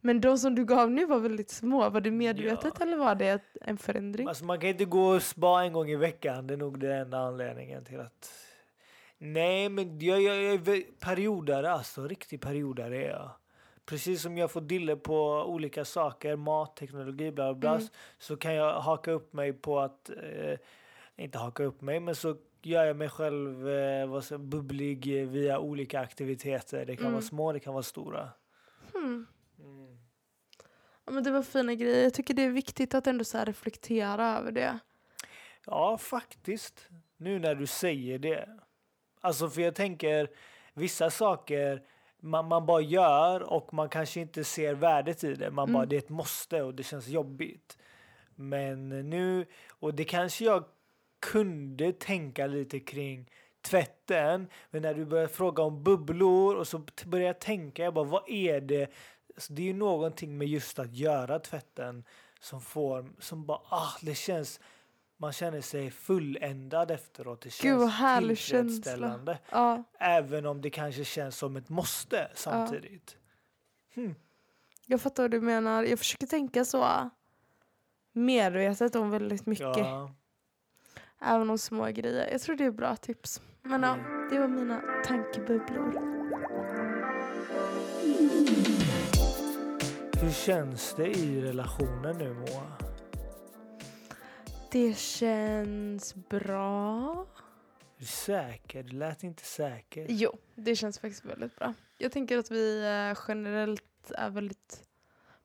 Men 0.06 0.20
de 0.20 0.38
som 0.38 0.54
du 0.54 0.64
gav 0.64 0.90
nu 0.90 1.06
var 1.06 1.18
väldigt 1.18 1.50
små. 1.50 1.90
Var 1.90 2.00
det 2.00 2.10
medvetet 2.10 2.80
eller 2.80 2.96
var 2.96 3.14
det 3.14 3.40
en 3.60 3.78
förändring? 3.78 4.28
Alltså 4.28 4.44
man 4.44 4.60
kan 4.60 4.68
inte 4.70 4.84
gå 4.84 5.06
och 5.14 5.22
spa 5.22 5.62
en 5.62 5.72
gång 5.72 5.88
i 5.90 5.96
veckan. 5.96 6.46
Det 6.46 6.54
är 6.54 6.58
nog 6.58 6.80
den 6.80 6.92
enda 6.92 7.18
anledningen 7.18 7.84
till 7.84 8.00
att... 8.00 8.30
Nej, 9.18 9.68
men 9.68 9.98
jag, 10.00 10.22
jag, 10.22 10.42
jag 10.42 10.54
är 10.54 11.00
periodare 11.00 11.72
alltså. 11.72 12.08
Riktig 12.08 12.40
periodare 12.40 13.04
är 13.04 13.10
jag. 13.10 13.30
Precis 13.86 14.22
som 14.22 14.38
jag 14.38 14.50
får 14.50 14.60
dille 14.60 14.96
på 14.96 15.44
olika 15.46 15.84
saker, 15.84 16.36
mat, 16.36 16.76
teknologi, 16.76 17.30
bla 17.32 17.54
bla, 17.54 17.60
bla 17.60 17.74
Mm. 17.74 17.88
så 18.18 18.36
kan 18.36 18.54
jag 18.54 18.80
haka 18.80 19.10
upp 19.10 19.32
mig 19.32 19.52
på 19.52 19.80
att... 19.80 20.10
Eh, 20.10 20.58
inte 21.16 21.38
haka 21.38 21.64
upp 21.64 21.80
mig, 21.80 22.00
men 22.00 22.14
så 22.14 22.36
gör 22.62 22.84
jag 22.84 22.96
mig 22.96 23.08
själv 23.08 23.68
eh, 23.68 24.06
vad 24.06 24.24
så, 24.24 24.38
bubblig 24.38 25.06
via 25.28 25.58
olika 25.58 26.00
aktiviteter. 26.00 26.86
Det 26.86 26.96
kan 26.96 27.04
Mm. 27.04 27.12
vara 27.12 27.22
små, 27.22 27.52
det 27.52 27.60
kan 27.60 27.72
vara 27.72 27.82
stora. 27.82 28.28
Hmm. 28.92 29.26
Ja, 31.06 31.12
men 31.12 31.24
det 31.24 31.30
var 31.30 31.42
fina 31.42 31.74
grejer. 31.74 32.02
Jag 32.02 32.14
tycker 32.14 32.34
det 32.34 32.42
är 32.42 32.50
viktigt 32.50 32.94
att 32.94 33.06
ändå 33.06 33.24
så 33.24 33.38
reflektera 33.44 34.38
över 34.38 34.52
det. 34.52 34.78
Ja, 35.66 35.98
faktiskt. 35.98 36.88
Nu 37.16 37.38
när 37.38 37.54
du 37.54 37.66
säger 37.66 38.18
det. 38.18 38.48
Alltså 39.20 39.48
för 39.50 39.60
jag 39.60 39.74
tänker 39.74 40.30
vissa 40.74 41.10
saker 41.10 41.82
man, 42.20 42.48
man 42.48 42.66
bara 42.66 42.80
gör 42.80 43.42
och 43.52 43.74
man 43.74 43.88
kanske 43.88 44.20
inte 44.20 44.44
ser 44.44 44.74
värdet 44.74 45.24
i 45.24 45.34
det. 45.34 45.50
Man 45.50 45.72
bara 45.72 45.78
Mm. 45.78 45.88
det 45.88 45.96
är 45.96 45.98
ett 45.98 46.08
måste 46.08 46.62
och 46.62 46.74
det 46.74 46.82
känns 46.82 47.08
jobbigt. 47.08 47.78
Men 48.34 48.88
nu, 49.10 49.46
och 49.68 49.94
det 49.94 50.04
kanske 50.04 50.44
jag 50.44 50.64
kunde 51.20 51.92
tänka 51.92 52.46
lite 52.46 52.80
kring 52.80 53.30
tvätten. 53.62 54.48
Men 54.70 54.82
när 54.82 54.94
du 54.94 55.04
börjar 55.04 55.26
fråga 55.26 55.62
om 55.62 55.82
bubblor 55.84 56.56
och 56.56 56.68
så 56.68 56.86
börjar 57.06 57.26
jag 57.26 57.38
tänka, 57.38 57.82
jag 57.84 57.94
bara 57.94 58.04
vad 58.04 58.28
är 58.28 58.60
det? 58.60 58.90
Så 59.36 59.52
det 59.52 59.62
är 59.62 59.66
ju 59.66 59.72
någonting 59.72 60.38
med 60.38 60.48
just 60.48 60.78
att 60.78 60.94
göra 60.94 61.38
tvätten 61.38 62.04
som 62.40 62.60
får, 62.60 63.12
som 63.18 63.46
bara, 63.46 63.60
ah, 63.68 63.96
det 64.02 64.14
känns, 64.14 64.60
man 65.16 65.32
känner 65.32 65.60
sig 65.60 65.90
fulländad 65.90 66.90
efteråt. 66.90 67.40
Det 67.40 67.50
känns 67.50 67.82
Gud 67.82 68.36
tillfredsställande. 68.36 69.38
Ja. 69.50 69.82
Även 69.98 70.46
om 70.46 70.60
det 70.60 70.70
kanske 70.70 71.04
känns 71.04 71.36
som 71.36 71.56
ett 71.56 71.68
måste 71.68 72.30
samtidigt. 72.34 73.16
Hmm. 73.94 74.14
Jag 74.86 75.00
fattar 75.00 75.22
vad 75.22 75.30
du 75.30 75.40
menar. 75.40 75.82
Jag 75.82 75.98
försöker 75.98 76.26
tänka 76.26 76.64
så 76.64 77.10
medvetet 78.12 78.94
om 78.94 79.10
väldigt 79.10 79.46
mycket. 79.46 79.76
Ja. 79.76 80.14
Även 81.20 81.50
om 81.50 81.58
små 81.58 81.86
grejer. 81.86 82.28
Jag 82.32 82.40
tror 82.40 82.56
det 82.56 82.64
är 82.64 82.70
bra 82.70 82.96
tips. 82.96 83.40
Men 83.62 83.82
ja, 83.82 83.96
det 84.30 84.38
var 84.38 84.48
mina 84.48 84.82
tankebubblor. 85.04 86.13
Hur 90.24 90.32
känns 90.32 90.94
det 90.94 91.06
i 91.06 91.40
relationen 91.42 92.18
nu 92.18 92.34
Moa? 92.34 92.72
Det 94.70 94.98
känns 94.98 96.14
bra. 96.14 97.26
Är 97.96 98.00
du 98.00 98.04
säker? 98.04 98.82
Du 98.82 98.96
lät 98.96 99.22
inte 99.22 99.44
säker. 99.44 100.06
Jo, 100.08 100.38
det 100.54 100.76
känns 100.76 100.98
faktiskt 100.98 101.24
väldigt 101.24 101.56
bra. 101.56 101.74
Jag 101.98 102.12
tänker 102.12 102.38
att 102.38 102.50
vi 102.50 102.78
eh, 102.84 103.18
generellt 103.28 104.10
är 104.10 104.30
väldigt 104.30 104.82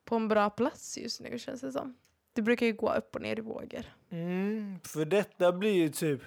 på 0.04 0.16
en 0.16 0.28
bra 0.28 0.50
plats 0.50 0.98
just 0.98 1.20
nu 1.20 1.38
känns 1.38 1.60
det 1.60 1.72
som. 1.72 1.96
Det 2.32 2.42
brukar 2.42 2.66
ju 2.66 2.72
gå 2.72 2.94
upp 2.94 3.14
och 3.14 3.22
ner 3.22 3.38
i 3.38 3.42
vågor. 3.42 3.84
Mm, 4.10 4.80
för 4.84 5.04
detta 5.04 5.52
blir 5.52 5.72
ju 5.74 5.88
typ 5.88 6.20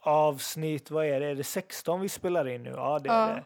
avsnitt, 0.00 0.90
vad 0.90 1.06
är 1.06 1.20
det? 1.20 1.26
Är 1.26 1.34
det 1.34 1.44
16 1.44 2.00
vi 2.00 2.08
spelar 2.08 2.48
in 2.48 2.62
nu? 2.62 2.70
Ja, 2.70 2.98
det 2.98 3.08
är 3.10 3.28
Ja. 3.28 3.34
det. 3.34 3.44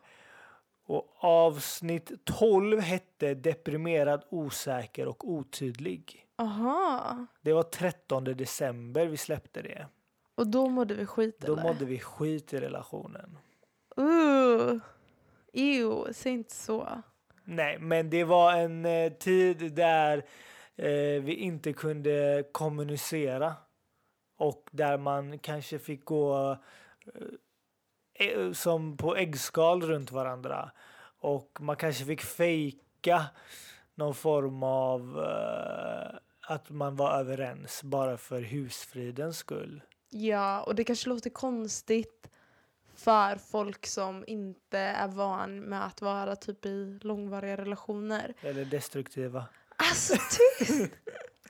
Och 0.88 1.08
avsnitt 1.20 2.12
12 2.24 2.80
hette 2.80 3.34
Deprimerad, 3.34 4.24
osäker 4.28 5.08
och 5.08 5.28
otydlig. 5.30 6.26
Aha. 6.36 7.26
Det 7.42 7.52
var 7.52 7.62
13 7.62 8.24
december 8.24 9.06
vi 9.06 9.16
släppte 9.16 9.62
det. 9.62 9.86
Och 10.34 10.46
då 10.46 10.68
mådde 10.68 10.94
vi 10.94 11.06
skit 11.06 11.40
Då 11.40 11.52
eller? 11.52 11.62
mådde 11.62 11.84
vi 11.84 11.98
skit 11.98 12.52
i 12.52 12.58
relationen. 12.60 13.38
Uh. 13.98 14.78
Ew, 15.52 16.12
säg 16.12 16.32
inte 16.32 16.54
så. 16.54 17.02
Nej, 17.44 17.78
men 17.78 18.10
det 18.10 18.24
var 18.24 18.52
en 18.52 18.86
eh, 18.86 19.12
tid 19.12 19.74
där 19.74 20.18
eh, 20.76 21.22
vi 21.22 21.34
inte 21.34 21.72
kunde 21.72 22.44
kommunicera. 22.52 23.54
Och 24.36 24.68
där 24.72 24.98
man 24.98 25.38
kanske 25.38 25.78
fick 25.78 26.04
gå 26.04 26.50
eh, 27.14 27.22
som 28.54 28.96
på 28.96 29.16
äggskal 29.16 29.82
runt 29.82 30.12
varandra. 30.12 30.70
Och 31.20 31.58
man 31.60 31.76
kanske 31.76 32.04
fick 32.04 32.22
fejka 32.22 33.24
någon 33.94 34.14
form 34.14 34.62
av 34.62 35.18
eh, 35.18 36.18
att 36.40 36.70
man 36.70 36.96
var 36.96 37.18
överens 37.18 37.82
bara 37.82 38.16
för 38.16 38.40
husfridens 38.40 39.38
skull. 39.38 39.82
Ja, 40.10 40.62
och 40.62 40.74
det 40.74 40.84
kanske 40.84 41.08
låter 41.08 41.30
konstigt 41.30 42.28
för 42.94 43.36
folk 43.36 43.86
som 43.86 44.24
inte 44.26 44.78
är 44.78 45.08
van 45.08 45.60
med 45.60 45.86
att 45.86 46.02
vara 46.02 46.36
typ 46.36 46.66
i 46.66 46.98
långvariga 47.02 47.56
relationer. 47.56 48.34
Eller 48.40 48.64
destruktiva. 48.64 49.44
Alltså 49.76 50.14
tyst! 50.14 50.92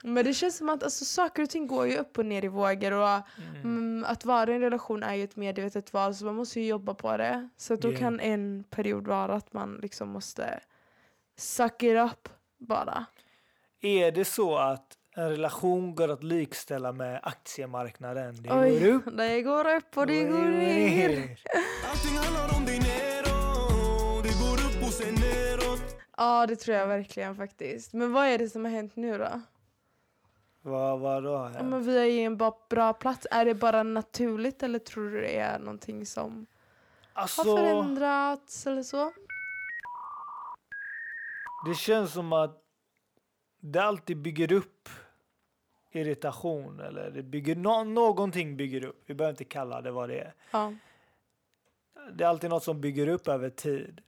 Men 0.03 0.25
det 0.25 0.33
känns 0.33 0.57
som 0.57 0.69
att 0.69 0.83
alltså, 0.83 1.05
saker 1.05 1.43
och 1.43 1.49
ting 1.49 1.67
går 1.67 1.87
ju 1.87 1.97
upp 1.97 2.17
och 2.17 2.25
ner 2.25 2.45
i 2.45 2.47
vågor 2.47 2.91
och 2.91 3.21
mm, 3.63 4.05
att 4.07 4.25
vara 4.25 4.51
i 4.51 4.53
en 4.55 4.61
relation 4.61 5.03
är 5.03 5.13
ju 5.15 5.23
ett 5.23 5.35
medvetet 5.35 5.93
val 5.93 6.15
så 6.15 6.25
man 6.25 6.35
måste 6.35 6.59
ju 6.59 6.67
jobba 6.67 6.93
på 6.93 7.17
det. 7.17 7.49
Så 7.57 7.73
att 7.73 7.81
då 7.81 7.87
Yeah. 7.89 7.99
kan 7.99 8.19
en 8.19 8.63
period 8.69 9.07
vara 9.07 9.33
att 9.35 9.53
man 9.53 9.79
liksom 9.81 10.09
måste 10.09 10.59
suck 11.37 11.83
it 11.83 11.97
up 11.97 12.29
bara. 12.57 13.05
Är 13.81 14.11
det 14.11 14.25
så 14.25 14.55
att 14.57 14.85
en 15.15 15.29
relation 15.29 15.95
går 15.95 16.07
att 16.11 16.23
likställa 16.23 16.91
med 16.91 17.19
aktiemarknaden? 17.23 18.41
Det 18.43 18.49
går 18.49 18.61
Oj, 18.63 18.89
upp 18.91 19.17
det 19.17 19.41
går 19.41 19.75
upp 19.75 19.97
och 19.97 20.07
det 20.07 20.23
går 20.23 20.37
ner. 20.39 21.39
Allting 21.91 22.17
handlar 22.17 22.57
om 22.59 22.65
dinero 22.65 24.21
Det 24.23 24.39
går 24.43 24.57
upp 24.57 24.83
och 24.87 24.93
sen 24.93 25.13
neråt 25.15 25.95
Ja, 26.17 26.47
det 26.47 26.55
tror 26.55 26.77
jag 26.77 26.87
verkligen 26.87 27.35
faktiskt. 27.35 27.93
Men 27.93 28.13
vad 28.13 28.27
är 28.27 28.37
det 28.37 28.49
som 28.49 28.65
har 28.65 28.71
hänt 28.71 28.95
nu 28.95 29.17
då? 29.17 29.41
Vad, 30.61 30.99
vad 30.99 31.23
då? 31.23 31.51
Ja, 31.55 31.63
men 31.63 31.83
vi 31.83 31.97
är 31.97 32.05
i 32.05 32.23
en 32.23 32.37
bra, 32.37 32.93
plats. 32.93 33.27
Är 33.31 33.45
det 33.45 33.55
bara 33.55 33.83
naturligt 33.83 34.63
eller 34.63 34.79
tror 34.79 35.09
du 35.09 35.21
det 35.21 35.37
är 35.37 35.59
någonting 35.59 36.05
som 36.05 36.45
Alltså, 37.13 37.41
har 37.41 37.57
förändrats 37.57 38.67
eller 38.67 38.83
så? 38.83 39.11
det 41.65 41.75
känns 41.75 42.13
som 42.13 42.33
att 42.33 42.63
det 43.59 43.79
alltid 43.83 44.17
bygger 44.17 44.51
upp 44.51 44.89
irritation 45.91 46.79
eller 46.79 47.11
det 47.11 47.23
bygger 47.23 47.55
nå 47.55 47.83
någonting 47.83 48.57
bygger 48.57 48.85
upp. 48.85 49.03
Vi 49.05 49.13
behöver 49.13 49.33
inte 49.33 49.43
kalla 49.43 49.81
det 49.81 49.91
vad 49.91 50.09
det 50.09 50.19
är. 50.19 50.33
Ja. 50.51 50.73
Det 52.13 52.23
är 52.23 52.27
alltid 52.27 52.49
något 52.49 52.63
som 52.63 52.81
bygger 52.81 53.07
upp 53.07 53.27
över 53.27 53.49
tid. 53.49 54.01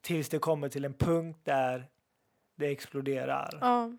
Tills 0.00 0.28
det 0.28 0.38
kommer 0.38 0.68
till 0.68 0.84
en 0.84 0.94
punkt 0.94 1.40
där 1.44 1.88
det 2.54 2.66
exploderar. 2.66 3.58
Ja, 3.60 3.92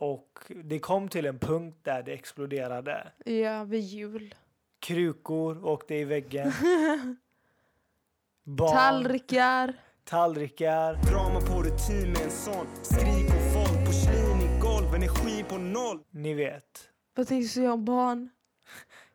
Och 0.00 0.52
det 0.64 0.78
kom 0.78 1.08
till 1.08 1.26
en 1.26 1.38
punkt 1.38 1.78
där 1.82 2.02
det 2.02 2.12
exploderade. 2.12 3.12
ja 3.24 3.64
vid 3.64 3.80
jul. 3.80 4.34
Krukor 4.80 5.64
åkte 5.64 5.94
i 5.94 6.04
väggen. 6.04 6.52
Barn, 8.44 8.72
Tallrikar. 8.72 9.74
tallrikar. 10.04 10.94
Drama 10.94 11.40
på 11.40 11.62
rutin 11.62 12.12
med 12.12 12.22
en 12.22 12.30
sån 12.30 12.66
Skrik 12.82 13.26
och 13.28 13.54
våld, 13.54 13.86
porslin 13.86 14.40
i 14.56 14.60
golv 14.60 14.94
Energi 14.94 15.44
på 15.48 15.58
noll 15.58 16.00
Ni 16.10 16.34
vet. 16.34 16.88
Vad 17.14 17.26
tänkte 17.28 17.60
du 17.60 17.68
om 17.68 17.84
barn? 17.84 18.28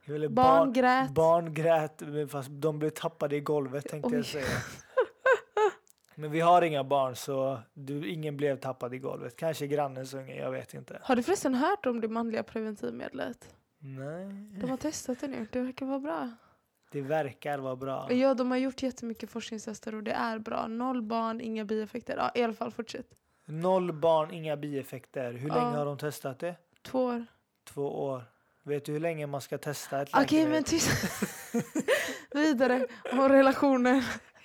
Jag 0.06 0.14
ville 0.14 0.30
Barn 0.30 0.74
grät. 0.74 1.10
Barn 1.12 1.54
grät, 1.54 2.02
fast 2.30 2.50
de 2.52 2.80
blev 2.80 2.90
tappade 2.90 3.36
i 3.36 3.40
golvet 3.40 3.88
tänkte 3.90 4.10
Oj. 4.10 4.16
jag 4.16 4.26
säga. 4.26 4.46
Men 6.16 6.32
vi 6.32 6.40
har 6.40 6.62
inga 6.62 6.84
barn 6.84 7.16
så 7.16 7.60
du, 7.74 8.10
ingen 8.10 8.38
blev 8.38 8.56
tappad 8.60 8.94
i 8.94 8.98
golvet. 8.98 9.36
Kanske 9.36 9.68
grannens 9.68 10.14
unge, 10.14 10.36
jag 10.36 10.52
vet 10.52 10.74
inte. 10.74 11.00
Har 11.04 11.16
du 11.16 11.24
förresten 11.24 11.56
hört 11.56 11.86
om 11.86 12.02
det 12.02 12.08
manliga 12.08 12.44
preventivmedlet? 12.44 13.56
Nej, 13.80 14.28
De 14.62 14.70
har 14.70 14.78
testat 14.78 15.20
det 15.22 15.28
nu. 15.28 15.48
Det 15.52 15.60
verkar 15.62 15.86
vara 15.86 16.00
bra. 16.00 16.32
det 16.92 17.02
verkar 17.02 17.58
vara 17.60 17.76
bra. 17.76 18.12
Ja, 18.14 18.34
de 18.34 18.52
har 18.52 18.58
gjort 18.58 18.84
jättemycket 18.84 19.30
forskningstester 19.30 19.96
och 19.96 20.04
det 20.04 20.12
är 20.12 20.40
bra. 20.40 20.68
Noll 20.68 21.02
barn, 21.02 21.42
inga 21.42 21.66
bieffekter. 21.66 22.18
Ja, 22.18 22.32
i 22.36 22.44
alla 22.44 22.54
fall 22.54 22.72
fortsätt. 22.72 23.08
Noll 23.46 23.94
barn, 23.94 24.32
inga 24.32 24.58
bieffekter. 24.58 25.34
Hur 25.34 25.50
Ja. 25.50 25.56
länge 25.56 25.78
har 25.78 25.86
de 25.86 25.98
testat 25.98 26.40
det? 26.40 26.56
Två 26.82 27.04
år. 27.06 27.26
Två 27.74 28.04
år. 28.04 28.24
Vet 28.64 28.86
du 28.86 28.92
hur 28.92 29.00
länge 29.00 29.28
man 29.28 29.42
ska 29.42 29.58
testa 29.58 30.02
ett 30.02 30.10
Okej, 30.14 30.22
läkemedel? 30.22 30.52
men 30.52 30.64
tyst. 30.64 30.90
Vidare. 32.34 32.88
Om 33.12 33.30
relationer. 33.30 34.04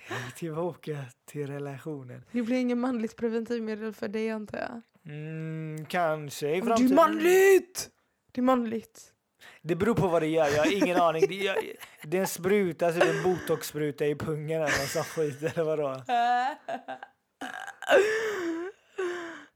Tillbaka 0.35 0.97
till 1.25 1.47
relationen. 1.47 2.23
Det 2.31 2.41
blir 2.41 2.57
inget 2.57 2.77
manligt 2.77 3.15
preventivmedel 3.15 3.93
för 3.93 4.07
dig 4.07 4.29
antar 4.29 4.57
jag. 4.57 4.81
Mm, 5.05 5.85
kanske 5.85 6.47
i 6.47 6.49
Men 6.49 6.59
Det 6.59 6.65
är 6.65 6.67
framtiden. 6.77 6.95
manligt! 6.95 7.89
Det 8.31 8.41
är 8.41 8.43
manligt. 8.43 9.13
Det 9.61 9.75
beror 9.75 9.95
på 9.95 10.07
vad 10.07 10.21
det 10.21 10.27
gör. 10.27 10.47
Jag 10.47 10.63
har 10.63 10.71
ingen 10.83 10.97
aning. 11.01 11.25
Det, 11.27 11.35
jag, 11.35 11.55
det 12.03 12.17
är 12.17 12.21
en 12.21 12.27
spruta, 12.27 12.91
typ 12.91 13.03
en 13.03 13.23
botoxspruta 13.23 14.05
i 14.05 14.15
pungen 14.15 14.61
eller 14.61 14.87
sån 14.87 15.03
skit 15.03 15.43
eller 15.43 15.63
vadå? 15.63 16.03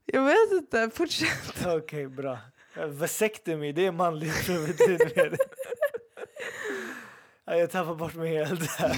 Jag 0.06 0.24
vet 0.24 0.52
inte, 0.52 0.90
fortsätt. 0.94 1.66
Okej, 1.66 2.06
bra. 2.06 2.38
Vasectomy, 2.86 3.72
det 3.72 3.86
är 3.86 3.92
manligt 3.92 4.46
preventivmedel. 4.46 5.36
Ja, 7.44 7.56
jag 7.56 7.70
tappar 7.70 7.94
bort 7.94 8.14
mig 8.14 8.36
helt 8.36 8.78
där. 8.78 8.96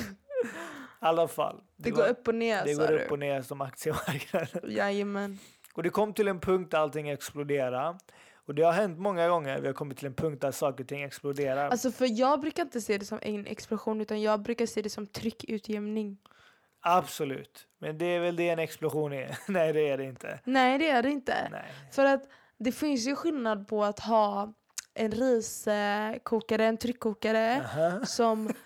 Alla 1.06 1.28
fall. 1.28 1.60
Det 1.76 1.90
går 1.90 2.02
var- 2.02 2.08
upp 2.08 2.28
och 2.28 2.34
ner 2.34 2.64
Det 2.64 2.74
går 2.74 2.86
du. 2.86 2.98
upp 3.04 3.12
och 3.12 3.18
ner 3.18 3.42
som 3.42 3.60
aktiemarknaden. 3.60 4.70
Jajamän. 4.70 5.38
Och 5.74 5.82
det 5.82 5.90
kom 5.90 6.12
till 6.14 6.28
en 6.28 6.40
punkt 6.40 6.70
där 6.70 6.78
allting 6.78 7.08
exploderade. 7.08 7.98
Och 8.46 8.54
det 8.54 8.62
har 8.62 8.72
hänt 8.72 8.98
många 8.98 9.28
gånger. 9.28 9.60
Vi 9.60 9.66
har 9.66 9.74
kommit 9.74 9.98
till 9.98 10.06
en 10.06 10.14
punkt 10.14 10.40
där 10.40 10.50
saker 10.50 10.84
och 10.84 10.88
ting 10.88 11.02
exploderar. 11.02 11.68
Alltså 11.70 11.90
för 11.90 12.18
jag 12.18 12.40
brukar 12.40 12.62
inte 12.62 12.80
se 12.80 12.98
det 12.98 13.04
som 13.04 13.18
en 13.22 13.46
explosion 13.46 14.00
utan 14.00 14.22
jag 14.22 14.40
brukar 14.42 14.66
se 14.66 14.82
det 14.82 14.90
som 14.90 15.06
tryckutjämning. 15.06 16.18
Absolut. 16.80 17.66
Men 17.78 17.98
det 17.98 18.04
är 18.06 18.20
väl 18.20 18.36
det 18.36 18.48
en 18.48 18.58
explosion 18.58 19.12
är? 19.12 19.38
Nej, 19.48 19.72
det 19.72 19.88
är 19.88 19.98
det 19.98 20.04
inte. 20.04 20.40
Nej 20.44 20.78
det 20.78 20.88
är 20.90 21.02
det 21.02 21.10
inte. 21.10 21.48
Nej. 21.52 21.72
För 21.92 22.04
att 22.04 22.22
det 22.58 22.72
finns 22.72 23.06
ju 23.06 23.16
skillnad 23.16 23.68
på 23.68 23.84
att 23.84 24.00
ha 24.00 24.52
en 24.94 25.10
riskokare, 25.10 26.64
en 26.64 26.76
tryckkokare 26.76 27.62
Aha. 27.74 28.04
som, 28.06 28.52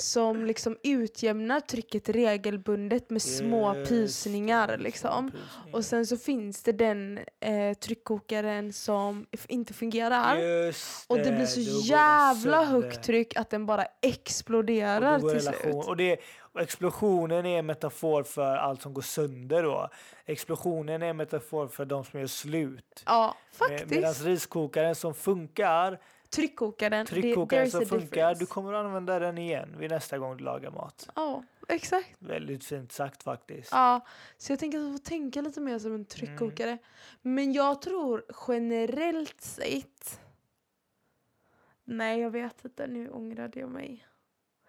som 0.00 0.44
liksom 0.46 0.76
utjämnar 0.82 1.60
trycket 1.60 2.08
regelbundet 2.08 3.10
med 3.10 3.22
små 3.22 3.74
Just 3.74 3.88
pysningar. 3.88 4.78
Liksom. 4.78 5.30
Och 5.72 5.84
sen 5.84 6.06
så 6.06 6.16
finns 6.16 6.62
det 6.62 6.72
den 6.72 7.18
eh, 7.40 7.74
tryckkokaren 7.74 8.72
som 8.72 9.26
inte 9.48 9.74
fungerar. 9.74 10.36
Just 10.36 11.10
och 11.10 11.18
det 11.18 11.32
blir 11.32 11.46
så 11.46 11.60
jävla 11.88 12.64
högt 12.64 13.02
tryck 13.04 13.36
att 13.36 13.50
den 13.50 13.66
bara 13.66 13.86
exploderar 14.02 15.18
till 15.18 15.28
relation- 15.28 15.62
slut. 15.62 15.88
Och, 15.88 15.96
det, 15.96 16.18
och 16.52 16.60
explosionen 16.60 17.46
är 17.46 17.58
en 17.58 17.66
metafor 17.66 18.22
för 18.22 18.56
allt 18.56 18.82
som 18.82 18.94
går 18.94 19.02
sönder 19.02 19.62
då. 19.62 19.88
Explosionen 20.26 21.02
är 21.02 21.06
en 21.06 21.16
metafor 21.16 21.68
för 21.68 21.84
de 21.84 22.04
som 22.04 22.20
gör 22.20 22.26
slut. 22.26 23.02
Ja, 23.06 23.34
Medan 23.60 23.78
faktiskt. 23.78 24.24
riskokaren 24.24 24.94
som 24.94 25.14
funkar, 25.14 25.98
Tryckkokaren, 26.34 27.06
som 27.06 27.86
funkar, 27.86 28.00
difference. 28.00 28.40
du 28.40 28.46
kommer 28.46 28.72
att 28.72 28.84
använda 28.84 29.18
den 29.18 29.38
igen 29.38 29.74
vid 29.78 29.90
nästa 29.90 30.18
gång 30.18 30.36
du 30.36 30.44
lagar 30.44 30.70
mat. 30.70 31.08
Ja, 31.16 31.42
exakt. 31.68 32.16
Väldigt 32.18 32.64
fint 32.64 32.92
sagt 32.92 33.22
faktiskt. 33.22 33.68
Ja, 33.72 34.06
så 34.36 34.52
jag 34.52 34.58
tänker 34.58 34.78
att 34.78 34.84
jag 34.84 34.92
får 34.92 35.04
tänka 35.04 35.40
lite 35.40 35.60
mer 35.60 35.78
som 35.78 35.94
en 35.94 36.04
tryckkokare. 36.04 36.70
Mm. 36.70 36.78
Men 37.22 37.52
jag 37.52 37.82
tror 37.82 38.24
generellt 38.48 39.40
sett... 39.40 40.20
Nej, 41.84 42.20
jag 42.20 42.30
vet 42.30 42.64
inte. 42.64 42.86
Nu 42.86 43.10
ångrade 43.10 43.60
jag 43.60 43.70
mig. 43.70 44.06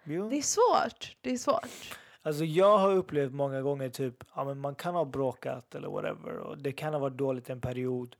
Jo. 0.04 0.28
Det 0.28 0.36
är 0.36 0.42
svårt. 0.42 1.16
Det 1.20 1.30
är 1.30 1.38
svårt. 1.38 1.96
Alltså 2.22 2.44
jag 2.44 2.78
har 2.78 2.92
upplevt 2.92 3.32
många 3.32 3.62
gånger 3.62 3.88
typ, 3.88 4.24
ja 4.34 4.44
men 4.44 4.58
man 4.58 4.74
kan 4.74 4.94
ha 4.94 5.04
bråkat 5.04 5.74
eller 5.74 5.88
whatever 5.88 6.36
och 6.36 6.58
det 6.58 6.72
kan 6.72 6.92
ha 6.92 7.00
varit 7.00 7.16
dåligt 7.16 7.50
en 7.50 7.60
period. 7.60 8.16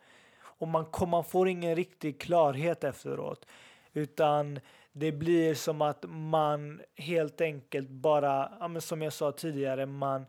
Och 0.59 0.69
man, 0.69 0.85
kom, 0.85 1.09
man 1.11 1.25
får 1.25 1.49
ingen 1.49 1.77
riktig 1.77 2.21
klarhet 2.21 2.85
efteråt. 2.85 3.47
Utan 3.93 4.61
det 4.93 5.13
blir 5.13 5.55
som 5.55 5.83
att 5.83 6.05
man 6.09 6.81
helt 6.97 7.41
enkelt 7.41 7.89
bara, 7.91 8.53
ja 8.61 8.81
som 8.81 9.03
jag 9.03 9.13
sa 9.13 9.33
tidigare, 9.33 9.87
man 9.87 10.27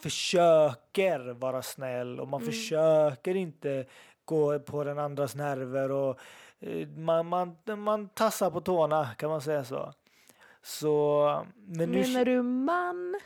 försöker 0.00 1.32
vara 1.32 1.62
snäll 1.62 2.20
och 2.20 2.28
man 2.28 2.40
Mm. 2.42 2.52
försöker 2.52 3.34
inte 3.34 3.84
gå 4.24 4.58
på 4.58 4.84
den 4.84 4.98
andras 4.98 5.34
nerver 5.34 5.90
och 5.90 6.18
eh, 6.60 6.88
man, 6.88 7.26
man, 7.26 7.56
man 7.76 8.08
tassar 8.08 8.50
på 8.50 8.60
tårna 8.60 9.08
kan 9.18 9.30
man 9.30 9.40
säga 9.40 9.64
så. 9.64 9.92
Så, 10.62 11.46
men 11.66 11.90
nu, 11.90 12.00
Menar 12.00 12.24
du 12.24 12.42
man? 12.42 13.20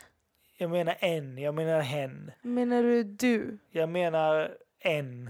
jag 0.57 0.69
menar 0.69 0.95
en, 0.99 1.37
jag 1.37 1.53
menar 1.53 1.79
hen. 1.81 2.31
Menar 2.41 2.83
du 2.83 3.03
du? 3.03 3.57
Jag 3.71 3.89
menar 3.89 4.57
en. 4.79 5.29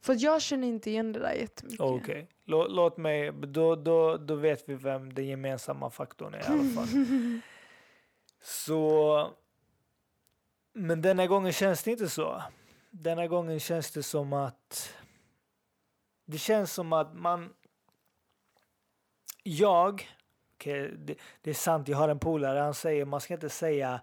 För 0.00 0.16
jag 0.18 0.42
känner 0.42 0.68
inte 0.68 0.90
igen 0.90 1.12
det 1.12 1.20
där 1.20 1.32
jättemycket. 1.32 1.80
Okej. 1.80 2.28
Lå, 2.44 2.66
låt 2.68 2.96
mig, 2.96 3.32
då, 3.32 3.76
då, 3.76 4.16
då 4.16 4.34
vet 4.34 4.68
vi 4.68 4.74
vem 4.74 5.12
den 5.12 5.26
gemensamma 5.26 5.90
faktorn 5.90 6.34
är 6.34 6.38
i 6.38 6.46
alla 6.46 6.64
fall. 6.64 6.88
Så... 8.40 9.30
Men 10.72 11.02
denna 11.02 11.26
gången 11.26 11.52
känns 11.52 11.82
det 11.82 11.90
inte 11.90 12.08
så. 12.08 12.42
Denna 12.90 13.26
gången 13.26 13.60
känns 13.60 13.90
det 13.90 14.02
som 14.02 14.32
att... 14.32 14.94
Det 16.24 16.38
känns 16.38 16.72
som 16.72 16.92
att 16.92 17.14
man... 17.14 17.52
Jag... 19.42 20.08
okej, 20.54 20.94
det, 20.98 21.14
det 21.40 21.50
är 21.50 21.54
sant, 21.54 21.88
jag 21.88 21.98
har 21.98 22.08
en 22.08 22.18
polare, 22.18 22.58
han 22.58 22.74
säger 22.74 23.04
man 23.04 23.20
ska 23.20 23.34
inte 23.34 23.48
säga 23.48 24.00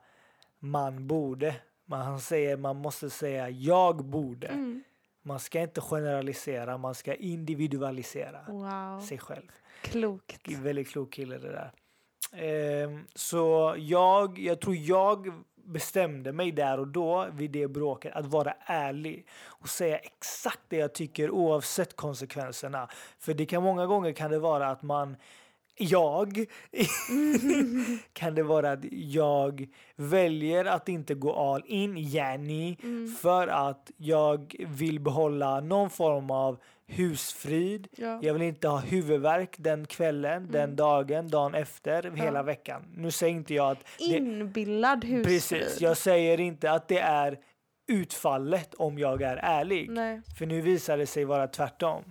man 0.60 1.08
borde. 1.08 1.55
Men 1.86 2.01
han 2.01 2.19
säger 2.19 2.58
man 2.58 2.75
måste 2.75 3.10
säga 3.10 3.49
jag 3.49 4.05
borde. 4.05 4.47
Mm. 4.47 4.84
Man 5.27 5.39
ska 5.39 5.61
inte 5.61 5.81
generalisera, 5.81 6.77
man 6.77 6.95
ska 6.95 7.13
individualisera 7.15 8.39
Wow. 8.47 8.99
sig 9.01 9.17
själv. 9.17 9.51
Klokt. 9.81 10.47
Väldigt 10.47 10.89
klok 10.89 11.11
kille 11.13 11.38
det 11.38 11.51
där. 11.51 11.71
Ehm, 12.33 13.07
så 13.15 13.75
jag, 13.77 14.39
jag 14.39 14.61
tror 14.61 14.75
jag 14.75 15.33
bestämde 15.55 16.31
mig 16.31 16.51
där 16.51 16.79
och 16.79 16.88
då 16.88 17.27
vid 17.31 17.51
det 17.51 17.67
bråket 17.67 18.13
att 18.15 18.25
vara 18.25 18.53
ärlig 18.65 19.27
och 19.45 19.69
säga 19.69 19.97
exakt 19.97 20.59
det 20.67 20.77
jag 20.77 20.93
tycker 20.93 21.31
oavsett 21.31 21.95
konsekvenserna. 21.95 22.88
För 23.19 23.33
det 23.33 23.45
kan 23.45 23.63
många 23.63 23.85
gånger 23.85 24.11
kan 24.11 24.31
det 24.31 24.39
vara 24.39 24.67
att 24.67 24.83
man 24.83 25.17
jag 25.77 26.45
kan 28.13 28.35
det 28.35 28.43
vara 28.43 28.71
att 28.71 28.85
jag 28.91 29.67
väljer 29.95 30.65
att 30.65 30.89
inte 30.89 31.15
gå 31.15 31.33
all 31.35 31.63
in, 31.65 31.97
Jenny, 31.97 32.77
Mm. 32.83 33.15
för 33.21 33.47
att 33.47 33.91
jag 33.97 34.55
vill 34.67 34.99
behålla 34.99 35.59
någon 35.59 35.89
form 35.89 36.31
av 36.31 36.57
husfrid. 36.88 37.88
Ja. 37.97 38.19
Jag 38.21 38.33
vill 38.33 38.41
inte 38.41 38.67
ha 38.67 38.79
huvudvärk 38.79 39.55
den 39.57 39.85
kvällen, 39.85 40.47
den 40.51 40.75
dagen, 40.75 41.29
dagen 41.29 41.53
efter, 41.55 42.11
hela 42.11 42.43
veckan. 42.43 42.83
Nu 42.95 43.11
säger 43.11 43.33
inte 43.33 43.53
jag 43.53 43.71
att... 43.71 43.85
Det, 43.97 44.03
Inbillad 44.05 45.05
husfrid. 45.05 45.23
precis, 45.25 45.81
jag 45.81 45.97
säger 45.97 46.39
inte 46.39 46.71
att 46.71 46.88
det 46.88 46.99
är 46.99 47.39
utfallet 47.88 48.73
om 48.73 48.99
jag 48.99 49.21
är 49.21 49.38
ärlig. 49.38 49.89
Nej. 49.89 50.21
För 50.38 50.45
nu 50.45 50.61
visar 50.61 50.97
det 50.97 51.07
sig 51.07 51.25
vara 51.25 51.47
tvärtom. 51.47 52.03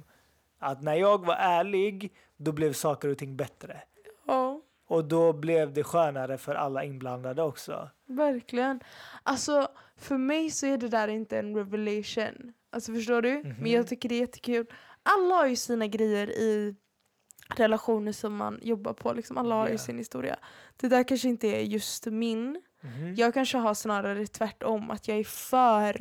Att 0.59 0.83
när 0.83 0.95
jag 0.95 1.27
var 1.27 1.35
ärlig, 1.39 2.13
då 2.37 2.53
blev 2.53 2.73
saker 2.73 3.09
och 3.09 3.19
ting 3.19 3.37
bättre. 3.37 3.81
Ja. 4.27 4.61
Och 4.89 5.05
då 5.05 5.33
blev 5.33 5.73
det 5.73 5.85
skönare 5.85 6.39
för 6.39 6.55
alla 6.55 6.85
inblandade 6.85 7.43
också. 7.43 7.91
Verkligen. 8.07 8.81
Alltså, 9.23 9.69
för 9.97 10.17
mig 10.19 10.51
så 10.51 10.67
är 10.67 10.79
det 10.79 10.89
där 10.89 11.09
inte 11.09 11.39
en 11.39 11.57
revelation. 11.57 12.53
Alltså 12.73 12.93
förstår 12.95 13.23
du? 13.23 13.35
Mhm. 13.39 13.55
Men 13.61 13.71
jag 13.73 13.87
tycker 13.87 14.09
det 14.09 14.15
är 14.15 14.21
jättekul. 14.21 14.67
Alla 15.03 15.35
har 15.35 15.47
ju 15.47 15.57
sina 15.57 15.87
grejer 15.87 16.31
i 16.31 16.77
relationer 17.57 18.13
som 18.13 18.37
man 18.37 18.59
jobbar 18.63 18.93
på. 18.93 19.13
Liksom. 19.13 19.39
Alla 19.39 19.55
har 19.55 19.67
ju 19.67 19.73
Ja. 19.73 19.79
sin 19.79 19.99
historia. 19.99 20.37
Det 20.77 20.89
där 20.89 21.05
kanske 21.09 21.29
inte 21.29 21.49
är 21.49 21.61
just 21.61 22.07
min. 22.07 22.63
Mhm. 22.81 23.15
Jag 23.15 23.35
kanske 23.35 23.59
har 23.59 23.75
snarare 23.75 24.27
tvärtom. 24.27 24.91
Att 24.91 25.09
jag 25.09 25.19
är 25.19 25.25
för 25.25 26.01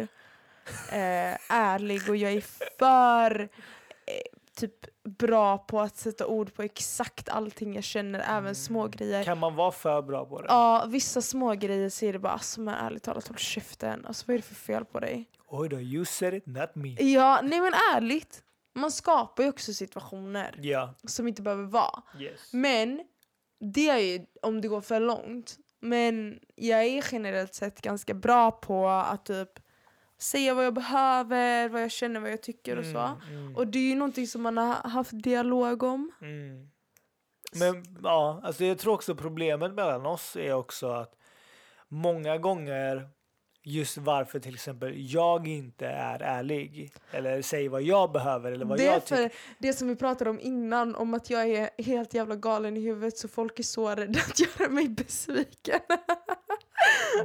eh, 0.91 1.37
ärlig 1.55 2.09
och 2.09 2.15
jag 2.15 2.31
är 2.33 2.41
för 2.79 3.49
typ 4.55 4.73
bra 5.17 5.57
på 5.57 5.79
att 5.81 5.97
sätta 5.97 6.27
ord 6.27 6.53
på 6.53 6.61
exakt 6.63 7.29
allting 7.29 7.75
jag 7.75 7.83
känner. 7.83 8.19
Även 8.37 8.55
små 8.55 8.87
grejer. 8.87 9.23
Kan 9.23 9.39
man 9.39 9.55
vara 9.55 9.71
för 9.71 10.01
bra 10.01 10.25
på 10.25 10.41
det? 10.41 10.47
Ja, 10.49 10.85
vissa 10.89 11.21
små 11.21 11.53
grejer 11.53 12.03
är 12.03 12.13
det 12.13 12.19
bara 12.19 12.33
alltså, 12.33 12.61
men 12.61 12.73
ärligt 12.73 13.03
talat 13.03 13.27
håll 13.27 13.37
käften. 13.37 14.05
Alltså 14.05 14.23
vad 14.27 14.33
är 14.33 14.37
det 14.39 14.45
för 14.45 14.55
fel 14.55 14.85
på 14.85 14.99
dig? 14.99 15.29
Oj 15.47 15.69
då, 15.69 15.79
you 15.79 16.05
said 16.05 16.33
it, 16.33 16.45
not 16.45 16.75
me. 16.75 16.89
Ja, 16.99 17.39
nej 17.43 17.61
men 17.61 17.73
ärligt. 17.95 18.43
Man 18.75 18.91
skapar 18.91 19.43
ju 19.43 19.49
också 19.49 19.73
situationer 19.73 20.55
Ja, 20.61 20.93
som 21.07 21.27
inte 21.27 21.41
behöver 21.41 21.63
vara. 21.63 22.03
yes. 22.19 22.53
Men 22.53 23.01
det 23.73 23.89
är 23.89 23.97
ju 23.97 24.25
om 24.41 24.61
det 24.61 24.67
går 24.67 24.81
för 24.81 24.99
långt. 24.99 25.57
Men 25.79 26.39
jag 26.55 26.83
är 26.85 27.05
generellt 27.11 27.53
sett 27.53 27.81
ganska 27.81 28.13
bra 28.13 28.51
på 28.51 28.87
att 28.87 29.25
typ 29.25 29.49
säga 30.23 30.53
vad 30.53 30.65
jag 30.65 30.73
behöver, 30.73 31.69
vad 31.69 31.81
jag 31.81 31.91
känner, 31.91 32.19
vad 32.19 32.31
jag 32.31 32.41
tycker 32.41 32.77
och 32.77 32.85
så. 32.85 32.97
Mm, 32.99 33.37
mm. 33.37 33.55
Och 33.55 33.67
det 33.67 33.79
är 33.79 33.89
ju 33.89 33.95
någonting 33.95 34.27
som 34.27 34.41
man 34.41 34.57
har 34.57 34.73
haft 34.89 35.23
dialog 35.23 35.83
om. 35.83 36.11
Mm. 36.21 36.69
Men 37.55 37.97
ja, 38.03 38.41
alltså 38.43 38.65
jag 38.65 38.77
tror 38.77 38.93
också 38.93 39.15
problemet 39.15 39.73
mellan 39.73 40.05
oss 40.05 40.35
är 40.35 40.53
också 40.53 40.87
att 40.91 41.15
många 41.87 42.37
gånger 42.37 43.09
just 43.65 43.97
varför 43.97 44.39
till 44.39 44.53
exempel 44.53 44.93
jag 44.95 45.47
inte 45.47 45.87
är 45.87 46.19
ärlig 46.19 46.93
eller 47.11 47.41
säger 47.41 47.69
vad 47.69 47.81
jag 47.81 48.11
behöver 48.11 48.51
eller 48.51 48.65
vad 48.65 48.77
Det 48.77 48.87
är 48.87 48.93
jag 48.93 49.05
tycker. 49.05 49.29
för 49.29 49.31
det 49.59 49.73
som 49.73 49.87
vi 49.87 49.95
pratade 49.95 50.29
om 50.29 50.39
innan, 50.39 50.95
om 50.95 51.13
att 51.13 51.29
jag 51.29 51.49
är 51.49 51.69
helt 51.83 52.13
jävla 52.13 52.35
galen 52.35 52.77
i 52.77 52.79
huvudet 52.79 53.17
så 53.17 53.27
folk 53.27 53.59
är 53.59 53.63
så 53.63 53.89
rädda 53.89 54.19
att 54.19 54.39
göra 54.39 54.69
mig 54.69 54.89
besviken. 54.89 55.79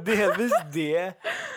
Delvis 0.05 0.51
det 0.73 1.13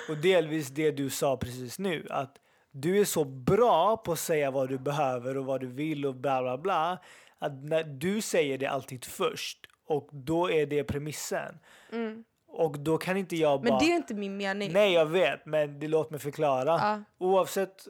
och 0.09 0.17
delvis 0.17 0.69
det 0.69 0.91
du 0.91 1.11
sa 1.11 1.37
precis 1.37 1.79
nu. 1.79 2.07
Att 2.11 2.37
du 2.71 3.01
är 3.01 3.05
så 3.05 3.25
bra 3.25 3.97
på 3.97 4.13
att 4.13 4.19
säga 4.19 4.51
vad 4.51 4.69
du 4.69 4.79
behöver 4.79 5.37
och 5.37 5.45
vad 5.45 5.61
du 5.61 5.67
vill 5.67 6.07
och 6.07 6.15
bla 6.15 6.43
bla 6.43 6.59
bla. 6.59 6.99
Att 7.39 7.65
när 7.65 7.85
du 7.85 8.21
säger 8.21 8.59
det 8.59 8.67
alltid 8.67 9.05
först 9.05 9.59
och 9.87 10.09
då 10.13 10.51
är 10.51 10.67
det 10.67 10.85
premissen. 10.85 11.59
Mm. 11.93 12.25
Och 12.49 12.79
då 12.79 12.99
kan 12.99 13.17
inte 13.17 13.37
jag 13.37 13.61
bara... 13.61 13.71
Men 13.71 13.79
det 13.79 13.93
är 13.93 13.97
inte 13.97 14.15
min 14.15 14.37
mening. 14.37 14.73
Nej 14.73 14.93
jag 14.93 15.07
vet 15.07 15.47
men 15.47 15.79
det 15.79 15.89
låt 15.89 16.11
mig 16.11 16.21
förklara. 16.21 16.71
Ja. 16.71 17.03
Oavsett, 17.19 17.87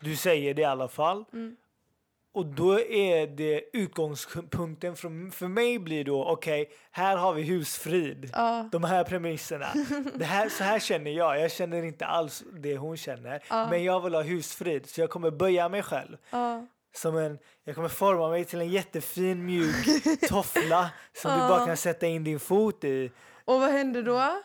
du 0.00 0.16
säger 0.16 0.54
det 0.54 0.62
i 0.62 0.64
alla 0.64 0.88
fall. 0.88 1.24
Mm. 1.32 1.56
Och 2.34 2.46
då 2.46 2.80
är 2.80 3.26
det 3.26 3.62
utgångspunkten 3.72 4.96
för, 4.96 5.30
för 5.30 5.48
mig 5.48 5.78
blir 5.78 6.04
då 6.04 6.24
okej, 6.24 6.70
här 6.90 7.16
har 7.16 7.32
vi 7.32 7.42
husfrid. 7.42 8.30
Ja. 8.32 8.68
De 8.72 8.84
här 8.84 9.04
premisserna. 9.04 9.66
Det 10.14 10.24
här, 10.24 10.48
så 10.48 10.64
här 10.64 10.78
känner 10.78 11.10
jag. 11.10 11.40
Jag 11.40 11.52
känner 11.52 11.82
inte 11.82 12.06
alls 12.06 12.44
det 12.52 12.76
hon 12.76 12.96
känner. 12.96 13.42
Ja. 13.48 13.70
Men 13.70 13.84
jag 13.84 14.00
vill 14.00 14.14
ha 14.14 14.22
husfrid 14.22 14.88
så 14.88 15.00
jag 15.00 15.10
kommer 15.10 15.30
böja 15.30 15.68
mig 15.68 15.82
själv. 15.82 16.16
Ja. 16.30 16.66
Som 16.94 17.16
en, 17.16 17.38
jag 17.64 17.74
kommer 17.74 17.88
forma 17.88 18.28
mig 18.28 18.44
till 18.44 18.60
en 18.60 18.68
jättefin 18.68 19.46
mjuk 19.46 19.86
toffla 20.28 20.90
som 21.22 21.32
du 21.32 21.38
bara 21.38 21.66
kan 21.66 21.76
sätta 21.76 22.06
in 22.06 22.24
din 22.24 22.40
fot 22.40 22.84
i. 22.84 23.10
Och 23.44 23.60
vad 23.60 23.70
hände 23.70 24.02
då? 24.02 24.42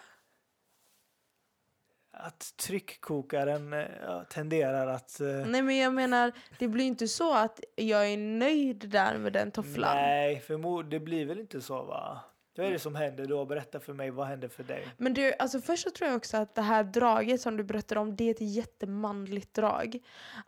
Att 2.20 2.54
tryckkokaren 2.58 3.74
eh, 3.74 4.24
tenderar 4.30 4.88
att... 4.88 5.20
eh, 5.22 5.28
Nej 5.28 5.62
men 5.62 5.78
jag 5.78 5.94
menar, 5.94 6.32
det 6.60 6.68
blir 6.68 6.86
inte 6.86 7.08
så 7.08 7.34
att 7.34 7.60
jag 7.76 8.08
är 8.08 8.18
nöjd 8.18 8.90
där 8.90 9.18
med 9.18 9.34
den 9.34 9.52
tofflan. 9.52 9.96
Nej, 9.96 10.40
förmod, 10.40 10.86
det 10.86 11.00
blir 11.00 11.26
väl 11.26 11.40
inte 11.40 11.62
så 11.62 11.84
va? 11.84 12.20
Vad 12.58 12.66
är 12.66 12.72
det 12.72 12.80
som 12.80 12.96
händer 12.96 13.26
då? 13.26 13.46
Berätta 13.46 13.80
för 13.80 13.94
mig, 13.94 14.12
vad 14.12 14.28
händer 14.28 14.48
för 14.48 14.64
dig? 14.64 14.88
Men 14.98 15.14
du, 15.14 15.34
alltså 15.40 15.62
först 15.62 15.84
så 15.84 15.90
tror 15.90 16.08
jag 16.10 16.18
också 16.18 16.38
att 16.38 16.56
det 16.56 16.62
här 16.62 16.84
draget 16.84 17.42
som 17.42 17.58
du 17.58 17.64
berättade 17.64 18.02
om, 18.02 18.16
det 18.16 18.24
är 18.24 18.32
ett 18.32 18.42
jättemanligt 18.56 19.54
drag. 19.54 20.00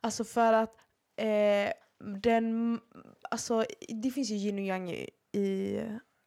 Alltså 0.01 0.23
för 0.23 0.53
att 0.53 0.75
eh, 1.15 1.71
den, 2.21 2.79
alltså 3.29 3.65
det 3.89 4.11
finns 4.11 4.29
ju 4.29 4.35
yin 4.35 4.55
och 4.55 4.65
yang 4.65 4.91
i, 4.91 5.09
i, 5.31 5.79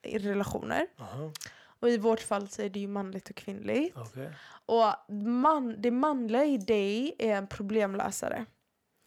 i 0.03 0.19
relationer. 0.19 0.87
Och 1.83 1.91
i 1.91 1.99
vårt 1.99 2.21
fall 2.21 2.49
så 2.49 2.63
är 2.63 2.69
det 2.69 2.81
ju 2.81 2.89
manligt 2.89 3.31
och 3.31 3.37
kvinnligt. 3.37 3.97
Okej. 3.97 4.31
Och 4.67 5.15
man, 5.15 5.75
det 5.83 5.91
manliga 5.91 6.45
i 6.45 6.57
dig 6.57 7.15
är 7.19 7.35
en 7.37 7.47
problemlösare. 7.47 8.47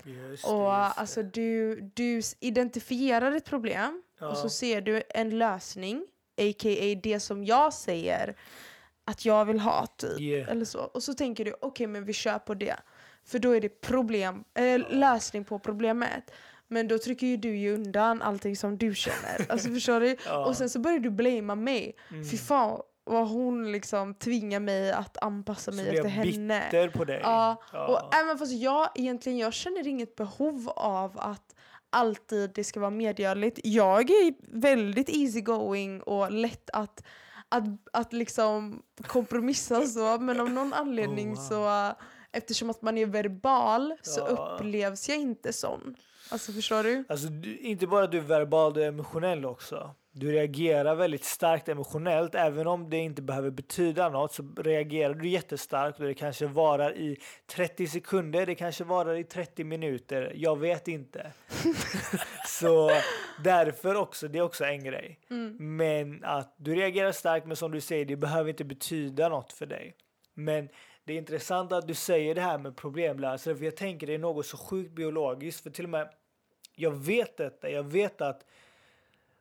Just 0.03 0.45
Och 0.45 0.51
just 0.51 0.97
alltså 0.99 1.23
du, 1.23 1.82
du 1.93 2.21
identifierar 2.39 3.32
ett 3.32 3.45
problem 3.45 4.03
Ja. 4.19 4.28
och 4.28 4.38
så 4.38 4.49
ser 4.49 4.82
du 4.82 5.03
en 5.09 5.38
lösning, 5.38 6.07
a.k.a. 6.38 6.99
det 7.03 7.19
som 7.19 7.45
jag 7.45 7.73
säger 7.73 8.36
att 9.05 9.26
jag 9.26 9.45
vill 9.45 9.59
ha 9.59 9.88
typ. 9.88 10.19
Yeah. 10.19 10.51
Eller 10.51 10.65
så. 10.65 10.80
Och 10.80 11.03
så 11.03 11.13
tänker 11.13 11.45
du, 11.45 11.55
okej 11.61 11.88
men 11.88 12.05
vi 12.05 12.13
kör 12.13 12.39
på 12.39 12.53
det. 12.53 12.76
För 13.23 13.39
då 13.39 13.51
är 13.51 13.61
det 13.61 13.82
problem, 13.82 14.43
äh, 14.53 14.80
lösning 14.89 15.45
på 15.45 15.59
problemet. 15.59 16.32
Men 16.68 16.88
då 16.88 16.97
trycker 16.99 17.28
ju 17.28 17.38
du 17.38 17.55
ju 17.57 17.74
undan 17.74 18.22
allting 18.22 18.55
som 18.55 18.78
du 18.78 18.95
känner. 18.95 19.45
Alltså 19.51 19.70
förstår 19.70 19.99
du? 19.99 20.16
Ja. 20.26 20.45
Och 20.45 20.57
sen 20.57 20.70
så 20.70 20.80
börjar 20.80 20.99
du 20.99 21.09
blamea 21.09 21.55
mig. 21.55 21.95
Mm. 22.11 22.30
Fy 22.30 22.38
fan 22.38 22.82
vad 23.03 23.28
hon 23.30 23.72
liksom 23.72 24.13
tvingar 24.13 24.59
mig 24.59 24.91
att 24.91 25.18
anpassa 25.24 25.72
mig 25.72 25.86
Så 25.86 25.91
efter 25.91 26.09
henne. 26.09 26.63
bitter 26.72 26.89
på 26.89 27.05
dig. 27.05 27.20
Ja, 27.24 27.61
Ja. 27.74 27.88
och 27.88 28.16
även 28.16 28.38
fast 28.38 28.51
jag 28.53 28.89
egentligen 28.95 29.38
jag 29.38 29.53
känner 29.53 29.88
inget 29.88 30.16
behov 30.16 30.70
av 30.76 31.20
att 31.20 31.55
alltid 31.89 32.51
det 32.55 32.63
ska 32.63 32.80
vara 32.80 32.89
medgörligt. 32.91 33.59
Jag 33.63 34.09
är 34.09 34.34
väldigt 34.59 35.09
easygoing 35.09 36.01
och 36.01 36.32
lätt 36.32 36.70
att, 36.74 37.03
att, 37.49 37.63
att 37.93 38.13
liksom 38.13 38.82
kompromissa 39.07 39.82
så 39.88 40.18
men 40.18 40.39
av 40.39 40.49
någon 40.49 40.74
anledning 40.74 41.34
Oh, 41.34 41.36
wow. 41.36 41.43
så 41.89 41.95
eftersom 42.32 42.70
att 42.70 42.82
man 42.82 42.97
är 42.97 43.05
verbal 43.05 43.93
så 44.01 44.20
Ja. 44.20 44.26
upplevs 44.57 45.09
jag 45.09 45.18
inte 45.18 45.53
sån. 45.53 45.95
Alltså 46.30 46.51
förstår 46.51 46.84
du? 46.84 47.03
Alltså, 47.09 47.28
du, 47.28 47.57
inte 47.57 47.88
bara 47.88 48.07
du 48.07 48.17
är 48.17 48.21
verbal, 48.21 48.73
du 48.73 48.84
är 48.84 48.88
emotionell 48.88 49.45
också. 49.45 49.95
Du 50.11 50.32
reagerar 50.32 50.95
väldigt 50.95 51.26
starkt 51.26 51.69
emotionellt. 51.69 52.36
Även 52.36 52.67
om 52.67 52.89
det 52.89 52.97
inte 52.97 53.21
behöver 53.21 53.49
betyda 53.49 54.09
något 54.09 54.34
så 54.34 54.53
reagerar 54.57 55.13
du 55.13 55.30
jättestarkt 55.30 55.99
och 55.99 56.05
det 56.05 56.13
kanske 56.13 56.47
varar 56.47 56.97
i 56.97 57.17
30 57.47 57.88
sekunder, 57.88 58.45
det 58.45 58.55
kanske 58.55 58.84
varar 58.84 59.15
i 59.15 59.23
30 59.23 59.63
minuter. 59.63 60.32
Jag 60.36 60.59
vet 60.59 60.88
inte. 60.88 61.32
så 62.47 62.91
därför 63.43 63.95
också, 63.95 64.28
det 64.28 64.38
är 64.38 64.43
också 64.43 64.65
en 64.65 64.84
grej. 64.84 65.19
Mm. 65.30 65.76
Men 65.78 66.23
att 66.23 66.55
du 66.57 66.76
reagerar 66.76 67.11
starkt, 67.11 67.47
men 67.47 67.55
som 67.55 67.71
du 67.71 67.82
säger, 67.82 68.05
det 68.05 68.15
behöver 68.15 68.49
inte 68.49 68.63
betyda 68.63 69.30
något 69.30 69.53
för 69.53 69.65
dig. 69.65 69.95
Men 70.34 70.69
det 71.05 71.13
är 71.13 71.17
intressant 71.17 71.71
att 71.71 71.87
du 71.87 71.93
säger 71.93 72.35
det 72.35 72.41
här 72.41 72.57
med 72.57 72.75
problemlösare, 72.75 73.55
för 73.55 73.65
jag 73.65 73.75
tänker 73.75 74.07
det 74.07 74.13
är 74.13 74.19
något 74.19 74.45
så 74.45 74.57
sjukt 74.57 74.91
biologiskt. 74.91 75.63
För 75.63 75.69
till 75.69 75.85
och 75.85 75.89
med, 75.89 76.09
jag 76.75 76.91
vet 76.91 77.37
detta, 77.37 77.69
jag 77.69 77.83
vet 77.83 78.21
att 78.21 78.45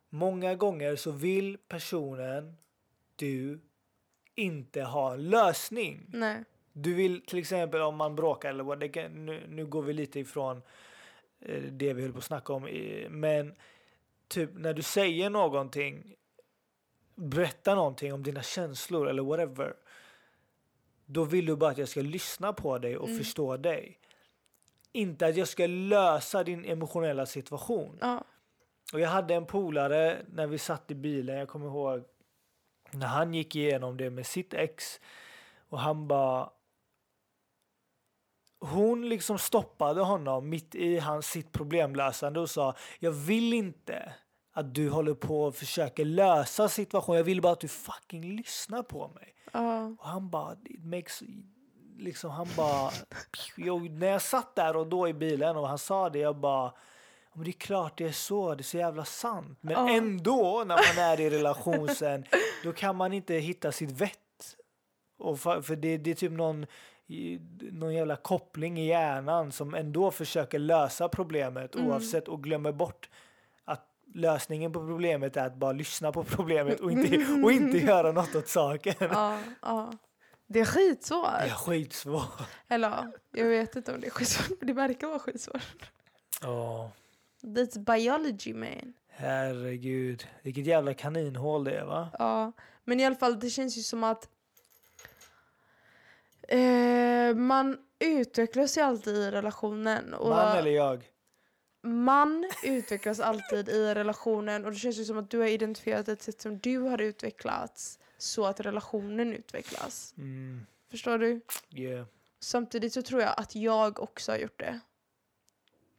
många 0.09 0.55
gånger 0.55 0.97
så 0.97 1.11
vill 1.11 1.59
personen, 1.69 2.57
du, 3.17 3.61
inte 4.35 4.83
ha 4.83 5.13
en 5.13 5.29
lösning. 5.29 6.07
Nej. 6.09 6.45
Du 6.73 6.95
vill 6.95 7.21
till 7.21 7.39
exempel 7.39 7.81
om 7.81 7.97
man 7.97 8.17
bråkar 8.17 8.51
eller 8.51 8.65
vad, 8.65 8.81
det 8.81 8.89
kan, 8.89 9.27
nu, 9.27 9.47
nu 9.49 9.67
går 9.67 9.83
vi 9.83 9.93
lite 9.93 10.21
ifrån 10.21 10.63
eh, 11.41 11.63
det 11.63 11.93
vi 11.93 12.03
höll 12.03 12.13
på 12.13 12.19
att 12.19 12.25
snacka 12.25 12.53
om. 12.53 12.69
Men 13.11 13.55
typ 14.29 14.51
när 14.55 14.75
du 14.75 14.83
säger 14.83 15.31
någonting, 15.31 16.15
berätta 17.15 17.75
någonting 17.75 18.13
om 18.13 18.23
dina 18.23 18.43
känslor 18.43 19.09
eller 19.09 19.23
whatever. 19.23 19.75
Då 21.07 21.25
vill 21.25 21.47
du 21.47 21.57
bara 21.57 21.71
att 21.71 21.79
jag 21.79 21.89
ska 21.89 22.01
lyssna 22.01 22.53
på 22.53 22.79
dig 22.79 22.97
och 22.97 23.09
Mm. 23.09 23.19
förstå 23.19 23.57
dig. 23.57 23.99
Inte 24.93 25.27
att 25.27 25.37
jag 25.37 25.49
ska 25.49 25.67
lösa 25.67 26.45
din 26.45 26.65
emotionella 26.65 27.27
situation. 27.27 27.99
Ja. 28.01 28.25
Och 28.93 29.01
jag 29.01 29.09
hade 29.09 29.35
en 29.35 29.47
polare 29.47 30.25
när 30.29 30.47
vi 30.47 30.59
satt 30.59 30.91
i 30.91 30.95
bilen, 30.95 31.37
jag 31.37 31.49
kommer 31.49 31.67
ihåg 31.67 32.05
när 32.91 33.07
han 33.07 33.35
gick 33.35 33.57
igenom 33.57 33.97
det 33.97 34.11
med 34.11 34.27
sitt 34.27 34.55
ex 34.55 35.01
och 35.69 35.79
han 35.81 36.09
bara 36.09 36.51
hon 38.61 39.09
liksom 39.09 39.39
stoppade 39.39 40.01
honom 40.01 40.49
mitt 40.49 40.75
i 40.75 40.99
hans 40.99 41.27
sitt 41.27 41.53
problemlösande 41.53 42.41
och 42.41 42.51
sa 42.51 42.75
jag 42.99 43.11
vill 43.11 43.53
inte 43.53 44.15
att 44.53 44.75
du 44.75 44.91
håller 44.91 45.15
på 45.15 45.43
och 45.45 45.55
försöker 45.57 46.05
lösa 46.05 46.69
situationen. 46.69 47.17
Jag 47.17 47.25
vill 47.25 47.41
bara 47.41 47.53
att 47.53 47.61
du 47.61 47.69
fucking 47.69 48.37
lyssnar 48.37 48.83
på 48.83 49.09
mig. 49.09 49.34
Ja. 49.55 49.85
Och 49.99 50.07
han 50.09 50.31
bara, 50.31 50.53
it 50.65 50.85
makes, 50.85 51.23
liksom 51.99 52.31
han 52.31 52.47
bara, 52.57 52.91
jag, 53.57 53.91
när 53.91 54.07
jag 54.07 54.23
satt 54.23 54.55
där 54.55 54.77
och 54.77 54.87
då 54.87 55.09
i 55.09 55.13
bilen 55.15 55.57
och 55.57 55.69
han 55.69 55.79
sa 55.79 56.11
det, 56.11 56.19
jag 56.19 56.37
bara, 56.37 56.65
"Ja, 56.65 57.33
men 57.35 57.45
det 57.45 57.51
är 57.51 57.53
klart 57.53 57.99
det 57.99 58.05
är 58.05 58.13
så, 58.13 58.55
det 58.55 58.61
är 58.61 58.65
så 58.65 58.77
jävla 58.77 59.05
sant. 59.05 59.59
Men 59.61 59.73
Ja. 59.73 59.89
ändå 59.97 60.65
när 60.67 60.75
man 60.97 61.05
är 61.05 61.21
i 61.21 61.31
relation 61.31 61.89
sen, 61.89 62.25
då 62.65 62.73
kan 62.73 62.97
man 62.97 63.13
inte 63.13 63.35
hitta 63.35 63.73
sitt 63.73 63.91
vett. 63.91 64.19
Och 65.19 65.41
för, 65.41 65.63
för 65.63 65.77
det, 65.77 65.97
det 65.99 66.11
är 66.11 66.15
typ 66.15 66.33
någon, 66.33 66.67
någon 67.73 67.95
jävla 67.95 68.17
koppling 68.17 68.79
i 68.81 68.87
hjärnan 68.87 69.53
som 69.53 69.75
ändå 69.75 70.11
försöker 70.11 70.59
lösa 70.59 71.09
problemet 71.09 71.75
Mm. 71.75 71.89
oavsett 71.89 72.29
och 72.29 72.43
glömmer 72.43 72.73
bort 72.73 73.09
lösningen 74.15 74.73
på 74.73 74.87
problemet 74.87 75.37
är 75.37 75.47
att 75.47 75.57
bara 75.57 75.73
lyssna 75.73 76.13
på 76.13 76.25
problemet 76.25 76.81
och 76.81 76.93
inte, 76.93 77.33
och 77.45 77.53
inte 77.53 77.79
göra 77.79 78.13
något 78.13 78.35
åt 78.35 78.49
saken. 78.49 78.95
Ja, 79.01 79.39
ja. 79.63 79.93
Det 80.47 80.61
är 80.61 80.65
skitsvårt. 80.65 81.39
Det 81.41 81.45
är 81.45 81.51
skitsvårt. 81.51 82.43
Eller 82.69 82.89
ja, 82.89 83.07
jag 83.33 83.47
vet 83.47 83.77
inte 83.77 83.95
om 83.95 84.01
det 84.01 84.07
är 84.07 84.11
skitsvårt, 84.11 84.59
men 84.61 84.67
det 84.67 84.73
verkar 84.73 85.07
vara 85.07 85.19
skitsvårt. 85.19 85.91
Ja, 86.43 86.91
That's 87.43 87.79
biology 87.79 88.55
man. 88.55 88.95
herregud. 89.09 90.27
Vilket 90.43 90.67
jävla 90.67 90.95
kaninhål 90.95 91.65
det 91.65 91.79
är 91.79 91.85
va? 91.85 92.09
Ja, 92.19 92.53
men 92.85 93.01
i 93.01 93.05
alla 93.07 93.17
fall 93.17 93.41
det 93.41 93.51
känns 93.51 93.79
ju 93.79 93.83
som 93.83 94.05
att 94.05 94.29
eh, 96.49 97.35
man 97.37 97.79
utvecklas 97.99 98.79
ju 98.79 98.83
alltid 98.83 99.17
i 99.17 99.31
relationen. 99.31 100.15
Och 100.15 100.29
Man 100.29 100.57
eller 100.57 100.71
jag? 100.71 101.05
Man 101.85 102.51
utvecklas 102.63 103.21
alltid 103.21 103.69
i 103.69 103.95
relationen 103.95 104.65
och 104.65 104.71
det 104.71 104.77
känns 104.77 104.99
ju 104.99 105.05
som 105.05 105.19
att 105.19 105.31
du 105.31 105.39
har 105.39 105.47
identifierat 105.47 106.09
ett 106.09 106.23
sätt 106.23 106.41
som 106.41 106.59
du 106.59 106.79
har 106.79 107.01
utvecklats 107.01 107.99
så 108.19 108.47
att 108.47 108.61
relationen 108.61 109.33
utvecklas. 109.33 110.15
Mm, 110.19 110.67
Förstår 110.91 111.19
du? 111.19 111.41
yeah. 111.71 112.07
Samtidigt 112.41 112.93
så 112.93 113.03
tror 113.03 113.23
jag 113.23 113.35
att 113.37 113.55
jag 113.55 114.01
också 114.01 114.33
har 114.33 114.39
gjort 114.39 114.59
det. 114.59 114.81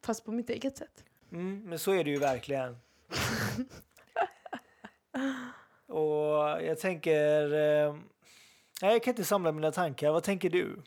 Fast 0.04 0.26
på 0.26 0.32
mitt 0.32 0.50
eget 0.50 0.78
sätt. 0.78 1.04
Mm, 1.32 1.64
men 1.66 1.80
så 1.80 1.92
är 1.92 2.04
det 2.04 2.10
ju 2.10 2.20
verkligen. 2.20 2.78
och 5.88 6.64
jag 6.64 6.80
tänker... 6.80 7.54
Eh, 7.54 7.96
jag 8.82 9.04
kan 9.04 9.12
inte 9.12 9.24
samla 9.24 9.52
mina 9.52 9.72
tankar. 9.72 10.12
Vad 10.12 10.24
tänker 10.24 10.50
du? 10.50 10.82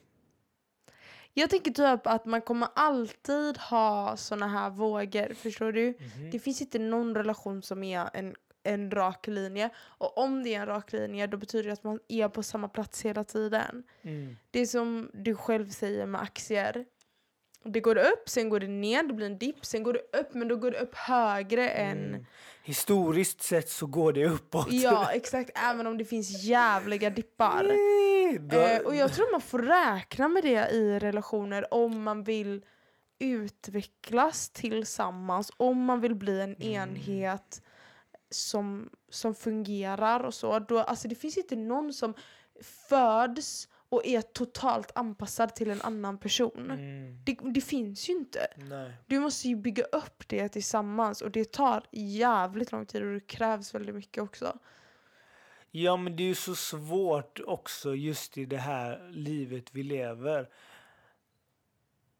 Jag 1.34 1.50
tänker 1.50 1.70
typ 1.70 2.06
att 2.06 2.24
man 2.24 2.40
kommer 2.42 2.68
alltid 2.74 3.58
ha 3.58 4.16
såna 4.16 4.48
här 4.48 4.70
vågor, 4.70 5.34
förstår 5.34 5.72
du? 5.72 5.94
Mhm. 5.98 6.30
Det 6.30 6.38
finns 6.38 6.60
inte 6.60 6.78
någon 6.78 7.14
relation 7.14 7.62
som 7.62 7.82
är 7.82 8.10
en, 8.12 8.34
en 8.62 8.90
rak 8.90 9.26
linje. 9.26 9.70
Och 9.78 10.18
om 10.18 10.42
det 10.42 10.54
är 10.54 10.60
en 10.60 10.66
rak 10.66 10.92
linje 10.92 11.26
då 11.26 11.36
betyder 11.36 11.64
det 11.64 11.72
att 11.72 11.84
man 11.84 12.00
är 12.08 12.28
på 12.28 12.42
samma 12.42 12.68
plats 12.68 13.04
hela 13.04 13.24
tiden. 13.24 13.84
Mm. 14.02 14.36
Det 14.50 14.60
är 14.60 14.66
som 14.66 15.10
du 15.14 15.34
själv 15.34 15.68
säger 15.68 16.06
med 16.06 16.22
aktier. 16.22 16.84
Det 17.64 17.80
går 17.80 17.96
upp, 17.98 18.28
sen 18.28 18.48
går 18.48 18.60
det 18.60 18.68
ner, 18.68 19.02
det 19.02 19.14
blir 19.14 19.26
en 19.26 19.38
dipp, 19.38 19.64
sen 19.66 19.82
går 19.82 19.92
det 19.92 20.18
upp 20.18 20.34
men 20.34 20.48
då 20.48 20.56
går 20.56 20.70
det 20.70 20.78
upp 20.78 20.94
högre 20.94 21.68
än... 21.70 21.98
Mm. 22.08 22.24
Historiskt 22.62 23.42
sett 23.42 23.68
så 23.68 23.86
går 23.86 24.12
det 24.12 24.26
uppåt. 24.26 24.72
Ja 24.72 25.10
exakt, 25.14 25.50
även 25.54 25.86
om 25.86 25.98
det 25.98 26.04
finns 26.04 26.42
jävliga 26.44 27.10
dippar. 27.10 27.64
Då- 28.40 28.56
Eh, 28.58 28.78
och 28.80 28.94
jag 28.96 29.12
tror 29.12 29.32
man 29.32 29.40
får 29.40 29.58
räkna 29.58 30.28
med 30.28 30.42
det 30.42 30.68
i 30.70 30.98
relationer 30.98 31.74
om 31.74 32.02
man 32.02 32.24
vill 32.24 32.62
utvecklas 33.18 34.50
tillsammans, 34.50 35.50
om 35.56 35.84
man 35.84 36.00
vill 36.00 36.14
bli 36.14 36.40
en 36.40 36.62
enhet 36.62 37.62
som, 38.30 38.90
som 39.10 39.34
fungerar 39.34 40.20
och 40.24 40.34
så. 40.34 40.58
Då, 40.58 40.78
alltså 40.78 41.08
det 41.08 41.14
finns 41.14 41.36
inte 41.36 41.56
någon 41.56 41.92
som 41.92 42.14
föds 42.88 43.68
och 43.88 44.06
är 44.06 44.20
totalt 44.20 44.92
anpassad 44.94 45.54
till 45.54 45.70
en 45.70 45.82
annan 45.82 46.18
person. 46.18 46.70
Mm. 46.70 47.18
Det, 47.24 47.38
det 47.54 47.60
finns 47.60 48.08
ju 48.08 48.12
inte. 48.12 48.46
Nej. 48.56 48.92
Du 49.06 49.20
måste 49.20 49.48
ju 49.48 49.56
bygga 49.56 49.84
upp 49.84 50.28
det 50.28 50.48
tillsammans 50.48 51.22
och 51.22 51.30
det 51.30 51.52
tar 51.52 51.82
jävligt 51.90 52.72
lång 52.72 52.86
tid 52.86 53.02
och 53.02 53.14
det 53.14 53.26
krävs 53.26 53.74
väldigt 53.74 53.94
mycket 53.94 54.22
också. 54.22 54.58
Ja, 55.70 55.96
men 55.96 56.16
det 56.16 56.22
är 56.22 56.26
ju 56.26 56.34
så 56.34 56.54
svårt 56.54 57.40
också 57.46 57.94
just 57.94 58.38
i 58.38 58.44
det 58.44 58.56
här 58.56 59.10
livet 59.12 59.64
vi 59.72 59.82
lever. 59.82 60.48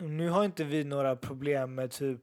Nu 0.00 0.28
har 0.30 0.44
inte 0.44 0.64
vi 0.64 0.84
några 0.84 1.16
problem 1.16 1.74
med 1.74 1.90
typ 1.90 2.20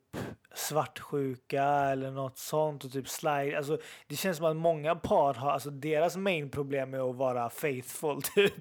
svartsjuka 0.54 1.64
eller 1.64 2.12
något 2.12 2.38
sånt 2.38 2.84
och 2.84 2.92
typ 2.92 3.10
slide. 3.10 3.58
Alltså, 3.58 3.78
det 4.08 4.16
känns 4.16 4.38
som 4.38 4.46
att 4.46 4.56
många 4.56 4.96
par 4.96 5.34
har, 5.34 5.52
alltså 5.52 5.70
deras 5.70 6.18
main 6.18 6.50
problem 6.50 6.94
är 6.94 7.10
att 7.10 7.16
vara 7.16 7.50
faithful 7.50 8.22
typ. 8.36 8.54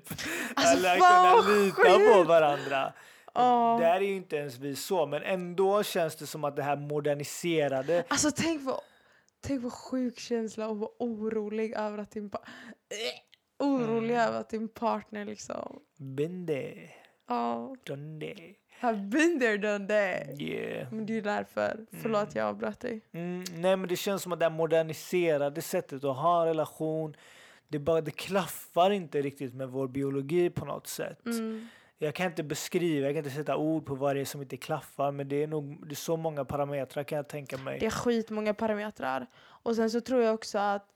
Alltså, 0.54 0.76
eller 0.78 0.98
fan, 0.98 1.42
kunna 1.42 1.56
lita 1.56 1.74
sjukt. 1.76 2.12
på 2.14 2.22
varandra. 2.24 2.92
Ja. 3.34 3.78
Där 3.80 3.94
är 3.96 4.00
ju 4.00 4.16
inte 4.16 4.36
ens 4.36 4.58
vi 4.58 4.76
så, 4.76 5.06
men 5.06 5.22
ändå 5.22 5.82
känns 5.82 6.16
det 6.16 6.26
som 6.26 6.44
att 6.44 6.56
det 6.56 6.62
här 6.62 6.76
moderniserade 6.76 8.04
Alltså 8.08 8.30
tänk 8.36 8.64
på, 8.66 8.80
tänk 9.40 9.62
på 9.62 9.70
sjuk 9.70 10.18
känsla 10.18 10.68
och 10.68 10.78
vara 10.78 10.90
orolig 10.98 11.72
över 11.72 11.98
att 11.98 12.10
din, 12.10 12.30
äh, 12.34 13.66
orolig 13.66 14.14
Mm. 14.14 14.28
över 14.28 14.40
att 14.40 14.50
din 14.50 14.68
partner 14.68 15.24
liksom, 15.24 15.80
been 15.98 16.46
there, 16.46 16.88
done 17.86 18.20
there. 18.20 18.54
Have 18.80 18.98
been 18.98 19.40
there 19.40 19.58
done 19.58 19.86
that. 19.86 20.40
Yeah. 20.40 20.92
Men 20.92 21.06
det 21.06 21.12
är 21.12 21.14
ju 21.14 21.20
därför, 21.20 21.86
förlåt 22.02 22.34
jag 22.34 22.46
avbröt 22.46 22.80
dig. 22.80 23.00
Mm, 23.12 23.44
nej 23.54 23.76
men 23.76 23.88
det 23.88 23.96
känns 23.96 24.22
som 24.22 24.32
att 24.32 24.38
det 24.38 24.44
här 24.44 24.52
moderniserade 24.52 25.62
sättet 25.62 26.04
att 26.04 26.16
ha 26.16 26.40
en 26.40 26.46
relation, 26.46 27.16
det, 27.68 27.78
bara, 27.78 28.00
det 28.00 28.10
klaffar 28.10 28.90
inte 28.90 29.22
riktigt 29.22 29.54
med 29.54 29.68
vår 29.68 29.88
biologi 29.88 30.50
på 30.50 30.64
något 30.64 30.86
sätt. 30.86 31.26
Mm. 31.26 31.68
Jag 31.98 32.14
kan 32.14 32.26
inte 32.26 32.42
beskriva, 32.42 33.06
jag 33.06 33.14
kan 33.14 33.24
inte 33.24 33.36
sätta 33.36 33.56
ord 33.56 33.86
på 33.86 33.94
vad 33.94 34.16
det 34.16 34.20
är 34.20 34.24
som 34.24 34.42
inte 34.42 34.56
klaffar 34.56 35.12
men 35.12 35.28
det 35.28 35.42
är 35.42 35.46
nog 35.46 35.86
det 35.86 35.92
är 35.92 35.96
så 35.96 36.16
många 36.16 36.44
parametrar 36.44 37.04
kan 37.04 37.16
jag 37.16 37.28
tänka 37.28 37.58
mig. 37.58 37.78
Det 37.78 37.86
är 37.86 37.90
skitmånga 37.90 38.54
parametrar. 38.54 39.26
Och 39.36 39.76
sen 39.76 39.90
så 39.90 40.00
tror 40.00 40.22
jag 40.22 40.34
också 40.34 40.58
att 40.58 40.93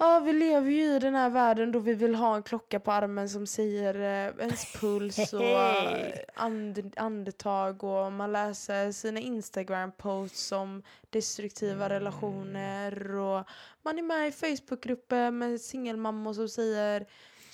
Ja, 0.00 0.20
vi 0.20 0.32
lever 0.32 0.70
ju 0.70 0.96
i 0.96 0.98
den 0.98 1.14
här 1.14 1.30
världen 1.30 1.72
då 1.72 1.78
vi 1.78 1.94
vill 1.94 2.14
ha 2.14 2.36
en 2.36 2.42
klocka 2.42 2.80
på 2.80 2.92
armen 2.92 3.28
som 3.28 3.46
säger 3.46 3.94
eh, 3.94 4.44
ens 4.44 4.72
puls 4.72 5.32
och 5.32 5.42
eh, 5.42 6.12
and, 6.34 6.94
andetag 6.96 7.84
och 7.84 8.12
man 8.12 8.32
läser 8.32 8.92
sina 8.92 9.20
Instagram-posts 9.20 10.52
om 10.52 10.82
destruktiva 11.10 11.88
relationer 11.88 13.16
och 13.16 13.44
man 13.82 13.98
är 13.98 14.02
med 14.02 14.28
i 14.28 14.32
Facebookgrupper 14.32 15.30
med 15.30 15.60
singelmammor 15.60 16.32
som 16.32 16.48
säger 16.48 17.06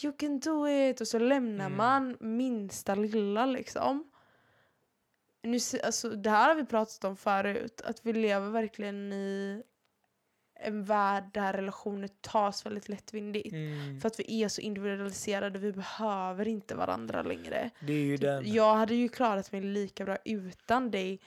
You 0.02 0.12
can 0.12 0.40
do 0.40 0.68
it. 0.68 1.00
Och 1.00 1.08
så 1.08 1.18
lämnar 1.18 1.68
man 1.68 2.16
minsta 2.20 2.94
lilla 2.94 3.46
liksom. 3.46 4.10
Nu, 5.42 5.58
alltså, 5.84 6.08
det 6.10 6.30
här 6.30 6.48
har 6.48 6.54
vi 6.54 6.64
pratat 6.64 7.04
om 7.04 7.16
förut, 7.16 7.80
att 7.84 8.06
vi 8.06 8.12
lever 8.12 8.50
verkligen 8.50 9.12
i 9.12 9.62
en 10.64 10.84
värld 10.84 11.24
där 11.32 11.52
relationer 11.52 12.08
tas 12.20 12.66
väldigt 12.66 12.88
lättvindigt. 12.88 13.52
Mm. 13.52 14.00
För 14.00 14.06
att 14.08 14.20
vi 14.20 14.42
är 14.44 14.48
så 14.48 14.60
individualiserade, 14.60 15.58
vi 15.58 15.72
behöver 15.72 16.48
inte 16.48 16.74
varandra 16.74 17.22
längre. 17.22 17.70
Det 17.80 17.92
är 17.92 18.04
ju 18.04 18.16
den. 18.16 18.52
Jag 18.52 18.74
hade 18.74 18.94
ju 18.94 19.08
klarat 19.08 19.52
mig 19.52 19.60
lika 19.60 20.04
bra 20.04 20.16
utan 20.24 20.90
dig 20.90 21.20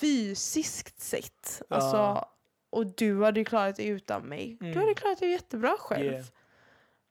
fysiskt 0.00 1.00
sett. 1.00 1.62
Ja. 1.68 1.76
Alltså, 1.76 2.24
och 2.70 2.86
du 2.86 3.24
hade 3.24 3.40
ju 3.40 3.44
klarat 3.44 3.76
dig 3.76 3.86
utan 3.88 4.22
mig. 4.22 4.56
Du 4.60 4.66
Mm. 4.66 4.78
hade 4.78 4.94
klarat 4.94 5.18
dig 5.20 5.30
jättebra 5.30 5.76
själv. 5.78 6.12
Yeah. 6.12 6.24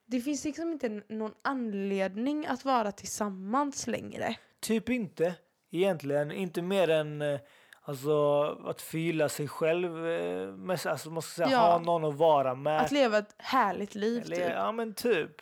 Det 0.06 0.22
finns 0.22 0.44
liksom 0.46 0.72
inte 0.72 1.02
någon 1.10 1.34
anledning 1.42 2.46
att 2.46 2.66
vara 2.66 2.92
tillsammans 2.92 3.88
längre. 3.88 4.36
Typ 4.60 4.90
inte 4.90 5.36
egentligen, 5.72 6.32
inte 6.32 6.62
mer 6.62 6.90
än 6.90 7.22
eh, 7.22 7.40
Alltså 7.88 8.42
att 8.66 8.82
fylla 8.82 9.30
sig 9.30 9.48
själv 9.48 10.08
eh, 10.08 10.48
med, 10.48 10.80
alltså 10.88 11.10
man 11.10 11.22
ska 11.22 11.44
säga, 11.44 11.50
Ja. 11.52 11.60
ha 11.72 11.80
någon 11.80 12.06
att 12.06 12.16
vara 12.16 12.56
med. 12.56 12.82
Att 12.82 12.92
leva 12.92 13.18
ett 13.18 13.36
härligt 13.38 13.96
liv 13.96 14.24
Eller, 14.26 14.36
typ. 14.36 14.50
Ja 14.56 14.72
men 14.72 14.94
typ. 14.94 15.42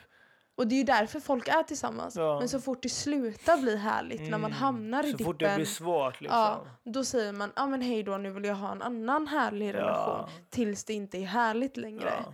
Och 0.58 0.68
det 0.68 0.76
är 0.76 0.78
ju 0.78 0.84
därför 0.84 1.20
folk 1.20 1.48
är 1.48 1.64
tillsammans. 1.64 2.16
Ja. 2.16 2.40
Men 2.40 2.50
så 2.50 2.60
fort 2.62 2.84
det 2.84 2.90
slutar 2.90 3.58
bli 3.58 3.78
härligt, 3.78 4.22
när 4.22 4.30
man 4.30 4.40
Mm. 4.40 4.52
hamnar 4.52 5.04
i 5.04 5.12
Så 5.12 5.18
dippen. 5.18 5.26
fort 5.26 5.40
det 5.40 5.56
blir 5.56 5.66
svårt 5.66 6.22
liksom. 6.22 6.40
Ja, 6.40 6.66
då 6.84 7.04
säger 7.04 7.34
man 7.34 7.52
ah, 7.56 7.68
men 7.68 7.82
hej 7.82 8.04
då, 8.04 8.18
nu 8.18 8.32
vill 8.32 8.44
jag 8.46 8.56
ha 8.56 8.72
en 8.72 8.82
annan 8.82 9.28
härlig 9.28 9.74
relation. 9.74 10.30
Tills 10.50 10.84
det 10.84 10.94
inte 10.94 11.18
är 11.18 11.26
härligt 11.26 11.78
längre. 11.78 12.14
Ja. 12.26 12.34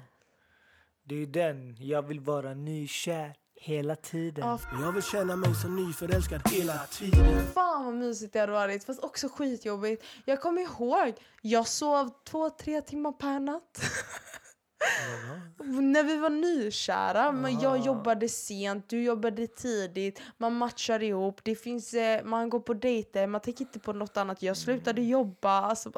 Det 1.03 1.15
är 1.21 1.25
den, 1.27 1.75
jag 1.79 2.01
vill 2.01 2.19
vara 2.19 2.53
nykär 2.53 3.33
hela 3.63 3.95
tiden. 3.95 4.47
Ja. 4.47 4.59
Jag 4.81 4.91
vill 4.91 5.03
känna 5.03 5.35
mig 5.35 5.55
som 5.55 5.75
nyförälskad 5.75 6.41
hela 6.49 6.77
tiden 6.77 7.47
Fan 7.53 7.85
vad 7.85 7.93
mysigt 7.93 8.33
det 8.33 8.39
hade 8.39 8.51
varit, 8.51 8.83
fast 8.83 9.03
också 9.03 9.29
skitjobbigt. 9.29 10.03
Jag 10.25 10.41
kommer 10.41 10.61
ihåg, 10.61 11.13
jag 11.41 11.67
sov 11.67 12.11
två, 12.29 12.49
tre 12.49 12.81
timmar 12.81 13.11
per 13.11 13.39
natt. 13.39 13.81
När 15.63 16.03
vi 16.03 16.17
var 16.17 16.29
nykära, 16.29 17.31
men 17.31 17.59
jag 17.59 17.77
jobbade 17.79 18.29
sent, 18.29 18.89
du 18.89 19.03
jobbade 19.03 19.47
tidigt, 19.47 20.21
man 20.37 20.53
matchar 20.57 21.03
ihop, 21.03 21.39
det 21.43 21.55
finns, 21.55 21.93
eh, 21.93 22.23
man 22.25 22.49
går 22.49 22.59
på 22.59 22.73
dejter, 22.73 23.27
man 23.27 23.41
tänker 23.41 23.61
inte 23.65 23.79
på 23.79 23.93
något 23.93 24.17
annat. 24.17 24.41
Jag 24.41 24.57
slutade 24.57 25.01
jobba. 25.01 25.49
Alltså, 25.61 25.91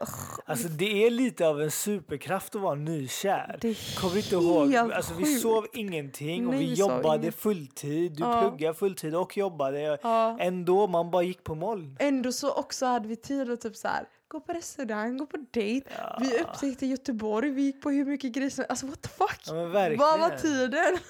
Alltså 0.45 0.67
det 0.67 1.05
är 1.05 1.09
lite 1.09 1.47
av 1.47 1.61
en 1.61 1.71
superkraft 1.71 2.55
att 2.55 2.61
vara 2.61 2.75
nykär. 2.75 3.57
Det 3.61 3.67
är 3.67 4.01
Kommer 4.01 4.17
inte 4.17 4.35
ihåg? 4.35 4.75
Alltså 4.75 5.13
vi 5.13 5.25
sov 5.25 5.65
ingenting 5.73 6.47
och 6.47 6.53
Nej, 6.53 6.65
vi 6.65 6.73
jobbade 6.73 7.31
fulltid. 7.31 8.11
Du 8.11 8.23
Ja. 8.23 8.41
pluggade 8.41 8.73
fulltid 8.73 9.15
och 9.15 9.37
jobbade. 9.37 9.97
Ja. 10.03 10.37
Ändå, 10.39 10.87
man 10.87 11.11
bara 11.11 11.23
gick 11.23 11.43
på 11.43 11.55
moln. 11.55 11.97
Ändå 11.99 12.31
så 12.31 12.53
också 12.53 12.85
hade 12.85 13.07
vi 13.07 13.15
tid 13.15 13.51
att 13.51 13.61
typ 13.61 13.75
så 13.75 13.87
här, 13.87 14.05
gå 14.33 14.39
på 14.39 14.53
restaurang, 14.53 15.17
gå 15.17 15.25
på 15.25 15.37
dejt. 15.51 15.89
Vi 16.19 16.41
upptäckte 16.41 16.85
Göteborg, 16.85 17.49
vi 17.49 17.61
gick 17.61 17.81
på 17.81 17.89
hur 17.89 18.05
mycket 18.05 18.31
grejer 18.31 18.49
som 18.49 18.65
Alltså 18.69 18.85
what 18.85 19.01
the 19.01 19.09
fuck? 19.09 19.41
Ja. 19.45 19.53
Vad 19.97 20.19
var 20.19 20.37
tiden? 20.37 20.97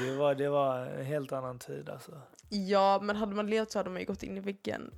Det 0.00 0.14
var, 0.16 0.34
det 0.34 0.48
var 0.48 0.78
en 0.78 1.04
helt 1.04 1.32
annan 1.32 1.58
tid 1.58 1.88
alltså. 1.88 2.12
Ja, 2.48 2.98
men 3.02 3.16
hade 3.16 3.34
man 3.34 3.46
levt 3.46 3.70
så 3.70 3.78
hade 3.78 3.90
man 3.90 4.00
ju 4.00 4.06
gått 4.06 4.22
in 4.22 4.36
i 4.36 4.40
väggen. 4.40 4.90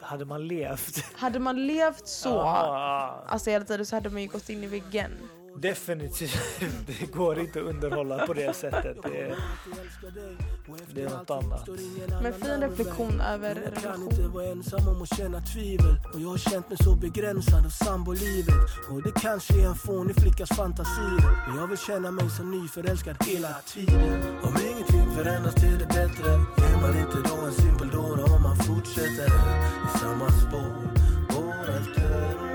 Hade 0.00 0.24
man 0.24 0.48
levt? 0.48 1.16
Hade 1.16 1.38
man 1.38 1.66
levt 1.66 2.06
så, 2.06 2.28
Ja, 2.28 3.24
alltså 3.28 3.50
hela 3.50 3.64
tiden 3.64 3.86
så 3.86 3.96
hade 3.96 4.10
man 4.10 4.22
ju 4.22 4.28
gått 4.28 4.48
in 4.48 4.64
i 4.64 4.66
väggen. 4.66 5.10
Definitivt. 5.56 6.38
Det 6.86 7.12
går 7.12 7.38
inte 7.38 7.58
att 7.58 7.64
underhålla 7.64 8.26
på 8.26 8.32
det 8.32 8.56
sättet. 8.56 8.96
Det 9.02 9.20
är, 9.20 9.36
det 10.94 11.02
är 11.02 11.10
något 11.10 11.30
annat. 11.30 11.68
Men 12.22 12.32
fin 12.32 12.60
reflektion 12.60 13.20
över 13.20 13.48
Jag 13.74 13.82
kan 13.82 14.02
inte 14.02 14.16
relation. 14.16 14.32
vara 14.32 14.44
ensam 14.46 14.88
om 14.88 15.02
att 15.02 15.16
känna 15.16 15.40
tvivel 15.40 15.96
Och 16.14 16.20
jag 16.20 16.28
har 16.28 16.38
känt 16.38 16.68
mig 16.68 16.78
så 16.78 16.94
begränsad 16.96 17.66
av 17.66 17.70
sambolivet 17.70 18.68
Och 18.90 19.02
det 19.02 19.12
kanske 19.20 19.54
är 19.62 19.66
en 19.66 19.74
fånig 19.74 20.16
flickas 20.20 20.48
fantasier 20.48 21.48
Men 21.48 21.56
jag 21.56 21.66
vill 21.66 21.78
känna 21.78 22.10
mig 22.10 22.30
som 22.30 22.50
nyförälskad 22.50 23.16
hela 23.26 23.54
tiden 23.66 24.22
Om 24.42 24.54
ingenting 24.70 25.14
förändras 25.16 25.54
till 25.54 25.78
det 25.78 25.86
bättre 25.86 26.30
Är 26.66 26.80
man 26.82 26.98
inte 26.98 27.28
då 27.28 27.36
en 27.46 27.52
simpel 27.52 27.88
dåre 27.88 28.22
om 28.22 28.42
man 28.42 28.56
fortsätter 28.56 29.26
i 29.86 29.98
samma 29.98 30.30
spår 30.30 30.90
år 31.38 31.68
efter 31.80 32.49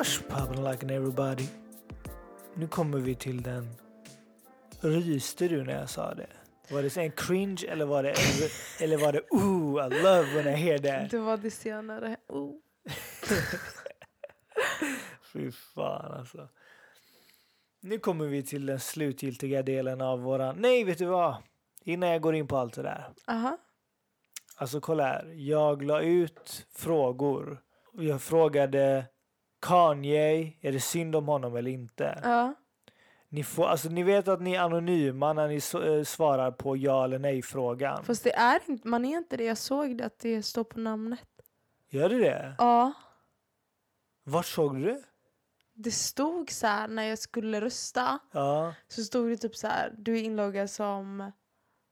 What's 0.00 0.22
poppin' 0.28 0.70
like 0.70 0.82
an 0.82 0.90
everybody? 0.90 1.48
Nu 2.54 2.68
kommer 2.68 2.98
vi 2.98 3.14
till 3.14 3.42
den. 3.42 3.68
Ryste 4.80 5.48
du 5.48 5.64
när 5.64 5.80
jag 5.80 5.90
sa 5.90 6.14
det? 6.14 6.26
Var 6.70 6.82
det 6.82 6.96
en 6.96 7.10
cringe 7.10 7.66
eller 7.68 7.84
var 7.84 8.02
det, 8.02 8.14
eller 8.80 8.96
var 8.96 9.12
det 9.12 9.20
ooh, 9.30 9.86
I 9.86 10.02
love 10.02 10.34
when 10.34 10.54
I 10.54 10.56
hear 10.56 10.78
that? 10.78 11.10
Det 11.10 11.18
var 11.18 11.36
det 11.36 11.50
senare. 11.50 12.16
Oh. 12.28 12.54
Fy 15.32 15.52
fan 15.52 16.12
alltså. 16.12 16.48
Nu 17.80 17.98
kommer 17.98 18.26
vi 18.26 18.42
till 18.42 18.66
den 18.66 18.80
slutgiltiga 18.80 19.62
delen 19.62 20.00
av 20.00 20.20
våran... 20.20 20.56
Nej, 20.58 20.84
vet 20.84 20.98
du 20.98 21.06
vad? 21.06 21.36
Innan 21.84 22.08
jag 22.08 22.22
går 22.22 22.34
in 22.34 22.48
på 22.48 22.56
allt 22.56 22.74
det 22.74 22.82
där. 22.82 23.12
Aha. 23.26 23.58
Alltså 24.56 24.80
kolla 24.80 25.04
här. 25.04 25.32
Jag 25.34 25.82
la 25.82 26.00
ut 26.00 26.66
frågor. 26.70 27.62
Jag 27.92 28.22
frågade 28.22 29.06
Kanye, 29.60 30.52
är 30.60 30.72
det 30.72 30.80
synd 30.80 31.16
om 31.16 31.28
honom 31.28 31.56
eller 31.56 31.70
inte? 31.70 32.20
Ja. 32.22 32.54
Ni, 33.28 33.44
får, 33.44 33.66
alltså, 33.66 33.88
ni 33.88 34.02
vet 34.02 34.28
att 34.28 34.40
ni 34.42 34.54
är 34.54 34.60
anonyma 34.60 35.32
när 35.32 35.48
ni 35.48 35.60
så, 35.60 35.82
eh, 35.82 36.04
svarar 36.04 36.50
på 36.50 36.76
ja 36.76 37.04
eller 37.04 37.18
nej 37.18 37.42
frågan. 37.42 38.04
Fast 38.04 38.24
det 38.24 38.34
är 38.34 38.60
inte, 38.66 38.88
man 38.88 39.04
är 39.04 39.18
inte 39.18 39.36
det. 39.36 39.44
Jag 39.44 39.58
såg 39.58 39.96
det 39.96 40.04
att 40.04 40.18
det 40.18 40.42
står 40.42 40.64
på 40.64 40.78
namnet. 40.78 41.20
Gör 41.88 42.08
det 42.08 42.18
det? 42.18 42.54
Ja. 42.58 42.92
Vart 44.24 44.46
såg 44.46 44.76
du 44.76 44.84
det? 44.84 45.02
Det 45.74 45.90
stod 45.90 46.50
så 46.50 46.66
här 46.66 46.88
när 46.88 47.02
jag 47.02 47.18
skulle 47.18 47.60
rösta. 47.60 48.18
Ja. 48.32 48.74
Så 48.88 49.02
stod 49.02 49.30
det 49.30 49.36
typ 49.36 49.56
så 49.56 49.66
här. 49.66 49.94
Du 49.98 50.18
är 50.18 50.22
inloggad 50.22 50.70
som 50.70 51.32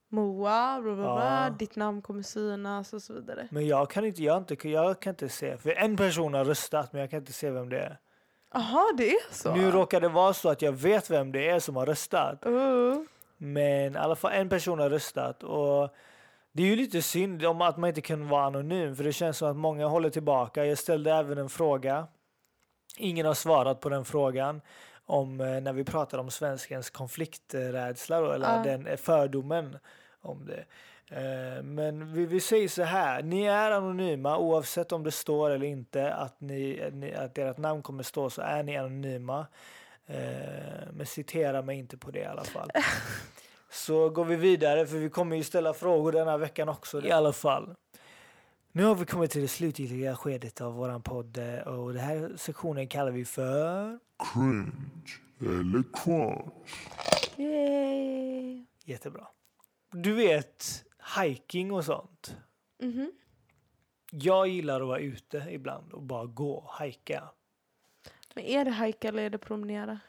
Moa, 0.09 0.81
bla 0.81 0.95
bla 0.95 1.15
bla. 1.15 1.45
Ja. 1.45 1.51
Ditt 1.59 1.77
namn 1.77 2.03
kommer 2.03 2.23
synas 2.23 2.93
och 2.93 3.03
så 3.03 3.13
vidare. 3.13 3.49
Men 3.51 3.67
jag 3.67 3.91
kan 3.91 4.05
inte, 4.05 4.23
jag, 4.23 4.39
inte, 4.39 4.69
jag 4.69 5.01
kan 5.01 5.11
inte 5.11 5.29
se. 5.29 5.57
För 5.57 5.71
en 5.71 5.97
person 5.97 6.35
har 6.35 6.45
röstat 6.45 6.93
men 6.93 7.01
jag 7.01 7.11
kan 7.11 7.19
inte 7.19 7.33
se 7.33 7.51
vem 7.51 7.69
det 7.69 7.79
är. 7.79 7.99
Jaha, 8.55 8.85
det 8.97 9.11
är 9.11 9.35
så? 9.35 9.55
Nu 9.55 9.71
råkar 9.71 10.01
det 10.01 10.09
vara 10.09 10.35
så 10.35 10.49
att 10.49 10.63
jag 10.63 10.73
vet 10.73 11.11
vem 11.11 11.33
det 11.33 11.49
är 11.49 11.61
som 11.61 11.77
har 11.77 11.87
röstat. 11.87 12.47
Uh. 12.47 12.95
Men 13.37 13.95
i 13.95 13.99
alla 13.99 14.17
fall 14.17 14.33
en 14.33 14.49
person 14.49 14.79
har 14.79 14.91
röstat. 14.91 15.43
Och 15.43 15.95
Det 16.53 16.63
är 16.63 16.67
ju 16.67 16.77
lite 16.77 17.03
synd 17.03 17.45
om 17.45 17.61
att 17.61 17.77
man 17.77 17.89
inte 17.89 18.01
kan 18.01 18.29
vara 18.29 18.45
anonym 18.45 18.97
för 18.97 19.05
det 19.05 19.13
känns 19.13 19.39
som 19.39 19.51
att 19.51 19.57
många 19.57 19.87
håller 19.87 20.11
tillbaka. 20.11 20.65
Jag 20.65 20.79
ställde 20.79 21.13
även 21.13 21.39
en 21.39 21.49
fråga. 21.49 22.07
Ingen 22.97 23.27
har 23.27 23.35
svarat 23.35 23.81
på 23.81 23.89
den 23.89 24.05
frågan 24.05 24.61
om 25.09 25.41
eh, 25.41 25.61
när 25.61 25.73
vi 25.73 25.85
pratar 25.85 26.19
om 26.19 26.31
svenskens 26.31 26.91
konflikträdsla 26.91 28.21
då, 28.21 28.33
eller 28.33 28.57
Ja. 28.57 28.63
den 28.65 28.87
eh, 28.87 28.97
fördomen 28.97 29.79
om 30.21 30.47
det. 30.47 30.65
Eh, 31.17 31.63
Men 31.63 32.13
vi, 32.13 32.27
vi 32.27 32.41
säger 32.41 32.69
så 32.69 32.83
här, 32.83 33.23
ni 33.23 33.45
är 33.45 33.71
anonyma 33.71 34.39
oavsett 34.39 34.93
om 34.93 35.03
det 35.05 35.11
står 35.11 35.51
eller 35.51 35.67
inte 35.67 36.13
att, 36.15 36.41
ni, 36.41 37.15
att 37.19 37.39
ert 37.39 37.59
namn 37.59 37.83
kommer 37.83 38.03
stå 38.03 38.31
så 38.31 38.43
är 38.43 38.63
ni 38.63 38.77
anonyma. 38.77 39.47
Men 40.93 41.07
citera 41.07 41.63
mig 41.63 41.79
inte 41.79 41.97
på 41.97 42.11
det 42.11 42.19
i 42.19 42.25
alla 42.25 42.45
fall. 42.45 42.71
Så 43.71 44.09
går 44.09 44.25
vi 44.25 44.37
vidare 44.37 44.87
för 44.87 44.97
vi 44.97 45.11
kommer 45.11 45.37
ju 45.37 45.43
ställa 45.45 45.75
frågor 45.75 46.13
den 46.13 46.29
här 46.29 46.39
veckan 46.39 46.69
också 46.69 47.03
i 47.07 47.11
alla 47.11 47.33
fall. 47.33 47.75
Nu 48.79 48.85
har 48.85 48.95
vi 48.95 49.05
kommit 49.05 49.31
till 49.31 49.43
det 49.43 49.49
slutgiltiga 49.49 50.17
skedet 50.17 50.61
av 50.61 50.75
våran 50.75 51.03
podd 51.03 51.39
eh, 51.39 51.59
och 51.59 51.93
den 51.93 52.03
här 52.03 52.33
sektionen 52.37 52.89
kallar 52.89 53.11
vi 53.11 53.25
för 53.25 53.99
Cringe 54.19 54.73
eller 55.41 55.85
crunch. 55.93 56.83
Yay. 57.37 58.65
Jättebra. 58.85 59.27
Du 59.93 60.13
vet, 60.13 60.85
hiking 61.17 61.73
och 61.73 61.85
sånt. 61.85 62.37
Mhm. 62.83 63.13
Jag 64.11 64.49
gillar 64.49 64.81
att 64.81 64.87
vara 64.87 64.99
ute 64.99 65.47
ibland 65.51 65.93
och 65.93 66.03
bara 66.03 66.27
gå 66.27 66.53
och 66.53 66.71
hajka. 66.71 67.25
Men 68.35 68.45
är 68.45 68.65
det 68.65 68.71
hajka 68.71 69.09
eller 69.09 69.23
är 69.23 69.31
det 69.31 69.39
promenera? 69.39 70.01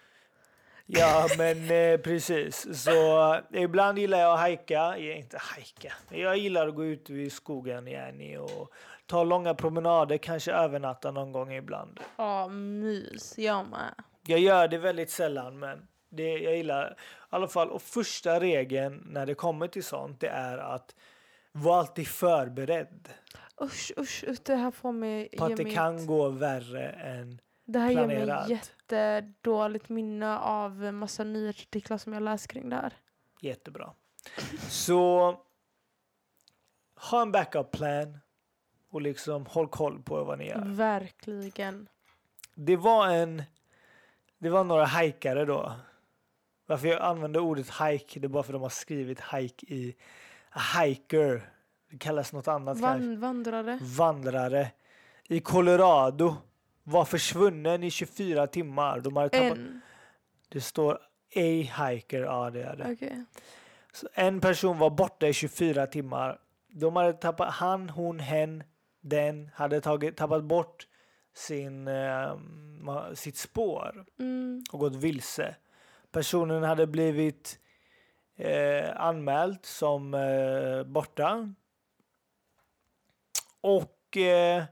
Ja, 0.91 1.27
men 1.37 1.71
eh, 1.71 1.97
precis. 1.97 2.83
Så 2.83 3.33
eh, 3.33 3.61
ibland 3.63 3.99
gillar 3.99 4.19
jag 4.19 4.33
att 4.33 4.39
hajka. 4.39 4.97
Jag 4.97 5.17
inte 5.17 5.37
hajka. 5.37 5.93
Jag 6.09 6.37
gillar 6.37 6.67
att 6.67 6.75
gå 6.75 6.85
ut 6.85 7.09
i 7.09 7.29
skogen 7.29 7.87
Jenny 7.87 8.37
och 8.37 8.73
ta 9.05 9.23
långa 9.23 9.53
promenader, 9.53 10.17
kanske 10.17 10.51
övernatta 10.51 11.11
någon 11.11 11.31
gång 11.31 11.53
ibland. 11.53 11.99
Ja, 12.17 12.47
mys. 12.47 13.37
Jag 13.37 13.69
med. 13.69 13.93
Jag 14.27 14.39
gör 14.39 14.67
det 14.67 14.77
väldigt 14.77 15.11
sällan, 15.11 15.59
men 15.59 15.87
det 16.09 16.37
jag 16.37 16.57
gillar 16.57 16.91
i 16.91 16.95
alla 17.29 17.47
fall. 17.47 17.69
Och 17.69 17.81
första 17.81 18.39
regeln 18.39 19.03
när 19.05 19.25
det 19.25 19.33
kommer 19.33 19.67
till 19.67 19.83
sånt, 19.83 20.19
det 20.19 20.29
är 20.29 20.57
att 20.57 20.95
vara 21.51 21.79
alltid 21.79 22.07
förberedd 22.07 23.09
Usch, 23.61 23.91
usch, 23.97 24.23
usch. 24.27 24.39
Det 24.43 24.55
här 24.55 24.71
får 24.71 24.91
mig... 24.91 25.29
på 25.37 25.45
att 25.45 25.57
det 25.57 25.71
kan 25.71 26.05
gå 26.05 26.29
värre 26.29 26.89
än 26.89 27.41
Det 27.71 27.79
här 27.79 27.91
ger 27.91 28.07
mig 28.07 28.25
planerat. 28.25 28.49
jättedåligt 28.49 29.89
minne 29.89 30.37
av 30.37 30.93
massa 30.93 31.23
nyhetsartiklar 31.23 31.97
som 31.97 32.13
jag 32.13 32.23
läst 32.23 32.47
kring 32.47 32.69
det 32.69 32.75
här. 32.75 32.93
Jättebra. 33.41 33.93
Så 34.69 35.35
ha 36.95 37.21
en 37.21 37.31
backup 37.31 37.71
plan 37.71 38.17
och 38.89 39.01
liksom 39.01 39.45
håll 39.45 39.67
koll 39.67 40.01
på 40.01 40.23
vad 40.23 40.37
ni 40.37 40.47
gör. 40.47 40.63
Verkligen. 40.65 41.87
Det 42.55 42.75
var 42.75 43.07
en... 43.07 43.43
Det 44.37 44.49
var 44.49 44.63
några 44.63 44.85
hajkare 44.85 45.45
då. 45.45 45.73
Varför 46.65 46.87
jag 46.87 47.01
använder 47.01 47.39
ordet 47.39 47.69
hike, 47.69 48.19
det 48.19 48.27
är 48.27 48.29
bara 48.29 48.43
för 48.43 48.53
att 48.53 48.55
de 48.55 48.61
har 48.61 48.69
skrivit 48.69 49.21
hike 49.21 49.65
i 49.65 49.95
hiker. 50.75 51.53
Det 51.89 51.97
kallas 51.97 52.33
något 52.33 52.47
annat. 52.47 52.79
Van, 52.79 53.19
vandrare. 53.19 53.79
Vandrare 53.81 54.71
i 55.27 55.39
Colorado 55.39 56.35
var 56.89 57.05
försvunnen 57.05 57.83
i 57.83 57.91
24 57.91 58.47
timmar. 58.47 58.99
De 58.99 59.15
hade 59.17 59.29
tappat, 59.29 59.57
En. 59.57 59.81
det 60.49 60.61
står 60.61 60.93
a 60.93 60.99
hiker, 61.89 62.21
ja 62.21 62.49
det 62.49 62.63
är 62.63 62.75
det. 62.75 62.91
Okej. 62.93 63.23
Så 63.93 64.07
en 64.13 64.41
person 64.41 64.77
var 64.77 64.89
borta 64.89 65.27
i 65.27 65.33
24 65.33 65.87
timmar. 65.87 66.39
De 66.67 66.95
hade 66.95 67.13
tappat, 67.13 67.53
han, 67.53 67.89
hon, 67.89 68.19
hen, 68.19 68.63
den 69.01 69.49
hade 69.53 69.81
tagit, 69.81 70.17
tappat 70.17 70.43
bort 70.43 70.87
sin, 71.33 71.87
eh, 71.87 72.37
sitt 73.13 73.37
spår 73.37 74.05
Mm. 74.19 74.63
och 74.71 74.79
gått 74.79 74.95
vilse. 74.95 75.55
Personen 76.11 76.63
hade 76.63 76.87
blivit 76.87 77.59
eh, 78.35 79.01
anmäld 79.01 79.57
som 79.65 80.13
eh, 80.13 80.83
borta. 80.83 81.53
Och 83.61 84.17
eh, 84.17 84.63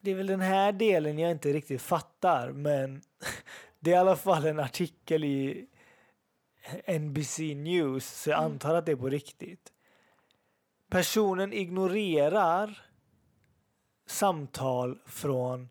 det 0.00 0.10
är 0.10 0.14
väl 0.14 0.26
den 0.26 0.40
här 0.40 0.72
delen 0.72 1.18
jag 1.18 1.30
inte 1.30 1.52
riktigt 1.52 1.82
fattar, 1.82 2.52
men 2.52 3.02
det 3.80 3.90
är 3.90 3.94
i 3.94 3.98
alla 3.98 4.16
fall 4.16 4.46
en 4.46 4.60
artikel 4.60 5.24
i 5.24 5.66
NBC 7.00 7.38
News, 7.54 8.06
så 8.06 8.30
jag 8.30 8.38
antar 8.38 8.74
att 8.74 8.86
det 8.86 8.92
är 8.92 8.96
på 8.96 9.08
riktigt. 9.08 9.72
Personen 10.90 11.52
ignorerar 11.52 12.82
samtal 14.06 14.98
från 15.06 15.68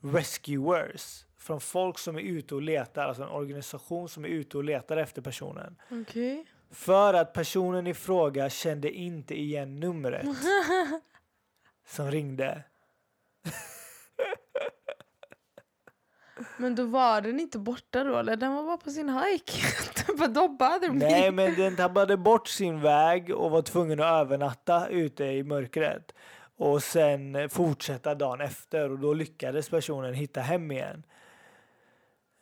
rescuers, 0.00 1.24
från 1.36 1.60
folk 1.60 1.98
som 1.98 2.16
är 2.16 2.20
ute 2.20 2.54
och 2.54 2.62
letar, 2.62 3.06
alltså 3.06 3.22
en 3.22 3.28
organisation 3.28 4.08
som 4.08 4.24
är 4.24 4.28
ute 4.28 4.56
och 4.56 4.64
letar 4.64 4.96
efter 4.96 5.22
personen. 5.22 5.76
Okej. 5.90 6.46
För 6.70 7.14
att 7.14 7.32
personen 7.32 7.86
i 7.86 7.94
fråga 7.94 8.50
kände 8.50 8.90
inte 8.90 9.40
igen 9.40 9.80
numret 9.80 10.26
som 11.86 12.10
ringde. 12.10 12.64
Men 16.56 16.74
då 16.74 16.84
var 16.84 17.20
den 17.20 17.40
inte 17.40 17.58
borta 17.58 18.04
då 18.04 18.18
eller? 18.18 18.36
Den 18.36 18.54
var 18.54 18.62
bara 18.62 18.76
på 18.76 18.90
sin 18.90 19.08
hike. 19.08 19.52
typ 19.94 20.18
bother 20.58 20.90
me. 20.90 20.98
Nej, 20.98 21.30
men 21.30 21.54
den 21.54 21.76
tappade 21.76 22.16
bort 22.16 22.48
sin 22.48 22.80
väg 22.80 23.34
och 23.34 23.50
var 23.50 23.62
tvungen 23.62 24.00
att 24.00 24.06
övernatta 24.06 24.88
ute 24.88 25.24
i 25.24 25.42
mörkret. 25.42 26.14
Och 26.56 26.82
sen 26.82 27.48
fortsätta 27.48 28.14
dagen 28.14 28.40
efter 28.40 28.90
och 28.90 28.98
då 28.98 29.14
lyckades 29.14 29.68
personen 29.68 30.14
hitta 30.14 30.40
hem 30.40 30.70
igen. 30.70 31.02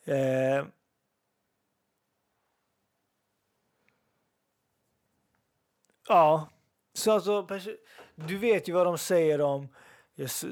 Eh, 0.05 0.64
ja, 6.09 6.48
så 6.94 7.12
alltså, 7.12 7.46
du 8.14 8.38
vet 8.38 8.68
ju 8.68 8.72
vad 8.72 8.86
de 8.86 8.98
säger 8.98 9.40
om 9.40 9.68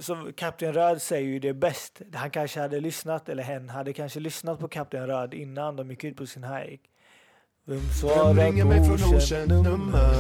som 0.01 0.33
Kapten 0.33 0.73
Röd 0.73 1.03
säger 1.03 1.29
ju 1.29 1.39
det 1.39 1.55
bäst. 1.55 2.01
Han 2.15 2.31
kanske 2.31 2.61
hade 2.61 2.81
lyssnat, 2.81 3.29
eller 3.29 3.43
hen 3.43 3.69
hade 3.69 3.93
kanske 3.93 4.21
lyssnat 4.21 4.59
på 4.59 4.69
Kapten 4.69 5.07
Röd 5.07 5.35
innan 5.35 5.77
de 5.77 5.91
gick 5.91 6.05
ut 6.05 6.17
på 6.17 6.27
sin 6.27 6.45
hike. 6.45 6.89
Vem 7.67 7.81
svarar 8.01 8.35
ringer 8.35 8.65
mig 8.65 8.85
från 8.85 8.99
på 8.99 9.17
okänt 9.17 9.49
nummer? 9.49 10.15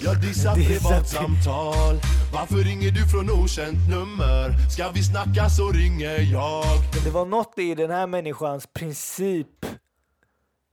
Jag 0.00 0.20
dissar 0.20 0.54
privatsamtal 0.54 1.94
Varför 2.32 2.56
ringer 2.56 2.90
du 2.90 3.08
från 3.08 3.30
okänt 3.30 3.90
nummer? 3.90 4.70
Ska 4.74 4.90
vi 4.90 5.02
snacka 5.02 5.48
så 5.48 5.70
ringer 5.70 6.32
jag 6.32 6.64
det 7.04 7.10
var 7.10 7.26
något 7.26 7.58
i 7.58 7.74
den 7.74 7.90
här 7.90 8.06
människans 8.06 8.66
princip. 8.66 9.66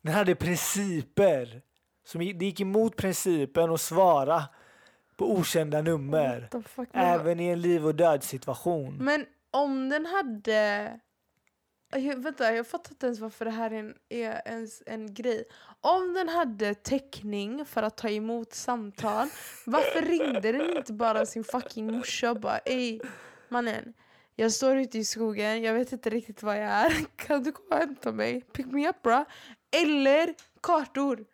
Den 0.03 0.13
hade 0.13 0.35
principer. 0.35 1.61
Som 2.05 2.19
det 2.19 2.45
gick 2.45 2.59
emot 2.59 2.95
principen 2.95 3.71
att 3.71 3.81
svara 3.81 4.43
på 5.17 5.31
okända 5.31 5.81
nummer. 5.81 6.49
Fuck, 6.67 6.89
Även 6.93 7.39
i 7.39 7.47
en 7.47 7.61
liv 7.61 7.85
och 7.85 7.95
död 7.95 8.23
situation. 8.23 8.97
Men 8.97 9.25
om 9.51 9.89
den 9.89 10.05
hade... 10.05 10.99
Jag, 11.95 12.23
vänta, 12.23 12.53
jag 12.53 12.67
fattar 12.67 12.91
inte 12.91 13.05
ens 13.05 13.19
varför 13.19 13.45
det 13.45 13.51
här 13.51 13.71
är 13.71 13.79
en, 13.79 13.95
är 14.09 14.41
ens 14.45 14.83
en 14.85 15.13
grej. 15.13 15.43
Om 15.81 16.13
den 16.13 16.29
hade 16.29 16.73
täckning 16.73 17.65
för 17.65 17.83
att 17.83 17.97
ta 17.97 18.09
emot 18.09 18.53
samtal, 18.53 19.27
varför 19.65 20.01
ringde 20.01 20.51
den 20.51 20.77
inte 20.77 20.93
bara 20.93 21.25
sin 21.25 21.43
fucking 21.43 21.91
morsa 21.91 22.31
och 22.31 22.39
bara 22.39 22.57
ey 22.57 22.99
mannen, 23.49 23.93
jag 24.35 24.51
står 24.51 24.77
ute 24.77 24.97
i 24.97 25.05
skogen, 25.05 25.61
jag 25.61 25.73
vet 25.73 25.91
inte 25.91 26.09
riktigt 26.09 26.43
var 26.43 26.55
jag 26.55 26.71
är, 26.71 27.05
kan 27.15 27.43
du 27.43 27.51
komma 27.51 27.75
och 27.75 27.77
hämta 27.77 28.11
mig? 28.11 28.41
Pick 28.41 28.65
me 28.65 28.89
up 28.89 29.01
bra. 29.01 29.25
Eller 29.71 30.33
kartor 30.61 31.25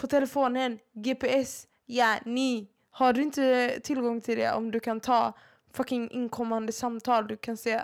på 0.00 0.06
telefonen, 0.06 0.78
GPS, 0.92 1.66
ja 1.86 2.18
ni. 2.24 2.69
Har 2.90 3.12
du 3.12 3.22
inte 3.22 3.80
tillgång 3.82 4.20
till 4.20 4.38
det 4.38 4.52
om 4.52 4.70
du 4.70 4.80
kan 4.80 5.00
ta 5.00 5.32
fucking 5.72 6.10
inkommande 6.10 6.72
samtal 6.72 7.26
du 7.26 7.36
kan 7.36 7.56
se? 7.56 7.80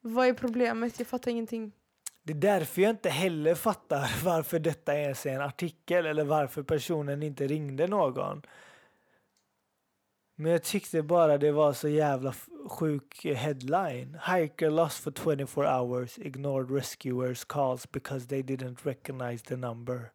Vad 0.00 0.26
är 0.26 0.32
problemet? 0.32 0.98
Jag 0.98 1.08
fattar 1.08 1.30
ingenting. 1.30 1.72
Det 2.22 2.32
är 2.32 2.36
därför 2.36 2.82
jag 2.82 2.90
inte 2.90 3.08
heller 3.08 3.54
fattar 3.54 4.24
varför 4.24 4.58
detta 4.58 4.94
ens 4.94 5.26
är 5.26 5.34
en 5.34 5.40
artikel 5.40 6.06
eller 6.06 6.24
varför 6.24 6.62
personen 6.62 7.22
inte 7.22 7.46
ringde 7.46 7.86
någon. 7.86 8.42
Men 10.34 10.52
jag 10.52 10.62
tyckte 10.62 11.02
bara 11.02 11.38
det 11.38 11.52
var 11.52 11.72
så 11.72 11.88
jävla 11.88 12.34
sjuk 12.68 13.24
headline. 13.24 14.18
Hiker 14.26 14.70
lost 14.70 14.98
for 14.98 15.12
24 15.12 15.80
hours, 15.80 16.18
ignored 16.18 16.70
rescuers 16.70 17.44
calls 17.44 17.92
because 17.92 18.28
they 18.28 18.42
didn't 18.42 18.78
recognize 18.82 19.44
the 19.44 19.56
number. 19.56 20.10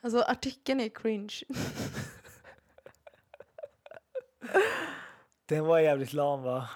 Alltså 0.00 0.22
artikeln 0.22 0.80
är 0.80 0.88
cringe. 0.88 1.34
Den 5.48 5.64
var 5.64 5.78
jävligt 5.78 6.12
lam 6.12 6.42
va? 6.42 6.68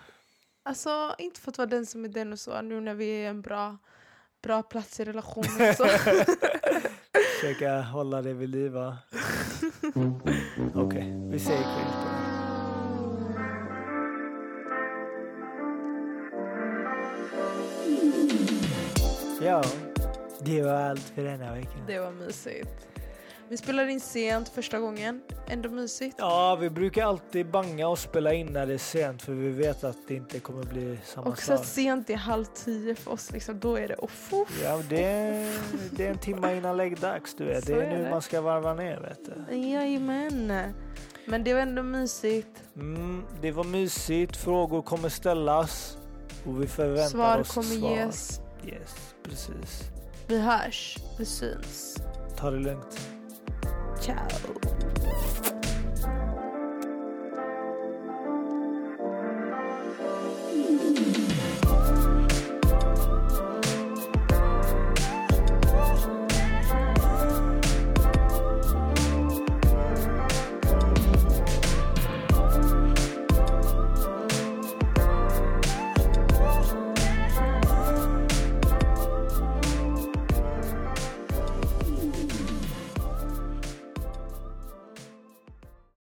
Alltså 0.62 1.14
inte 1.18 1.40
för 1.40 1.50
att 1.50 1.58
vara 1.58 1.66
den 1.68 1.86
som 1.86 2.04
är 2.04 2.08
den 2.08 2.32
och 2.32 2.38
så 2.38 2.62
nu 2.62 2.80
när 2.80 2.94
vi 2.94 3.24
är 3.24 3.30
en 3.30 3.40
bra, 3.40 3.76
bra 4.42 4.62
plats 4.62 5.00
i 5.00 5.04
relationen. 5.04 5.74
Så. 5.76 5.86
Försöka 7.40 7.80
hålla 7.80 8.22
det 8.22 8.32
vid 8.32 8.48
liv 8.48 8.72
va? 8.72 8.98
Okej, 10.74 11.28
vi 11.30 11.38
säger 11.38 11.60
det. 11.60 12.10
Ja, 19.46 19.62
det 20.40 20.62
var 20.62 20.72
allt 20.72 21.00
för 21.00 21.22
denna 21.22 21.54
vecka. 21.54 21.70
Det 21.86 21.98
var 21.98 22.10
mysigt. 22.10 22.89
Vi 23.50 23.56
spelade 23.56 23.92
in 23.92 24.00
sent 24.00 24.48
första 24.48 24.78
gången. 24.78 25.20
Ändå 25.48 25.68
mysigt. 25.70 26.16
Ja, 26.18 26.56
vi 26.60 26.70
brukar 26.70 27.04
alltid 27.06 27.50
banga 27.50 27.88
och 27.88 27.98
spela 27.98 28.32
in 28.32 28.46
när 28.46 28.66
det 28.66 28.74
är 28.74 28.78
sent 28.78 29.22
för 29.22 29.32
vi 29.32 29.48
vet 29.48 29.84
att 29.84 29.96
det 30.08 30.14
inte 30.14 30.40
kommer 30.40 30.62
bli 30.62 30.98
samma 31.04 31.26
Också 31.28 31.46
sak. 31.46 31.60
att 31.60 31.66
sent 31.66 32.10
är 32.10 32.16
halv 32.16 32.44
tio 32.44 32.94
för 32.94 33.10
oss, 33.12 33.30
liksom, 33.32 33.60
då 33.60 33.76
är 33.76 33.88
det 33.88 33.94
off, 33.94 34.32
off. 34.32 34.60
Ja, 34.64 34.82
det 34.88 35.04
är, 35.04 35.58
det 35.90 36.06
är 36.06 36.10
en 36.10 36.18
timme 36.18 36.56
innan 36.56 36.76
läggdags, 36.76 37.34
du 37.34 37.44
vet. 37.44 37.64
Så 37.64 37.72
Det 37.72 37.78
är 37.78 37.82
är 37.82 37.96
nu 37.98 38.04
det. 38.04 38.10
man 38.10 38.22
ska 38.22 38.40
varva 38.40 38.74
ner, 38.74 39.00
vet 39.00 39.48
du. 39.50 39.56
Jajamän. 39.56 40.52
Men 41.26 41.44
det 41.44 41.54
var 41.54 41.60
ändå 41.60 41.82
mysigt. 41.82 42.62
Mm, 42.76 43.24
det 43.42 43.52
var 43.52 43.64
mysigt, 43.64 44.36
frågor 44.36 44.82
kommer 44.82 45.08
ställas 45.08 45.98
och 46.46 46.62
vi 46.62 46.66
förväntar 46.66 47.08
Svar 47.08 47.40
oss 47.40 47.54
kommer 47.54 47.68
svar. 47.68 47.90
ges. 47.96 48.40
Yes, 48.66 49.14
precis. 49.22 49.82
Vi 50.26 50.38
hörs. 50.40 50.96
Vi 51.18 51.24
syns. 51.24 51.96
Ta 52.36 52.50
det 52.50 52.58
lugnt. 52.58 53.00
Ciao. 54.00 54.89